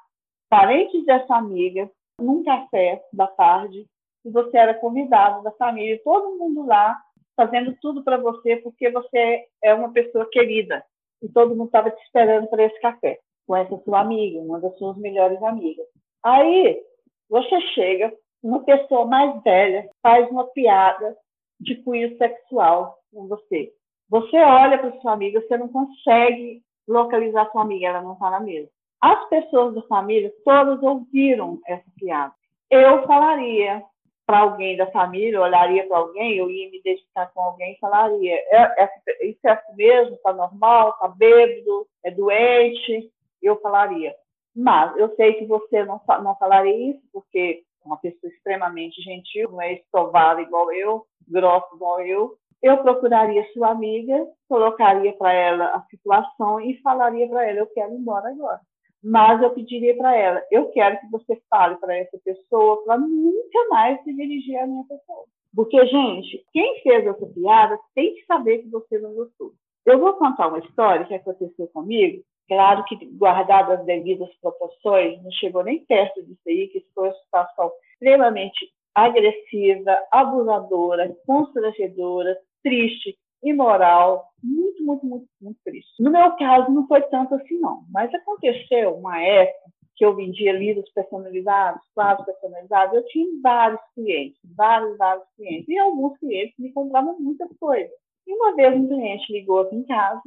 parentes 0.51 1.07
dessa 1.07 1.35
amiga 1.35 1.91
num 2.21 2.45
café 2.45 3.03
da 3.15 3.27
tarde, 3.27 3.87
e 4.27 4.31
você 4.31 4.59
era 4.59 4.75
convidado 4.75 5.43
da 5.43 5.51
família, 5.53 5.99
todo 6.05 6.39
mundo 6.39 6.67
lá, 6.67 7.01
fazendo 7.35 7.75
tudo 7.81 8.05
para 8.05 8.19
você, 8.19 8.57
porque 8.57 8.91
você 8.91 9.47
é 9.63 9.73
uma 9.73 9.91
pessoa 9.91 10.29
querida 10.31 10.85
e 11.23 11.29
todo 11.29 11.55
mundo 11.55 11.67
estava 11.67 11.91
te 11.91 12.03
esperando 12.03 12.49
para 12.49 12.65
esse 12.65 12.81
café, 12.81 13.19
com 13.47 13.57
essa 13.57 13.77
sua 13.85 14.01
amiga, 14.01 14.41
uma 14.41 14.61
das 14.61 14.77
suas 14.79 14.97
melhores 14.99 15.43
amigas. 15.43 15.87
Aí, 16.23 16.83
você 17.29 17.61
chega, 17.75 18.13
uma 18.43 18.65
pessoa 18.65 19.07
mais 19.07 19.43
velha 19.43 19.89
faz 20.03 20.29
uma 20.31 20.47
piada 20.49 21.17
de 21.61 21.77
cunho 21.77 22.17
sexual 22.19 22.99
com 23.13 23.29
você. 23.29 23.73
Você 24.09 24.37
olha 24.37 24.79
para 24.79 25.01
sua 25.01 25.13
amiga, 25.13 25.41
você 25.41 25.57
não 25.57 25.69
consegue 25.69 26.63
localizar 26.87 27.51
sua 27.51 27.63
amiga, 27.63 27.87
ela 27.87 28.03
não 28.03 28.15
está 28.15 28.31
na 28.31 28.41
mesa. 28.41 28.69
As 29.01 29.29
pessoas 29.29 29.75
da 29.75 29.83
família 29.83 30.33
todas 30.45 30.83
ouviram 30.83 31.61
essa 31.67 31.85
piada. 31.97 32.33
Eu 32.71 33.07
falaria, 33.07 33.83
para 34.27 34.41
alguém 34.41 34.77
da 34.77 34.91
família, 34.91 35.41
olharia 35.41 35.87
para 35.87 35.99
alguém, 35.99 36.37
eu 36.37 36.51
ia 36.51 36.71
me 36.71 36.79
identificar 36.79 37.27
com 37.33 37.41
alguém 37.41 37.73
e 37.73 37.79
falaria: 37.79 38.35
é, 38.35 38.85
é, 38.85 39.27
Isso 39.27 39.41
é 39.45 39.51
assim 39.51 39.75
mesmo? 39.75 40.15
Está 40.15 40.33
normal? 40.33 40.91
Está 40.91 41.09
bêbado? 41.09 41.87
É 42.05 42.11
doente? 42.11 43.11
Eu 43.43 43.61
falaria. 43.61 44.15
Mas 44.55 44.97
eu 44.97 45.15
sei 45.17 45.35
que 45.35 45.47
você 45.47 45.85
não, 45.85 46.01
não 46.23 46.37
falaria 46.37 46.91
isso, 46.91 47.03
porque 47.13 47.65
é 47.85 47.87
uma 47.87 47.97
pessoa 47.97 48.33
extremamente 48.33 49.01
gentil, 49.03 49.51
não 49.51 49.63
é 49.63 49.75
estovada 49.75 50.41
igual 50.41 50.73
eu, 50.73 51.07
grossa 51.27 51.75
igual 51.75 52.01
eu. 52.01 52.37
Eu 52.63 52.79
procuraria 52.79 53.45
sua 53.53 53.71
amiga, 53.71 54.25
colocaria 54.49 55.13
para 55.15 55.33
ela 55.33 55.65
a 55.75 55.83
situação 55.91 56.61
e 56.61 56.81
falaria 56.81 57.29
para 57.29 57.49
ela: 57.49 57.59
Eu 57.61 57.67
quero 57.67 57.93
ir 57.93 57.97
embora 57.97 58.29
agora 58.29 58.61
mas 59.03 59.43
eu 59.43 59.51
pediria 59.51 59.97
para 59.97 60.17
ela, 60.17 60.43
eu 60.51 60.71
quero 60.71 61.01
que 61.01 61.11
você 61.11 61.41
fale 61.51 61.77
para 61.77 61.97
essa 61.97 62.19
pessoa 62.25 62.85
para 62.85 62.99
nunca 62.99 63.69
mais 63.69 64.03
se 64.05 64.15
dirigir 64.15 64.57
à 64.59 64.67
minha 64.67 64.85
pessoa. 64.85 65.25
Porque, 65.55 65.85
gente, 65.87 66.45
quem 66.53 66.81
fez 66.83 67.07
essa 67.07 67.27
piada 67.27 67.79
tem 67.95 68.15
que 68.15 68.25
saber 68.25 68.59
que 68.59 68.71
você 68.71 68.99
não 68.99 69.13
gostou. 69.13 69.53
Eu 69.85 69.99
vou 69.99 70.15
contar 70.15 70.49
uma 70.49 70.61
história 70.61 71.05
que 71.05 71.15
aconteceu 71.15 71.67
comigo, 71.69 72.23
claro 72.49 72.85
que 72.85 72.97
guardado 73.17 73.73
as 73.73 73.85
devidas 73.85 74.33
proporções, 74.41 75.21
não 75.23 75.31
chegou 75.33 75.65
nem 75.65 75.85
perto 75.85 76.23
disso 76.23 76.41
aí, 76.47 76.69
que 76.69 76.87
foi 76.95 77.09
uma 77.09 77.15
situação 77.15 77.73
extremamente 77.93 78.73
agressiva, 78.95 79.99
abusadora, 80.11 81.15
constrangedora, 81.27 82.39
triste, 82.63 83.19
imoral, 83.43 84.29
muito, 84.43 84.85
muito, 84.85 85.07
muito, 85.07 85.27
muito 85.41 85.59
triste. 85.65 86.03
No 86.03 86.11
meu 86.11 86.37
caso, 86.37 86.71
não 86.71 86.87
foi 86.87 87.03
tanto 87.03 87.35
assim, 87.35 87.59
não. 87.59 87.85
Mas 87.91 88.13
aconteceu 88.15 88.95
uma 88.95 89.21
época 89.21 89.73
que 89.97 90.05
eu 90.05 90.15
vendia 90.15 90.53
livros 90.53 90.91
personalizados, 90.93 91.83
quadros 91.95 92.25
personalizados, 92.25 92.95
eu 92.95 93.07
tinha 93.07 93.27
vários 93.43 93.81
clientes, 93.95 94.41
vários, 94.57 94.97
vários 94.97 95.25
clientes. 95.37 95.69
E 95.69 95.79
alguns 95.79 96.19
clientes 96.19 96.55
me 96.59 96.73
compravam 96.73 97.19
muita 97.21 97.47
coisa. 97.61 97.91
E 98.27 98.33
uma 98.33 98.55
vez 98.55 98.75
um 98.75 98.89
cliente 98.89 99.33
ligou 99.33 99.61
aqui 99.61 99.77
em 99.77 99.85
casa, 99.85 100.21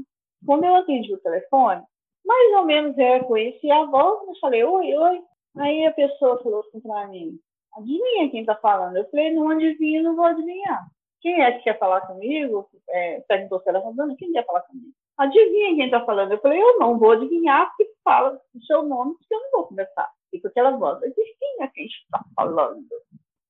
quando 0.45 0.65
eu 0.65 0.75
atendi 0.75 1.13
o 1.13 1.19
telefone, 1.19 1.81
mais 2.25 2.53
ou 2.57 2.65
menos 2.65 2.97
eu 2.97 3.13
reconheci 3.13 3.69
a 3.71 3.85
voz, 3.85 4.27
eu 4.27 4.35
falei, 4.39 4.63
oi, 4.63 4.95
oi. 4.95 5.21
Aí 5.57 5.85
a 5.85 5.93
pessoa 5.93 6.41
falou 6.43 6.59
assim 6.61 6.81
para 6.81 7.07
mim, 7.07 7.39
adivinha 7.77 8.29
quem 8.29 8.41
está 8.41 8.55
falando? 8.55 8.97
Eu 8.97 9.09
falei, 9.09 9.33
não 9.33 9.49
adivinha, 9.49 10.03
não 10.03 10.15
vou 10.15 10.25
adivinhar. 10.25 10.85
Quem 11.25 11.41
é 11.41 11.53
que 11.53 11.63
quer 11.63 11.79
falar 11.79 12.01
comigo? 12.01 12.69
É, 12.87 13.19
perguntou 13.21 13.59
se 13.59 13.67
ela 13.67 13.81
falando, 13.81 14.15
quem 14.15 14.31
quer 14.31 14.45
falar 14.45 14.61
comigo? 14.61 14.93
Adivinha 15.17 15.75
quem 15.75 15.85
está 15.85 16.05
falando? 16.05 16.31
Eu 16.31 16.37
falei, 16.37 16.61
eu 16.61 16.77
não 16.77 16.99
vou 16.99 17.13
adivinhar, 17.13 17.67
porque 17.69 17.91
fala 18.03 18.39
o 18.53 18.61
seu 18.61 18.83
nome, 18.83 19.15
porque 19.15 19.33
eu 19.33 19.41
não 19.41 19.51
vou 19.53 19.63
conversar. 19.65 20.07
E 20.31 20.39
com 20.39 20.47
aquela 20.49 20.77
voz, 20.77 20.99
disse, 20.99 21.35
quem 21.39 21.63
é 21.63 21.71
está 21.83 22.23
falando? 22.35 22.85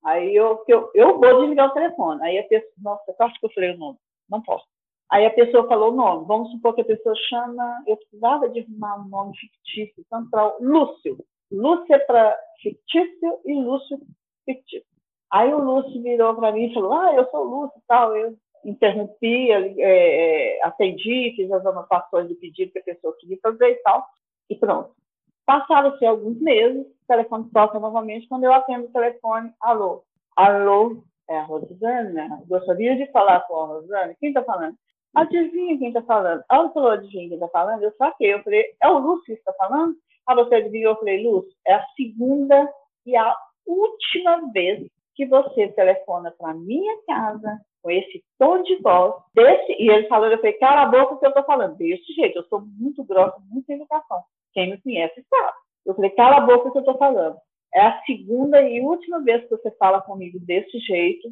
Aí 0.06 0.34
eu, 0.34 0.64
eu, 0.70 0.90
eu 0.96 1.20
vou 1.20 1.42
desligar 1.42 1.70
o 1.70 1.74
telefone. 1.74 2.24
Aí 2.24 2.40
a 2.40 2.48
pessoa, 2.48 2.72
nossa, 2.82 3.04
eu 3.08 3.26
acho 3.26 3.40
que 3.42 3.46
eu 3.46 3.52
falei 3.52 3.72
o 3.72 3.78
nome, 3.78 3.98
não 4.30 4.42
posso. 4.42 4.66
Aí 5.12 5.26
a 5.26 5.32
pessoa 5.32 5.68
falou 5.68 5.92
o 5.92 5.96
nome. 5.98 6.26
Vamos 6.28 6.52
supor 6.52 6.76
que 6.76 6.82
a 6.82 6.86
pessoa 6.86 7.14
chama, 7.28 7.84
eu 7.88 7.98
precisava 7.98 8.48
de 8.48 8.62
arrumar 8.62 9.02
um 9.02 9.10
nome 9.10 9.38
fictício, 9.38 10.06
para 10.32 10.56
Lúcio. 10.62 11.18
Lúcio 11.52 12.08
para 12.08 12.40
fictício 12.62 13.42
e 13.44 13.54
Lúcio 13.54 14.00
fictício. 14.46 14.95
Aí 15.36 15.54
o 15.54 15.60
Lúcio 15.60 16.02
virou 16.02 16.34
para 16.34 16.54
mim 16.54 16.68
e 16.68 16.74
falou: 16.74 16.94
Ah, 16.94 17.14
eu 17.14 17.30
sou 17.30 17.42
o 17.42 17.50
Lúcio 17.50 17.82
tal. 17.90 18.16
Eu 18.16 18.38
interrompi, 18.64 19.52
é, 19.52 19.76
é, 19.80 20.64
atendi, 20.64 21.34
fiz 21.36 21.52
as 21.52 21.66
anotações 21.66 22.30
do 22.30 22.36
pedido 22.36 22.72
que 22.72 22.80
a 22.80 22.84
pessoa 22.84 23.14
queria 23.20 23.38
fazer 23.44 23.72
e 23.72 23.76
tal, 23.84 24.08
e 24.50 24.56
pronto. 24.56 24.92
Passaram-se 25.46 26.06
alguns 26.06 26.40
meses, 26.40 26.88
o 26.88 27.08
telefone 27.08 27.50
toca 27.54 27.78
novamente. 27.80 28.30
Quando 28.30 28.46
eu 28.46 28.54
atendo 28.54 28.86
o 28.86 28.92
telefone, 28.94 29.52
alô, 29.60 30.06
alô, 30.38 31.04
é 31.30 31.38
a 31.38 31.44
Rosana? 31.44 32.42
Gostaria 32.48 32.96
de 32.96 33.12
falar 33.12 33.42
com 33.42 33.60
a 33.60 33.68
Rosana? 33.68 34.16
Quem 34.22 34.30
está 34.30 34.42
falando? 34.42 34.76
Adivinha 35.14 35.78
quem 35.78 35.90
está 35.90 36.02
falando? 36.02 36.44
Ela 36.50 36.70
falou, 36.72 36.92
adivinha 36.92 37.28
quem 37.28 37.38
está 37.38 37.50
falando? 37.50 37.84
Eu 37.84 37.94
saquei. 37.98 38.34
Eu 38.34 38.42
falei, 38.42 38.74
é 38.82 38.88
o 38.88 39.00
Lúcio 39.00 39.26
que 39.26 39.34
está 39.34 39.54
falando? 39.54 39.96
Ah, 40.26 40.34
você 40.34 40.56
adivinhou? 40.56 40.94
Eu 40.94 41.00
falei, 41.00 41.22
Lúcio, 41.22 41.52
é 41.68 41.74
a 41.74 41.86
segunda 41.98 42.74
e 43.06 43.16
a 43.18 43.36
última 43.68 44.52
vez 44.54 44.95
que 45.16 45.26
você 45.26 45.70
telefona 45.70 46.32
para 46.38 46.54
minha 46.54 46.96
casa 47.06 47.60
com 47.82 47.90
esse 47.92 48.24
tom 48.40 48.62
de 48.64 48.76
voz, 48.82 49.14
desse, 49.34 49.74
e 49.74 49.90
ele 49.90 50.08
falou, 50.08 50.28
eu 50.28 50.38
falei, 50.38 50.54
cala 50.54 50.82
a 50.82 50.86
boca 50.88 51.18
que 51.18 51.26
eu 51.26 51.30
estou 51.30 51.44
falando, 51.44 51.78
desse 51.78 52.14
jeito, 52.14 52.40
eu 52.40 52.44
sou 52.46 52.62
muito 52.62 53.04
grossa, 53.04 53.38
muito 53.50 53.70
educação. 53.70 54.24
Quem 54.54 54.72
me 54.72 54.82
conhece 54.82 55.24
sabe. 55.30 55.54
Eu 55.86 55.94
falei, 55.94 56.10
cala 56.12 56.38
a 56.38 56.42
boca 56.42 56.72
que 56.72 56.78
eu 56.78 56.82
estou 56.82 56.98
falando. 56.98 57.38
É 57.74 57.82
a 57.82 58.02
segunda 58.04 58.62
e 58.62 58.82
última 58.82 59.22
vez 59.22 59.44
que 59.44 59.50
você 59.50 59.70
fala 59.78 60.02
comigo 60.02 60.40
desse 60.40 60.80
jeito, 60.80 61.30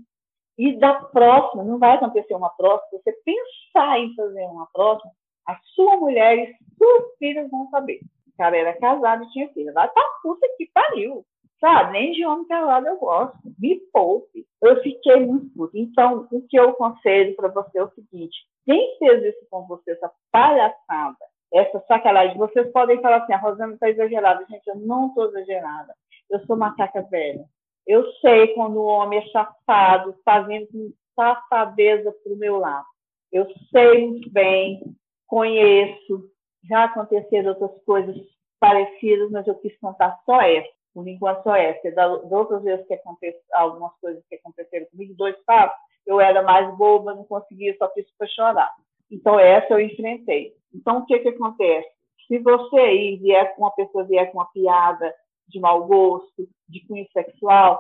e 0.58 0.78
da 0.78 0.94
próxima, 0.94 1.64
não 1.64 1.80
vai 1.80 1.96
acontecer 1.96 2.36
uma 2.36 2.50
próxima, 2.50 3.00
você 3.00 3.12
pensar 3.26 4.00
em 4.00 4.14
fazer 4.16 4.46
uma 4.46 4.68
próxima, 4.72 5.12
a 5.48 5.58
sua 5.74 5.98
mulher 5.98 6.38
e 6.38 6.56
suas 6.78 7.18
filhas 7.18 7.50
vão 7.50 7.68
saber. 7.70 8.00
O 8.28 8.38
cara 8.38 8.58
era 8.58 8.80
casado 8.80 9.24
e 9.24 9.30
tinha 9.32 9.52
filha. 9.54 9.74
Vai 9.74 9.90
pra 9.90 10.04
puta 10.22 10.48
que 10.58 10.70
pariu. 10.74 11.26
Sabe, 11.64 11.94
nem 11.94 12.12
de 12.12 12.26
homem 12.26 12.46
calado 12.46 12.86
eu 12.88 12.98
gosto. 12.98 13.38
Me 13.58 13.80
poupe. 13.94 14.46
Eu 14.62 14.82
fiquei 14.82 15.26
muito 15.26 15.50
puta. 15.56 15.80
Então, 15.80 16.28
o 16.30 16.42
que 16.46 16.60
eu 16.60 16.72
aconselho 16.72 17.34
para 17.38 17.48
você 17.48 17.80
é 17.80 17.84
o 17.84 17.92
seguinte: 17.92 18.36
quem 18.66 18.98
fez 19.00 19.24
isso 19.24 19.48
com 19.50 19.66
você, 19.66 19.92
essa 19.92 20.12
palhaçada, 20.30 21.26
essa 21.54 21.80
sacanagem, 21.88 22.38
vocês 22.38 22.70
podem 22.74 23.02
falar 23.02 23.24
assim: 23.24 23.32
a 23.32 23.38
Rosana 23.38 23.76
está 23.76 23.90
exagerada. 23.90 24.46
Gente, 24.50 24.68
eu 24.68 24.76
não 24.76 25.08
estou 25.08 25.30
exagerada. 25.30 25.96
Eu 26.30 26.46
sou 26.46 26.58
macaca 26.58 27.02
velha. 27.04 27.46
Eu 27.88 28.12
sei 28.20 28.48
quando 28.56 28.76
o 28.82 28.86
homem 28.86 29.20
é 29.20 29.28
safado, 29.28 30.18
fazendo 30.26 30.94
safadeza 31.16 32.12
para 32.12 32.34
o 32.34 32.38
meu 32.38 32.58
lado. 32.58 32.86
Eu 33.32 33.48
sei 33.72 34.06
muito 34.06 34.30
bem, 34.30 34.82
conheço, 35.28 36.30
já 36.66 36.84
aconteceram 36.84 37.52
outras 37.52 37.82
coisas 37.86 38.18
parecidas, 38.60 39.32
mas 39.32 39.48
eu 39.48 39.56
quis 39.56 39.78
contar 39.80 40.20
só 40.26 40.42
essa 40.42 40.83
enquanto 40.96 41.44
só 41.44 41.56
essa. 41.56 41.92
Das 41.92 42.32
outras 42.32 42.64
vezes 42.64 42.86
que 42.88 42.94
aconteceu, 42.94 43.42
algumas 43.54 43.92
coisas 44.00 44.24
que 44.30 44.36
aconteceram 44.36 44.86
comigo, 44.88 45.14
dois 45.16 45.36
fatos, 45.46 45.78
eu 46.06 46.20
era 46.20 46.42
mais 46.44 46.76
boba, 46.78 47.16
não 47.16 47.24
conseguia, 47.24 47.76
só 47.78 47.90
fiz 47.94 48.06
para 48.18 48.28
chorar. 48.28 48.72
Então, 49.10 49.40
essa 49.40 49.74
eu 49.74 49.80
enfrentei. 49.80 50.54
Então, 50.74 51.00
o 51.00 51.06
que, 51.06 51.20
que 51.20 51.30
acontece? 51.30 51.90
Se 52.28 52.40
você 52.40 52.80
aí 52.80 53.18
vier 53.18 53.56
com 53.56 53.64
uma 53.64 53.72
pessoa 53.72 54.04
vier 54.04 54.32
com 54.32 54.40
uma 54.40 54.52
piada 54.52 55.14
de 55.48 55.60
mau 55.60 55.86
gosto, 55.86 56.48
de 56.68 56.86
cunho 56.88 57.08
sexual, 57.12 57.80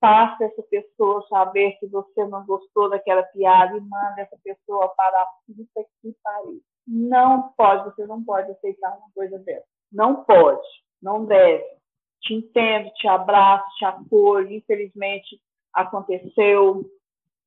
faça 0.00 0.44
essa 0.44 0.62
pessoa 0.64 1.26
saber 1.28 1.72
que 1.78 1.86
você 1.86 2.26
não 2.26 2.44
gostou 2.44 2.90
daquela 2.90 3.22
piada 3.22 3.76
e 3.76 3.80
manda 3.80 4.20
essa 4.20 4.36
pessoa 4.42 4.88
para 4.96 5.22
a 5.22 5.26
puta 5.46 5.88
que 6.02 6.14
pariu. 6.22 6.60
Não 6.86 7.52
pode, 7.56 7.84
você 7.84 8.06
não 8.06 8.22
pode 8.22 8.50
aceitar 8.50 8.96
uma 8.98 9.08
coisa 9.14 9.38
dessa. 9.38 9.66
Não 9.92 10.24
pode, 10.24 10.66
não 11.00 11.24
deve 11.24 11.64
te 12.24 12.34
entendo, 12.34 12.90
te 12.94 13.06
abraço, 13.06 13.64
te 13.76 13.84
acolho. 13.84 14.52
Infelizmente, 14.52 15.40
aconteceu. 15.72 16.84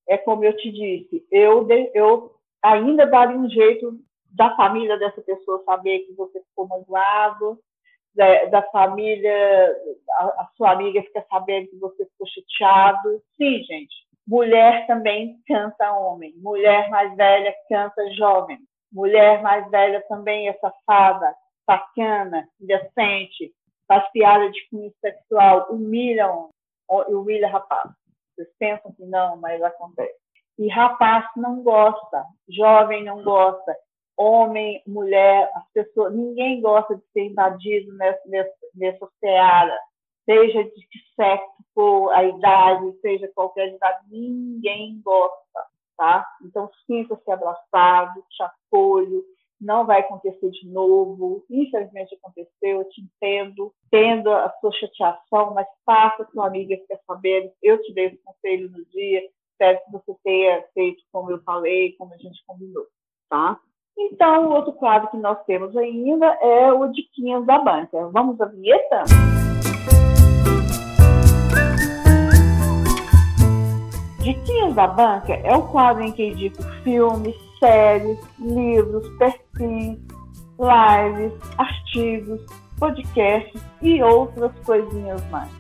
É 0.07 0.17
como 0.17 0.43
eu 0.45 0.55
te 0.55 0.71
disse, 0.71 1.25
eu, 1.30 1.67
eu 1.93 2.32
ainda 2.63 3.05
daria 3.05 3.38
um 3.38 3.49
jeito 3.49 3.99
da 4.32 4.55
família 4.55 4.97
dessa 4.97 5.21
pessoa 5.21 5.63
saber 5.65 5.99
que 5.99 6.13
você 6.13 6.41
ficou 6.43 6.67
magoado, 6.67 7.59
da, 8.15 8.45
da 8.45 8.61
família, 8.63 9.75
a, 10.19 10.25
a, 10.25 10.49
sua 10.55 10.71
amiga 10.71 11.01
fica 11.03 11.25
sabendo 11.30 11.69
que 11.69 11.78
você 11.78 12.05
ficou 12.05 12.28
chateado. 12.28 13.21
Sim, 13.38 13.63
gente, 13.63 13.95
mulher 14.28 14.88
também 14.88 15.39
canta 15.47 15.91
homem, 15.93 16.34
mulher 16.38 16.89
mais 16.89 17.15
velha 17.15 17.53
canta 17.69 18.11
jovem, 18.13 18.57
mulher 18.91 19.41
mais 19.41 19.69
velha 19.69 20.03
também 20.07 20.47
é 20.49 20.53
safada, 20.53 21.36
sacana, 21.65 22.47
indecente, 22.59 23.53
faz 23.88 24.10
piada 24.12 24.50
de 24.50 24.70
cunho 24.70 24.94
sexual, 25.02 25.68
humilham, 25.72 26.50
humilha 26.90 27.48
rapaz. 27.48 27.90
Vocês 28.36 28.50
pensam 28.60 28.92
que 28.94 29.06
não, 29.06 29.38
mas 29.38 29.62
acontece. 29.62 30.16
E 30.60 30.68
rapaz 30.68 31.26
não 31.36 31.64
gosta, 31.64 32.24
jovem 32.50 33.04
não 33.04 33.24
gosta, 33.24 33.76
homem, 34.18 34.82
mulher, 34.88 35.50
as 35.54 35.72
pessoas, 35.72 36.14
ninguém 36.14 36.60
gosta 36.60 36.96
de 36.96 37.04
ser 37.14 37.26
invadido 37.26 37.94
nessa, 37.96 38.22
nessa, 38.26 38.54
nessa 38.74 39.08
seara, 39.20 39.80
seja 40.26 40.64
de 40.64 40.88
que 40.88 41.00
sexo 41.16 41.64
for 41.74 42.12
a 42.12 42.24
idade, 42.24 43.00
seja 43.02 43.32
qualquer 43.36 43.74
idade, 43.74 44.06
ninguém 44.10 45.00
gosta, 45.04 45.64
tá? 45.96 46.28
Então 46.44 46.70
sinta-se 46.88 47.32
abraçado, 47.32 48.24
te 48.30 48.44
apoio, 48.44 49.24
não 49.60 49.86
vai 49.86 50.01
acontecer 50.01 50.49
de 50.51 50.68
novo. 50.70 51.43
Infelizmente 51.49 52.16
aconteceu, 52.16 52.80
eu 52.80 52.89
te 52.89 53.01
entendo, 53.01 53.74
tendo 53.89 54.32
a 54.32 54.49
sua 54.62 54.72
chateação, 54.74 55.53
mas 55.53 55.68
faça 55.86 56.26
que 56.26 56.32
sua 56.32 56.47
amiga 56.47 56.76
fique 56.76 56.99
sabendo. 57.05 57.51
Eu 57.62 57.82
te 57.82 57.93
dei 57.93 58.08
esse 58.08 58.18
conselho 58.24 58.70
no 58.72 58.86
dia, 58.86 59.22
espero 59.51 59.80
que 59.86 59.91
você 59.91 60.16
tenha 60.24 60.64
feito 60.74 61.03
como 61.12 61.32
eu 61.32 61.41
falei, 61.43 61.93
como 61.93 62.14
a 62.14 62.18
gente 62.18 62.43
combinou, 62.45 62.86
tá? 63.30 63.60
Então, 63.99 64.49
o 64.49 64.53
outro 64.53 64.74
quadro 64.74 65.10
que 65.10 65.18
nós 65.18 65.43
temos 65.45 65.76
ainda 65.76 66.28
é 66.39 66.72
o 66.72 66.88
Diquinhas 66.89 67.43
da 67.47 67.58
Banca. 67.58 68.08
Vamos 68.10 68.39
à 68.39 68.45
vinheta? 68.45 69.03
Diquinhas 74.20 74.76
da 74.76 74.88
Banca 74.88 75.34
é 75.34 75.55
o 75.55 75.68
quadro 75.72 76.03
em 76.03 76.12
que 76.12 76.28
indico 76.28 76.62
filmes, 76.84 77.36
séries, 77.60 78.20
livros, 78.39 79.08
perfis, 79.18 79.99
lives, 80.60 81.34
artigos, 81.58 82.41
podcasts 82.80 83.62
e 83.82 84.01
outras 84.01 84.51
coisinhas 84.66 85.24
mais. 85.30 85.51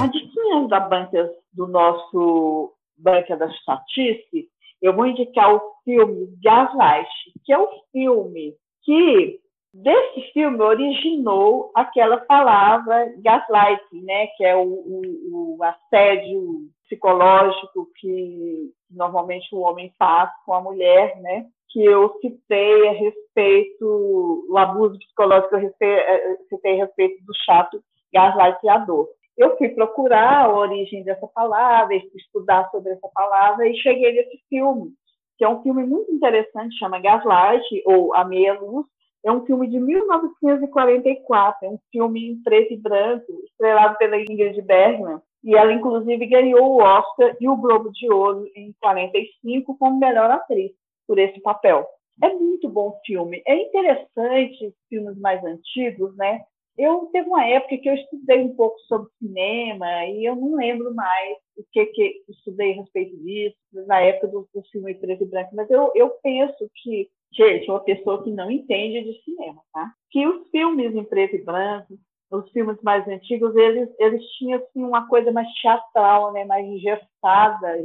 A 0.00 0.68
da 0.68 0.80
Banca 0.80 1.30
do 1.52 1.66
nosso 1.66 2.72
Banca 2.98 3.36
da 3.36 3.48
Chatice, 3.50 4.48
eu 4.80 4.94
vou 4.94 5.06
indicar 5.06 5.54
o 5.54 5.60
filme 5.84 6.28
Gaslight, 6.42 7.08
que 7.44 7.52
é 7.52 7.58
o 7.58 7.68
filme 7.92 8.54
que 8.82 9.40
desse 9.82 10.32
filme 10.32 10.60
originou 10.62 11.70
aquela 11.74 12.18
palavra 12.18 13.12
gaslighting, 13.18 14.02
né, 14.02 14.26
que 14.28 14.44
é 14.44 14.56
o, 14.56 14.62
o, 14.62 15.56
o, 15.58 15.64
assédio 15.64 16.70
psicológico 16.86 17.88
que 17.96 18.72
normalmente 18.90 19.54
o 19.54 19.60
homem 19.60 19.92
faz 19.98 20.30
com 20.44 20.54
a 20.54 20.60
mulher, 20.60 21.20
né, 21.20 21.46
que 21.68 21.84
eu 21.84 22.16
citei 22.20 22.88
a 22.88 22.92
respeito, 22.92 24.46
o 24.48 24.56
abuso 24.56 24.98
psicológico 24.98 25.56
eu 25.56 25.74
eh, 25.80 26.36
citei 26.48 26.80
a 26.80 26.84
respeito 26.84 27.24
do 27.24 27.34
chato 27.44 27.82
gaslightador. 28.12 29.08
Eu 29.36 29.58
fui 29.58 29.68
procurar 29.68 30.46
a 30.46 30.56
origem 30.56 31.04
dessa 31.04 31.26
palavra, 31.26 31.94
estudar 32.14 32.70
sobre 32.70 32.92
essa 32.92 33.08
palavra 33.14 33.68
e 33.68 33.76
cheguei 33.76 34.12
nesse 34.12 34.40
filme, 34.48 34.92
que 35.36 35.44
é 35.44 35.48
um 35.48 35.62
filme 35.62 35.84
muito 35.84 36.10
interessante, 36.10 36.78
chama 36.78 36.98
Gaslight, 36.98 37.82
ou 37.84 38.14
A 38.14 38.24
Meia 38.24 38.58
Luz, 38.58 38.86
é 39.22 39.30
um 39.30 39.44
filme 39.44 39.68
de 39.68 39.78
1944, 39.78 41.66
é 41.66 41.68
um 41.68 41.78
filme 41.90 42.30
em 42.30 42.42
preto 42.42 42.72
e 42.72 42.76
branco, 42.76 43.26
estrelado 43.44 43.98
pela 43.98 44.18
Ingrid 44.18 44.62
Bergman, 44.62 45.20
e 45.46 45.54
ela 45.54 45.72
inclusive 45.72 46.26
ganhou 46.26 46.72
o 46.72 46.82
Oscar 46.82 47.36
e 47.40 47.48
o 47.48 47.56
Globo 47.56 47.90
de 47.92 48.12
Ouro 48.12 48.50
em 48.56 48.74
45 48.80 49.78
como 49.78 50.00
melhor 50.00 50.28
atriz 50.28 50.72
por 51.06 51.20
esse 51.20 51.40
papel. 51.40 51.86
É 52.20 52.32
muito 52.34 52.68
bom 52.68 52.98
filme. 53.06 53.42
É 53.46 53.54
interessante 53.54 54.74
filmes 54.88 55.16
mais 55.18 55.44
antigos, 55.44 56.16
né? 56.16 56.42
Eu 56.76 57.08
teve 57.12 57.28
uma 57.28 57.46
época 57.46 57.78
que 57.78 57.88
eu 57.88 57.94
estudei 57.94 58.42
um 58.42 58.56
pouco 58.56 58.78
sobre 58.80 59.08
cinema 59.18 60.04
e 60.06 60.24
eu 60.24 60.34
não 60.34 60.56
lembro 60.56 60.92
mais 60.92 61.38
o 61.56 61.64
que 61.72 61.86
que 61.86 62.22
estudei 62.28 62.72
a 62.72 62.76
respeito 62.76 63.16
disso 63.18 63.56
na 63.86 64.00
época 64.00 64.28
do, 64.28 64.48
do 64.52 64.62
filme 64.70 64.94
preto 64.94 65.22
e 65.22 65.26
branco, 65.26 65.54
mas 65.54 65.70
eu, 65.70 65.92
eu 65.94 66.10
penso 66.22 66.68
que 66.82 67.08
gente, 67.32 67.70
uma 67.70 67.80
pessoa 67.80 68.22
que 68.22 68.30
não 68.30 68.50
entende 68.50 69.04
de 69.04 69.22
cinema, 69.22 69.60
tá? 69.72 69.92
Que 70.10 70.26
os 70.26 70.48
filmes 70.50 70.94
em 70.94 71.04
preto 71.04 71.36
e 71.36 71.42
branco, 71.42 71.98
os 72.30 72.50
filmes 72.50 72.80
mais 72.82 73.06
antigos, 73.06 73.54
eles, 73.54 73.88
eles 73.98 74.22
tinham 74.32 74.58
assim, 74.58 74.84
uma 74.84 75.06
coisa 75.08 75.30
mais 75.30 75.48
teatral, 75.60 76.32
né? 76.32 76.44
mais 76.44 76.66
engessada. 76.66 77.78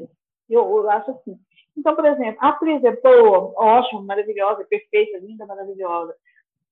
Eu, 0.49 0.77
eu 0.77 0.89
acho 0.89 1.11
assim. 1.11 1.37
Então, 1.77 1.95
por 1.95 2.05
exemplo, 2.05 2.37
a 2.41 2.49
atriz 2.49 2.83
é 2.83 2.95
boa, 3.01 3.53
ótima, 3.55 4.01
maravilhosa, 4.01 4.65
perfeita, 4.65 5.19
linda, 5.19 5.45
maravilhosa. 5.45 6.15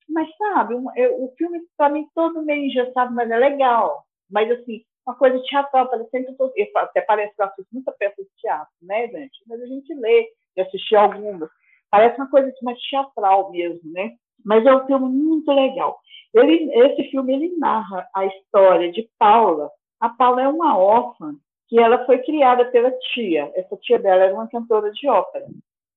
Mas, 0.09 0.27
sabe, 0.37 0.75
um, 0.75 0.87
eu, 0.95 1.23
o 1.23 1.33
filme, 1.37 1.61
para 1.77 1.89
mim, 1.89 2.07
todo 2.15 2.41
meio 2.41 2.65
engessado, 2.65 3.13
mas 3.13 3.29
é 3.29 3.37
legal. 3.37 4.03
Mas, 4.29 4.49
assim, 4.51 4.83
uma 5.05 5.15
coisa 5.15 5.41
teatral, 5.43 5.89
parecendo 5.89 6.35
que 6.35 6.41
eu, 6.41 6.51
até 6.77 7.01
parece 7.01 7.35
que 7.35 7.41
eu 7.41 7.45
assisto 7.45 7.69
muita 7.71 7.91
peça 7.93 8.21
de 8.21 8.29
teatro, 8.37 8.73
né, 8.81 9.07
gente? 9.07 9.39
Mas 9.47 9.61
a 9.61 9.65
gente 9.65 9.93
lê, 9.93 10.29
e 10.57 10.61
assistir 10.61 10.95
algumas. 10.95 11.49
Parece 11.89 12.17
uma 12.17 12.29
coisa 12.29 12.51
mais 12.61 12.79
teatral 12.81 13.51
mesmo, 13.51 13.91
né? 13.91 14.15
Mas 14.45 14.65
é 14.65 14.73
um 14.73 14.85
filme 14.85 15.09
muito 15.09 15.51
legal. 15.51 15.99
Ele, 16.33 16.71
esse 16.73 17.09
filme 17.09 17.33
ele 17.33 17.57
narra 17.57 18.07
a 18.15 18.25
história 18.25 18.91
de 18.91 19.09
Paula. 19.17 19.69
A 19.99 20.09
Paula 20.09 20.41
é 20.43 20.47
uma 20.47 20.77
órfã 20.77 21.33
que 21.67 21.79
ela 21.79 22.05
foi 22.05 22.19
criada 22.19 22.65
pela 22.65 22.91
tia. 23.13 23.51
Essa 23.55 23.77
tia 23.77 23.99
dela 23.99 24.23
era 24.23 24.33
uma 24.33 24.47
cantora 24.47 24.91
de 24.91 25.07
ópera. 25.07 25.45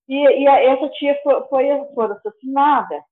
E, 0.08 0.42
e 0.42 0.48
a, 0.48 0.62
essa 0.62 0.88
tia 0.90 1.18
foi, 1.22 1.42
foi, 1.44 1.70
assassinada 1.70 3.02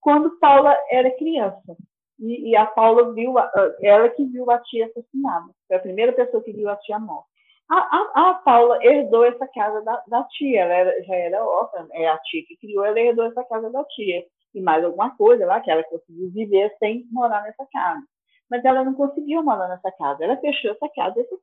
quando 0.00 0.38
Paula 0.38 0.76
era 0.90 1.10
criança. 1.16 1.76
E, 2.18 2.50
e, 2.50 2.56
a 2.56 2.66
Paula 2.66 3.12
viu, 3.12 3.34
ela 3.80 4.08
que 4.08 4.24
viu 4.24 4.50
a 4.50 4.58
tia 4.58 4.86
assassinada. 4.86 5.50
Foi 5.66 5.76
a 5.76 5.80
primeira 5.80 6.12
pessoa 6.12 6.42
que 6.42 6.52
viu 6.52 6.68
a 6.68 6.76
tia 6.76 6.98
morta. 6.98 7.28
A, 7.70 7.76
a, 7.76 8.30
a, 8.30 8.34
Paula 8.34 8.78
herdou 8.82 9.24
essa 9.24 9.46
casa 9.48 9.82
da, 9.82 10.02
da 10.08 10.24
tia, 10.24 10.62
ela 10.62 10.72
era, 10.72 11.02
já 11.04 11.14
era 11.14 11.44
órfã, 11.44 11.86
é 11.92 12.08
a 12.08 12.16
tia 12.18 12.42
que 12.46 12.56
criou, 12.56 12.84
ela 12.84 12.98
herdou 12.98 13.26
essa 13.26 13.44
casa 13.44 13.70
da 13.70 13.84
tia. 13.84 14.24
E 14.58 14.62
mais 14.62 14.84
alguma 14.84 15.16
coisa 15.16 15.46
lá 15.46 15.60
que 15.60 15.70
ela 15.70 15.84
conseguiu 15.84 16.30
viver 16.30 16.74
sem 16.78 17.06
morar 17.10 17.42
nessa 17.42 17.66
casa. 17.72 18.02
Mas 18.50 18.64
ela 18.64 18.84
não 18.84 18.94
conseguiu 18.94 19.42
morar 19.42 19.68
nessa 19.68 19.92
casa. 19.92 20.24
Ela 20.24 20.36
fechou 20.38 20.72
essa 20.72 20.88
casa 20.88 21.18
e 21.18 21.22
essa 21.22 21.36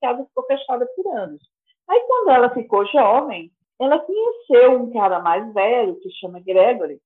casa 0.00 0.24
ficou 0.24 0.44
fechada 0.46 0.86
por 0.94 1.06
anos. 1.16 1.42
Aí, 1.88 2.00
quando 2.06 2.30
ela 2.30 2.50
ficou 2.50 2.86
jovem, 2.86 3.50
ela 3.80 3.98
conheceu 3.98 4.80
um 4.80 4.92
cara 4.92 5.20
mais 5.20 5.52
velho, 5.52 5.98
que 6.00 6.10
chama 6.12 6.40
Gregory, 6.40 7.00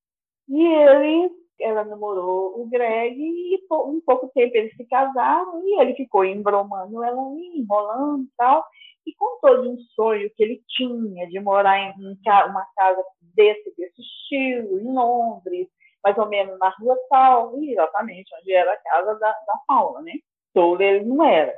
e 0.48 0.66
ele 0.66 1.30
ela 1.58 1.84
namorou 1.84 2.60
o 2.60 2.68
Greg 2.68 3.16
e 3.18 3.58
um 3.72 4.00
pouco 4.04 4.28
tempo 4.34 4.56
eles 4.56 4.76
se 4.76 4.84
casaram 4.84 5.62
e 5.64 5.80
ele 5.80 5.94
ficou 5.94 6.22
embromando 6.22 7.02
ela, 7.02 7.22
enrolando 7.54 8.24
e 8.24 8.30
tal. 8.36 8.64
E 9.06 9.14
contou 9.14 9.62
de 9.62 9.68
um 9.68 9.78
sonho 9.94 10.30
que 10.34 10.42
ele 10.42 10.62
tinha 10.68 11.26
de 11.28 11.38
morar 11.40 11.78
em 11.78 11.94
uma 11.96 12.66
casa 12.76 13.02
desse, 13.34 13.74
desse 13.76 14.00
estilo, 14.00 14.80
em 14.80 14.92
Londres, 14.92 15.68
mais 16.02 16.18
ou 16.18 16.26
menos 16.28 16.58
na 16.58 16.68
rua 16.70 16.96
tal, 17.08 17.62
exatamente 17.62 18.34
onde 18.40 18.52
era 18.52 18.72
a 18.72 18.76
casa 18.76 19.14
da, 19.18 19.30
da 19.30 19.60
Paula, 19.66 20.02
né? 20.02 20.12
Touro 20.54 20.82
ele 20.82 21.04
não 21.04 21.24
era. 21.24 21.54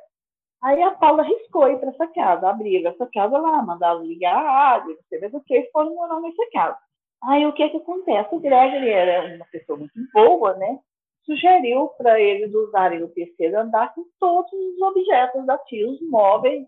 Aí 0.63 0.83
a 0.83 0.91
Paula 0.93 1.23
riscou 1.23 1.71
ir 1.71 1.79
para 1.79 1.91
essa 1.91 2.07
casa, 2.09 2.49
abriu 2.49 2.87
essa 2.89 3.09
casa 3.13 3.39
lá, 3.39 3.63
mandaram 3.63 4.05
ligar 4.05 4.35
a 4.35 4.75
rádio, 4.75 4.97
não 4.97 5.21
sei 5.21 5.29
o 5.29 5.41
que, 5.45 5.59
e 5.59 5.71
foram 5.71 5.95
morar 5.95 6.21
nessa 6.21 6.51
casa. 6.53 6.79
Aí 7.25 7.47
o 7.47 7.53
que 7.53 7.69
que 7.69 7.77
acontece? 7.77 8.35
O 8.35 8.41
Gregory 8.41 8.91
era 8.91 9.37
uma 9.37 9.47
pessoa 9.47 9.79
muito 9.79 9.95
boa, 10.13 10.57
né? 10.57 10.79
Sugeriu 11.25 11.89
para 11.99 12.21
eles 12.21 12.53
usarem 12.55 13.03
o 13.03 13.09
terceiro 13.09 13.61
andar 13.61 13.95
com 13.95 14.05
todos 14.19 14.53
os 14.53 14.81
objetos 14.81 15.47
da 15.47 15.59
tia, 15.59 15.89
os 15.89 16.01
móveis, 16.09 16.67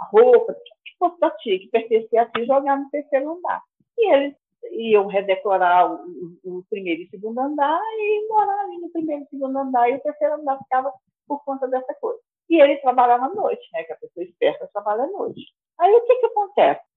a 0.00 0.04
roupa, 0.06 0.54
que 0.54 0.96
fosse 0.98 1.20
da 1.20 1.30
tia, 1.32 1.58
que 1.58 1.68
pertencia 1.68 2.22
a 2.22 2.26
tia, 2.26 2.46
jogar 2.46 2.78
no 2.78 2.90
terceiro 2.90 3.32
andar. 3.32 3.62
E 3.98 4.12
eles 4.12 4.34
iam 4.72 5.06
redecorar 5.06 5.92
o, 5.92 6.38
o, 6.44 6.64
primeiro 6.68 7.02
e 7.02 7.08
segundo 7.08 7.38
andar 7.38 7.80
e 7.98 8.28
morar 8.28 8.60
ali 8.64 8.78
no 8.78 8.90
primeiro 8.90 9.24
e 9.24 9.28
segundo 9.28 9.58
andar, 9.58 9.90
e 9.90 9.96
o 9.96 10.00
terceiro 10.00 10.34
andar 10.34 10.58
ficava 10.58 10.92
por 11.26 11.44
conta 11.44 11.66
dessa 11.68 11.94
coisa. 11.94 12.18
E 12.48 12.60
ele 12.60 12.76
trabalhava 12.78 13.26
à 13.26 13.34
noite, 13.34 13.62
né? 13.72 13.84
Que 13.84 13.92
a 13.92 13.96
pessoa 13.96 14.24
esperta 14.24 14.68
trabalha 14.72 15.04
à 15.04 15.06
noite. 15.06 15.40
Aí 15.78 15.92
o 15.92 16.04
que 16.04 16.16
que 16.16 16.26
acontece? 16.26 16.90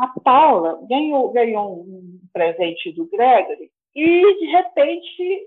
a 0.00 0.08
Paula 0.20 0.80
ganhou, 0.88 1.30
ganhou 1.30 1.80
um 1.82 2.20
presente 2.32 2.90
do 2.92 3.06
Gregory 3.06 3.70
e, 3.94 4.38
de 4.38 4.46
repente, 4.46 5.46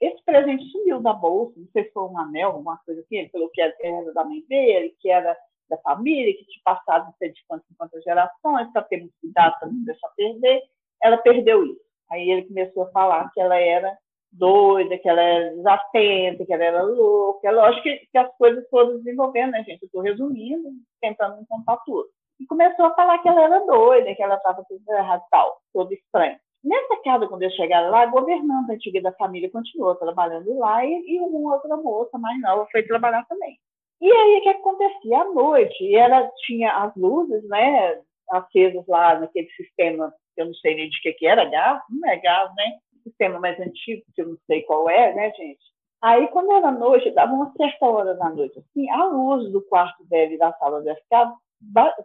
esse 0.00 0.24
presente 0.24 0.64
sumiu 0.70 1.00
da 1.00 1.12
bolsa, 1.12 1.52
não 1.58 1.68
sei 1.72 1.84
se 1.84 1.92
foi 1.92 2.04
um 2.04 2.18
anel, 2.18 2.48
alguma 2.48 2.78
coisa 2.78 3.00
assim, 3.02 3.16
ele 3.16 3.28
falou 3.28 3.50
que 3.50 3.60
era 3.60 3.74
da 4.14 4.24
mãe 4.24 4.42
dele, 4.48 4.96
que 5.00 5.10
era 5.10 5.36
da 5.70 5.78
família, 5.78 6.34
que 6.34 6.44
não 6.66 7.14
sei 7.18 7.32
de 7.32 7.42
quantas, 7.48 7.66
quantas 7.78 8.02
gerações, 8.04 8.70
para 8.72 8.82
ter 8.82 8.98
muito 8.98 9.14
cuidado, 9.20 9.58
para 9.58 9.68
não 9.68 9.84
deixar 9.84 10.08
perder. 10.16 10.62
Ela 11.02 11.16
perdeu 11.18 11.64
isso. 11.64 11.80
Aí 12.10 12.30
ele 12.30 12.46
começou 12.46 12.82
a 12.82 12.90
falar 12.90 13.30
que 13.32 13.40
ela 13.40 13.56
era 13.56 13.96
doida, 14.32 14.98
que 14.98 15.08
ela 15.08 15.22
era 15.22 15.54
desatenta, 15.56 16.44
que 16.44 16.52
ela 16.52 16.64
era 16.64 16.82
louca. 16.82 17.48
É 17.48 17.50
lógico 17.50 17.82
que, 17.82 17.96
que 18.12 18.18
as 18.18 18.36
coisas 18.36 18.68
foram 18.68 18.98
desenvolvendo, 18.98 19.52
né, 19.52 19.64
gente? 19.64 19.82
Eu 19.82 19.86
estou 19.86 20.02
resumindo, 20.02 20.68
tentando 21.00 21.44
contar 21.48 21.78
tudo 21.86 22.08
e 22.40 22.46
começou 22.46 22.86
a 22.86 22.94
falar 22.94 23.18
que 23.18 23.28
ela 23.28 23.42
era 23.42 23.66
doida, 23.66 24.14
que 24.14 24.22
ela 24.22 24.36
estava 24.36 24.64
tudo 24.66 24.82
errado, 24.90 25.22
tal, 25.30 25.60
todo 25.74 25.92
estranho. 25.92 26.38
Nessa 26.64 26.96
casa, 27.02 27.28
quando 27.28 27.42
eu 27.42 27.50
chegaram 27.50 27.90
lá, 27.90 28.02
a 28.02 28.06
governanta 28.06 28.72
antiga 28.72 29.00
da 29.02 29.12
família 29.12 29.50
continuou 29.50 29.94
trabalhando 29.94 30.58
lá 30.58 30.84
e, 30.84 31.04
e 31.06 31.20
uma 31.20 31.54
outra 31.54 31.76
moça 31.76 32.18
mais 32.18 32.40
nova 32.40 32.66
foi 32.72 32.82
trabalhar 32.82 33.24
também. 33.26 33.58
E 34.00 34.10
aí, 34.10 34.38
o 34.38 34.42
que 34.42 34.48
acontecia? 34.48 35.20
À 35.20 35.24
noite, 35.26 35.84
e 35.84 35.94
ela 35.94 36.30
tinha 36.46 36.72
as 36.72 36.94
luzes, 36.96 37.46
né, 37.48 38.00
acesas 38.30 38.86
lá 38.86 39.18
naquele 39.20 39.48
sistema, 39.50 40.12
que 40.34 40.40
eu 40.40 40.46
não 40.46 40.54
sei 40.54 40.74
nem 40.74 40.88
de 40.88 41.00
que 41.02 41.12
que 41.12 41.26
era, 41.26 41.44
gás? 41.44 41.82
Não 41.90 42.08
é 42.08 42.16
gás, 42.16 42.54
né? 42.54 42.78
Sistema 43.04 43.38
mais 43.38 43.58
antigo, 43.60 44.02
que 44.14 44.22
eu 44.22 44.28
não 44.28 44.36
sei 44.46 44.62
qual 44.62 44.88
é, 44.88 45.14
né, 45.14 45.32
gente? 45.32 45.60
Aí, 46.02 46.28
quando 46.28 46.52
era 46.52 46.70
noite, 46.70 47.10
dava 47.10 47.32
uma 47.32 47.52
certa 47.56 47.86
hora 47.86 48.14
da 48.14 48.30
noite, 48.30 48.58
assim, 48.58 48.88
a 48.90 49.04
luz 49.04 49.52
do 49.52 49.60
quarto 49.62 50.02
dela 50.04 50.32
e 50.32 50.38
da 50.38 50.52
sala 50.54 50.80
dessa 50.80 51.02
casa 51.10 51.34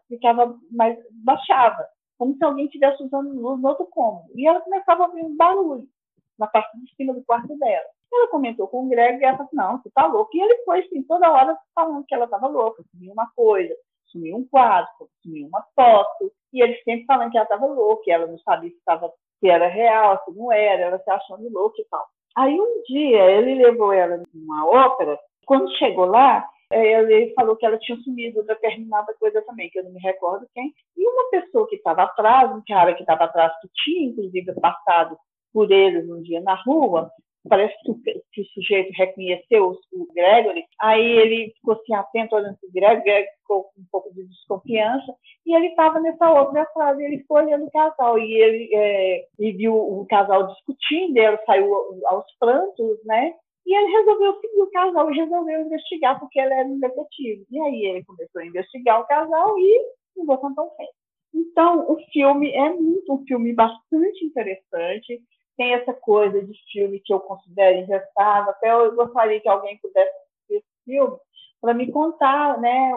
ficava 0.10 0.58
mais 0.70 0.98
baixava, 1.24 1.88
como 2.18 2.36
se 2.36 2.44
alguém 2.44 2.66
estivesse 2.66 3.02
usando 3.04 3.40
luz 3.40 3.62
no 3.62 3.70
outro 3.70 3.86
cômodo. 3.88 4.28
E 4.36 4.46
ela 4.46 4.60
começava 4.60 5.04
a 5.04 5.08
ouvir 5.08 5.24
um 5.24 5.36
barulho 5.38 5.88
na 6.38 6.48
parte 6.48 6.78
de 6.78 6.94
cima 6.96 7.14
do 7.14 7.24
quarto 7.24 7.58
dela. 7.58 7.86
Ela 8.16 8.28
comentou 8.30 8.68
com 8.68 8.86
o 8.86 8.90
Greg 8.90 9.20
e 9.20 9.26
ela 9.26 9.38
falou, 9.38 9.50
não, 9.54 9.78
você 9.78 9.90
tá 9.92 10.06
louco. 10.08 10.32
E 10.34 10.42
ele 10.42 10.64
foi, 10.64 10.80
assim, 10.80 11.04
toda 11.04 11.32
hora 11.32 11.58
falando 11.74 12.06
que 12.06 12.16
ela 12.16 12.26
estava 12.26 12.48
louca, 12.48 12.84
sumiu 12.92 13.12
uma 13.12 13.30
coisa, 13.36 13.76
sumiu 14.06 14.38
um 14.38 14.48
quadro, 14.48 14.90
sumiu 15.22 15.48
uma 15.48 15.64
foto. 15.76 16.32
E 16.54 16.62
ele 16.62 16.76
sempre 16.84 17.06
falando 17.06 17.32
que 17.32 17.38
ela 17.38 17.46
estava 17.46 17.66
louca, 17.66 18.04
que 18.04 18.12
ela 18.12 18.28
não 18.28 18.38
sabia 18.40 18.70
se, 18.70 18.84
tava, 18.86 19.12
se 19.40 19.50
era 19.50 19.68
real, 19.68 20.22
se 20.24 20.32
não 20.36 20.52
era, 20.52 20.84
ela 20.84 21.00
se 21.00 21.10
achando 21.10 21.50
louca 21.52 21.82
e 21.82 21.86
tal. 21.86 22.06
Aí 22.38 22.60
um 22.60 22.82
dia 22.84 23.32
ele 23.32 23.56
levou 23.56 23.94
ela 23.94 24.22
numa 24.34 24.66
ópera, 24.68 25.18
quando 25.46 25.72
chegou 25.78 26.06
lá, 26.06 26.46
Ele 26.72 27.34
falou 27.36 27.56
que 27.56 27.66
ela 27.66 27.78
tinha 27.78 27.98
sumido 28.00 28.44
determinada 28.44 29.14
coisa 29.20 29.42
também, 29.44 29.70
que 29.70 29.80
eu 29.80 29.84
não 29.84 29.92
me 29.92 30.00
recordo 30.00 30.48
quem. 30.54 30.74
E 30.98 31.08
uma 31.08 31.30
pessoa 31.30 31.68
que 31.68 31.76
estava 31.76 32.04
atrás, 32.04 32.52
um 32.52 32.62
cara 32.68 32.94
que 32.94 33.02
estava 33.02 33.26
atrás, 33.26 33.54
que 33.62 33.70
tinha 33.74 34.10
inclusive 34.10 34.54
passado 34.60 35.18
por 35.54 35.72
eles 35.72 36.10
um 36.10 36.22
dia 36.22 36.42
na 36.42 36.56
rua, 36.56 37.12
parece 37.48 37.76
que 37.84 37.92
o, 37.92 38.02
que 38.32 38.42
o 38.42 38.46
sujeito 38.54 38.92
reconheceu 38.96 39.78
o 39.94 40.14
Gregory, 40.14 40.66
aí 40.82 41.06
ele 41.06 41.54
ficou 41.56 41.76
assim 41.76 41.94
atento 41.94 42.36
olhando 42.36 42.58
para 42.58 42.70
o 42.70 42.72
Gregory, 42.72 43.28
ficou 43.40 43.64
com 43.64 43.82
um 43.82 43.86
pouco 43.92 44.14
de 44.14 44.26
desconfiança, 44.26 45.14
e 45.46 45.56
ele 45.56 45.68
estava 45.68 46.00
nessa 46.00 46.32
outra 46.32 46.66
frase, 46.74 47.04
ele 47.04 47.20
ficou 47.20 47.38
olhando 47.38 47.66
o 47.66 47.72
casal, 47.72 48.18
e 48.18 48.34
ele, 48.34 48.70
é, 48.74 49.26
e 49.40 49.52
viu 49.52 49.76
o 49.76 50.06
casal 50.08 50.48
discutindo, 50.48 51.18
ela 51.18 51.40
saiu 51.46 51.74
aos 52.08 52.26
prantos, 52.40 53.00
né? 53.06 53.34
E 53.66 53.76
ele 53.76 53.92
resolveu 53.98 54.40
seguir 54.40 54.62
o 54.62 54.72
casal 54.72 55.12
e 55.12 55.18
resolveu 55.18 55.62
investigar, 55.62 56.20
porque 56.20 56.40
ele 56.40 56.54
era 56.54 56.68
um 56.68 56.80
detetive. 56.80 57.46
E 57.50 57.60
aí 57.60 57.86
ele 57.86 58.06
começou 58.06 58.42
a 58.42 58.46
investigar 58.46 59.02
o 59.02 59.08
casal 59.08 59.58
e 59.58 59.82
não 60.16 60.26
vou 60.26 60.38
contar 60.38 60.62
o 60.62 60.70
fim. 60.76 60.86
Então, 61.34 61.92
o 61.92 61.98
filme 62.14 62.52
é 62.52 62.70
muito 62.70 63.14
um 63.14 63.26
filme 63.26 63.54
bastante 63.54 64.24
interessante 64.24 65.20
tem 65.58 65.74
essa 65.74 65.94
coisa 65.94 66.42
de 66.42 66.54
filme 66.72 67.00
que 67.00 67.14
eu 67.14 67.20
considero 67.20 67.80
engessado. 67.80 68.50
Até 68.50 68.72
eu 68.72 68.96
gostaria 68.96 69.40
que 69.40 69.50
alguém 69.50 69.78
pudesse 69.78 70.10
assistir 70.10 70.56
esse 70.58 70.84
filme 70.86 71.18
para 71.62 71.74
me 71.74 71.92
contar, 71.92 72.60
né, 72.60 72.92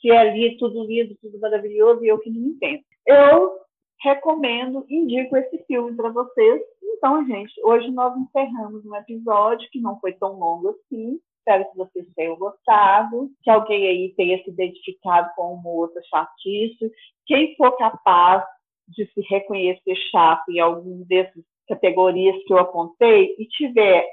se 0.00 0.10
é 0.10 0.18
ali 0.18 0.58
tudo 0.58 0.84
lindo, 0.84 1.16
tudo 1.22 1.38
maravilhoso 1.40 2.04
e 2.04 2.08
eu 2.08 2.18
que 2.18 2.30
não 2.30 2.48
entendo. 2.48 2.82
Eu 3.06 3.58
recomendo, 4.02 4.84
indico 4.88 5.36
esse 5.36 5.64
filme 5.64 5.96
para 5.96 6.10
vocês. 6.10 6.62
Então, 6.82 7.24
gente, 7.26 7.52
hoje 7.64 7.90
nós 7.90 8.14
encerramos 8.18 8.84
um 8.84 8.94
episódio 8.94 9.68
que 9.70 9.80
não 9.80 9.98
foi 10.00 10.12
tão 10.12 10.38
longo 10.38 10.68
assim. 10.70 11.18
Espero 11.38 11.70
que 11.70 11.76
vocês 11.76 12.06
tenham 12.14 12.36
gostado, 12.36 13.30
que 13.42 13.50
alguém 13.50 13.86
aí 13.86 14.14
tenha 14.14 14.42
se 14.42 14.50
identificado 14.50 15.30
com 15.34 15.54
uma 15.54 15.70
outra 15.70 16.02
chatice. 16.04 16.92
Quem 17.26 17.54
for 17.56 17.76
capaz 17.76 18.44
de 18.88 19.06
se 19.12 19.20
reconhecer 19.22 19.96
chato 20.10 20.50
em 20.50 20.60
algum 20.60 21.02
desses 21.04 21.44
categorias 21.68 22.36
que 22.44 22.52
eu 22.52 22.58
apontei 22.58 23.34
e 23.38 23.46
tiver 23.46 24.06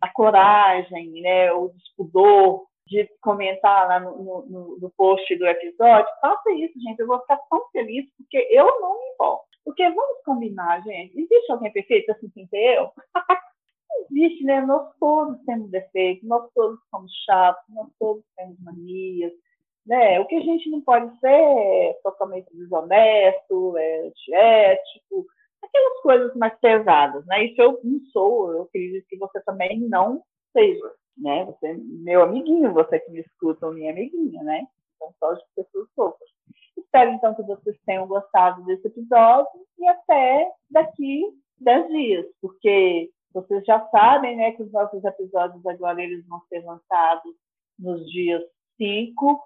a 0.00 0.12
coragem, 0.12 1.20
né, 1.22 1.52
o 1.52 1.68
despudor 1.68 2.66
de 2.86 3.08
comentar 3.20 3.88
lá 3.88 4.00
no, 4.00 4.44
no, 4.46 4.78
no, 4.78 4.92
post 4.96 5.34
do 5.36 5.46
episódio, 5.46 6.06
faça 6.20 6.50
isso, 6.52 6.78
gente. 6.80 7.00
Eu 7.00 7.06
vou 7.06 7.18
ficar 7.20 7.38
tão 7.48 7.66
feliz 7.70 8.04
porque 8.18 8.36
eu 8.50 8.66
não 8.80 9.00
me 9.00 9.08
importo. 9.14 9.44
Porque 9.64 9.82
vamos 9.88 10.22
combinar, 10.24 10.82
gente. 10.82 11.18
Existe 11.18 11.50
alguém 11.50 11.72
perfeito 11.72 12.12
assim 12.12 12.28
sem 12.30 12.46
ser 12.48 12.76
eu? 12.76 12.90
existe, 14.10 14.44
né? 14.44 14.60
Nós 14.60 14.92
todos 14.98 15.40
temos 15.44 15.70
defeitos, 15.70 16.28
nós 16.28 16.48
todos 16.54 16.78
somos 16.90 17.12
chatos, 17.24 17.64
nós 17.70 17.88
todos 17.98 18.24
temos 18.36 18.58
manias. 18.60 19.32
Né? 19.86 20.18
O 20.20 20.26
que 20.26 20.36
a 20.36 20.40
gente 20.40 20.70
não 20.70 20.80
pode 20.80 21.18
ser 21.20 21.28
é 21.28 21.92
totalmente 22.02 22.54
desonesto, 22.54 23.76
é 23.76 24.06
antiético, 24.06 25.26
aquelas 25.64 26.00
coisas 26.02 26.34
mais 26.36 26.58
pesadas, 26.60 27.24
né? 27.26 27.44
Isso 27.44 27.60
eu 27.60 27.80
não 27.82 28.00
sou, 28.12 28.52
eu 28.52 28.62
acredito 28.62 29.06
que 29.08 29.18
você 29.18 29.40
também 29.42 29.80
não 29.80 30.22
seja, 30.52 30.92
né? 31.16 31.44
Você 31.44 31.74
meu 31.74 32.22
amiguinho, 32.22 32.72
você 32.72 32.98
que 33.00 33.10
me 33.10 33.20
escuta, 33.20 33.70
minha 33.70 33.92
amiguinha, 33.92 34.42
né? 34.42 34.66
Então, 34.96 35.14
só 35.18 35.32
de 35.34 35.42
pessoas 35.56 35.88
fofas. 35.94 36.28
Espero, 36.76 37.10
então, 37.12 37.34
que 37.34 37.42
vocês 37.42 37.76
tenham 37.86 38.06
gostado 38.06 38.64
desse 38.64 38.86
episódio 38.86 39.48
e 39.78 39.86
até 39.86 40.50
daqui 40.70 41.22
10 41.60 41.88
dias, 41.88 42.26
porque 42.40 43.10
vocês 43.32 43.64
já 43.64 43.84
sabem, 43.88 44.36
né, 44.36 44.52
que 44.52 44.62
os 44.62 44.70
nossos 44.70 45.04
episódios 45.04 45.64
agora 45.66 46.02
eles 46.02 46.24
vão 46.26 46.40
ser 46.48 46.64
lançados 46.64 47.34
nos 47.78 48.04
dias 48.10 48.42
5, 48.76 49.40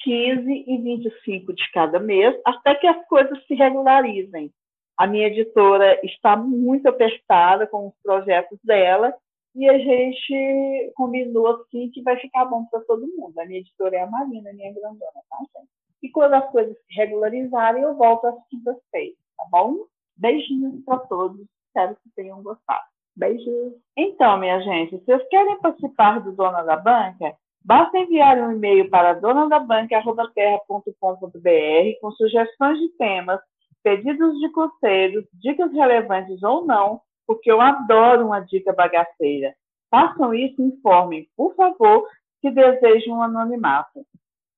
15 0.00 0.64
e 0.66 0.78
25 0.78 1.52
de 1.54 1.70
cada 1.72 1.98
mês, 1.98 2.38
até 2.44 2.74
que 2.74 2.86
as 2.86 3.06
coisas 3.06 3.42
se 3.46 3.54
regularizem. 3.54 4.52
A 5.00 5.06
minha 5.06 5.28
editora 5.28 5.98
está 6.04 6.36
muito 6.36 6.86
apertada 6.86 7.66
com 7.66 7.88
os 7.88 7.94
projetos 8.02 8.58
dela 8.62 9.14
e 9.54 9.66
a 9.66 9.78
gente 9.78 10.92
combinou 10.94 11.46
assim 11.46 11.90
que 11.90 12.02
vai 12.02 12.18
ficar 12.18 12.44
bom 12.44 12.66
para 12.66 12.80
todo 12.80 13.08
mundo. 13.16 13.40
A 13.40 13.46
minha 13.46 13.60
editora 13.60 13.96
é 13.96 14.02
a 14.02 14.06
Marina, 14.06 14.52
minha 14.52 14.70
grandona, 14.74 15.22
tá, 15.30 15.38
gente? 15.56 15.70
E 16.02 16.10
quando 16.10 16.34
as 16.34 16.50
coisas 16.50 16.76
se 16.76 16.94
regularizarem, 16.94 17.82
eu 17.82 17.96
volto 17.96 18.26
às 18.26 18.46
quintas-feiras, 18.50 19.16
tá 19.38 19.44
bom? 19.50 19.86
Beijinhos 20.18 20.84
para 20.84 20.98
todos. 20.98 21.46
Espero 21.68 21.96
que 21.96 22.10
tenham 22.14 22.42
gostado. 22.42 22.84
Beijos. 23.16 23.72
Então, 23.96 24.38
minha 24.38 24.60
gente, 24.60 24.98
se 24.98 25.04
vocês 25.06 25.26
querem 25.30 25.58
participar 25.60 26.20
do 26.20 26.32
Dona 26.32 26.62
da 26.62 26.76
Banca, 26.76 27.34
basta 27.64 27.96
enviar 27.96 28.36
um 28.36 28.52
e-mail 28.52 28.90
para 28.90 29.14
donadabanca.terra.com.br 29.14 32.00
com 32.02 32.12
sugestões 32.12 32.78
de 32.78 32.90
temas 32.98 33.40
pedidos 33.82 34.38
de 34.38 34.50
conselhos, 34.50 35.24
dicas 35.34 35.72
relevantes 35.72 36.42
ou 36.42 36.64
não, 36.64 37.00
porque 37.26 37.50
eu 37.50 37.60
adoro 37.60 38.26
uma 38.26 38.40
dica 38.40 38.72
bagaceira. 38.72 39.54
Façam 39.90 40.34
isso 40.34 40.60
e 40.60 40.66
informem, 40.66 41.28
por 41.36 41.54
favor, 41.54 42.06
se 42.40 42.50
desejam 42.50 43.18
um 43.18 43.22
anonimato. 43.22 44.04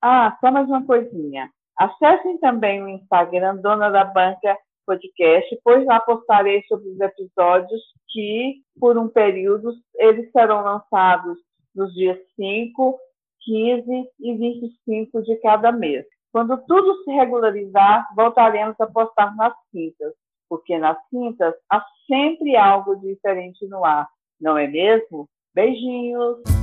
Ah, 0.01 0.37
só 0.41 0.51
mais 0.51 0.69
uma 0.69 0.85
coisinha. 0.85 1.51
Acessem 1.79 2.39
também 2.39 2.83
o 2.83 2.89
Instagram 2.89 3.57
Dona 3.57 3.91
da 3.91 4.05
Banca 4.05 4.57
Podcast, 4.87 5.61
pois 5.65 5.85
lá 5.87 6.01
postarei 6.01 6.63
sobre 6.65 6.89
os 6.89 7.01
episódios 7.01 7.81
que, 8.09 8.57
por 8.79 8.99
um 8.99 9.09
período, 9.09 9.73
eles 9.97 10.31
serão 10.33 10.63
lançados 10.63 11.39
nos 11.75 11.93
dias 11.95 12.19
5, 12.37 12.99
15 13.41 14.11
e 14.21 14.35
25 14.35 15.23
de 15.23 15.37
cada 15.37 15.73
mês. 15.73 16.05
Quando 16.33 16.57
tudo 16.67 17.05
se 17.05 17.13
regularizar, 17.13 18.09
voltaremos 18.17 18.81
a 18.81 18.87
postar 18.87 19.37
nas 19.37 19.53
quintas, 19.71 20.15
porque 20.49 20.79
nas 20.79 20.97
quintas 21.11 21.55
há 21.71 21.85
sempre 22.07 22.57
algo 22.57 22.97
diferente 22.97 23.67
no 23.69 23.85
ar, 23.85 24.09
não 24.41 24.57
é 24.57 24.67
mesmo? 24.67 25.29
Beijinhos! 25.55 26.62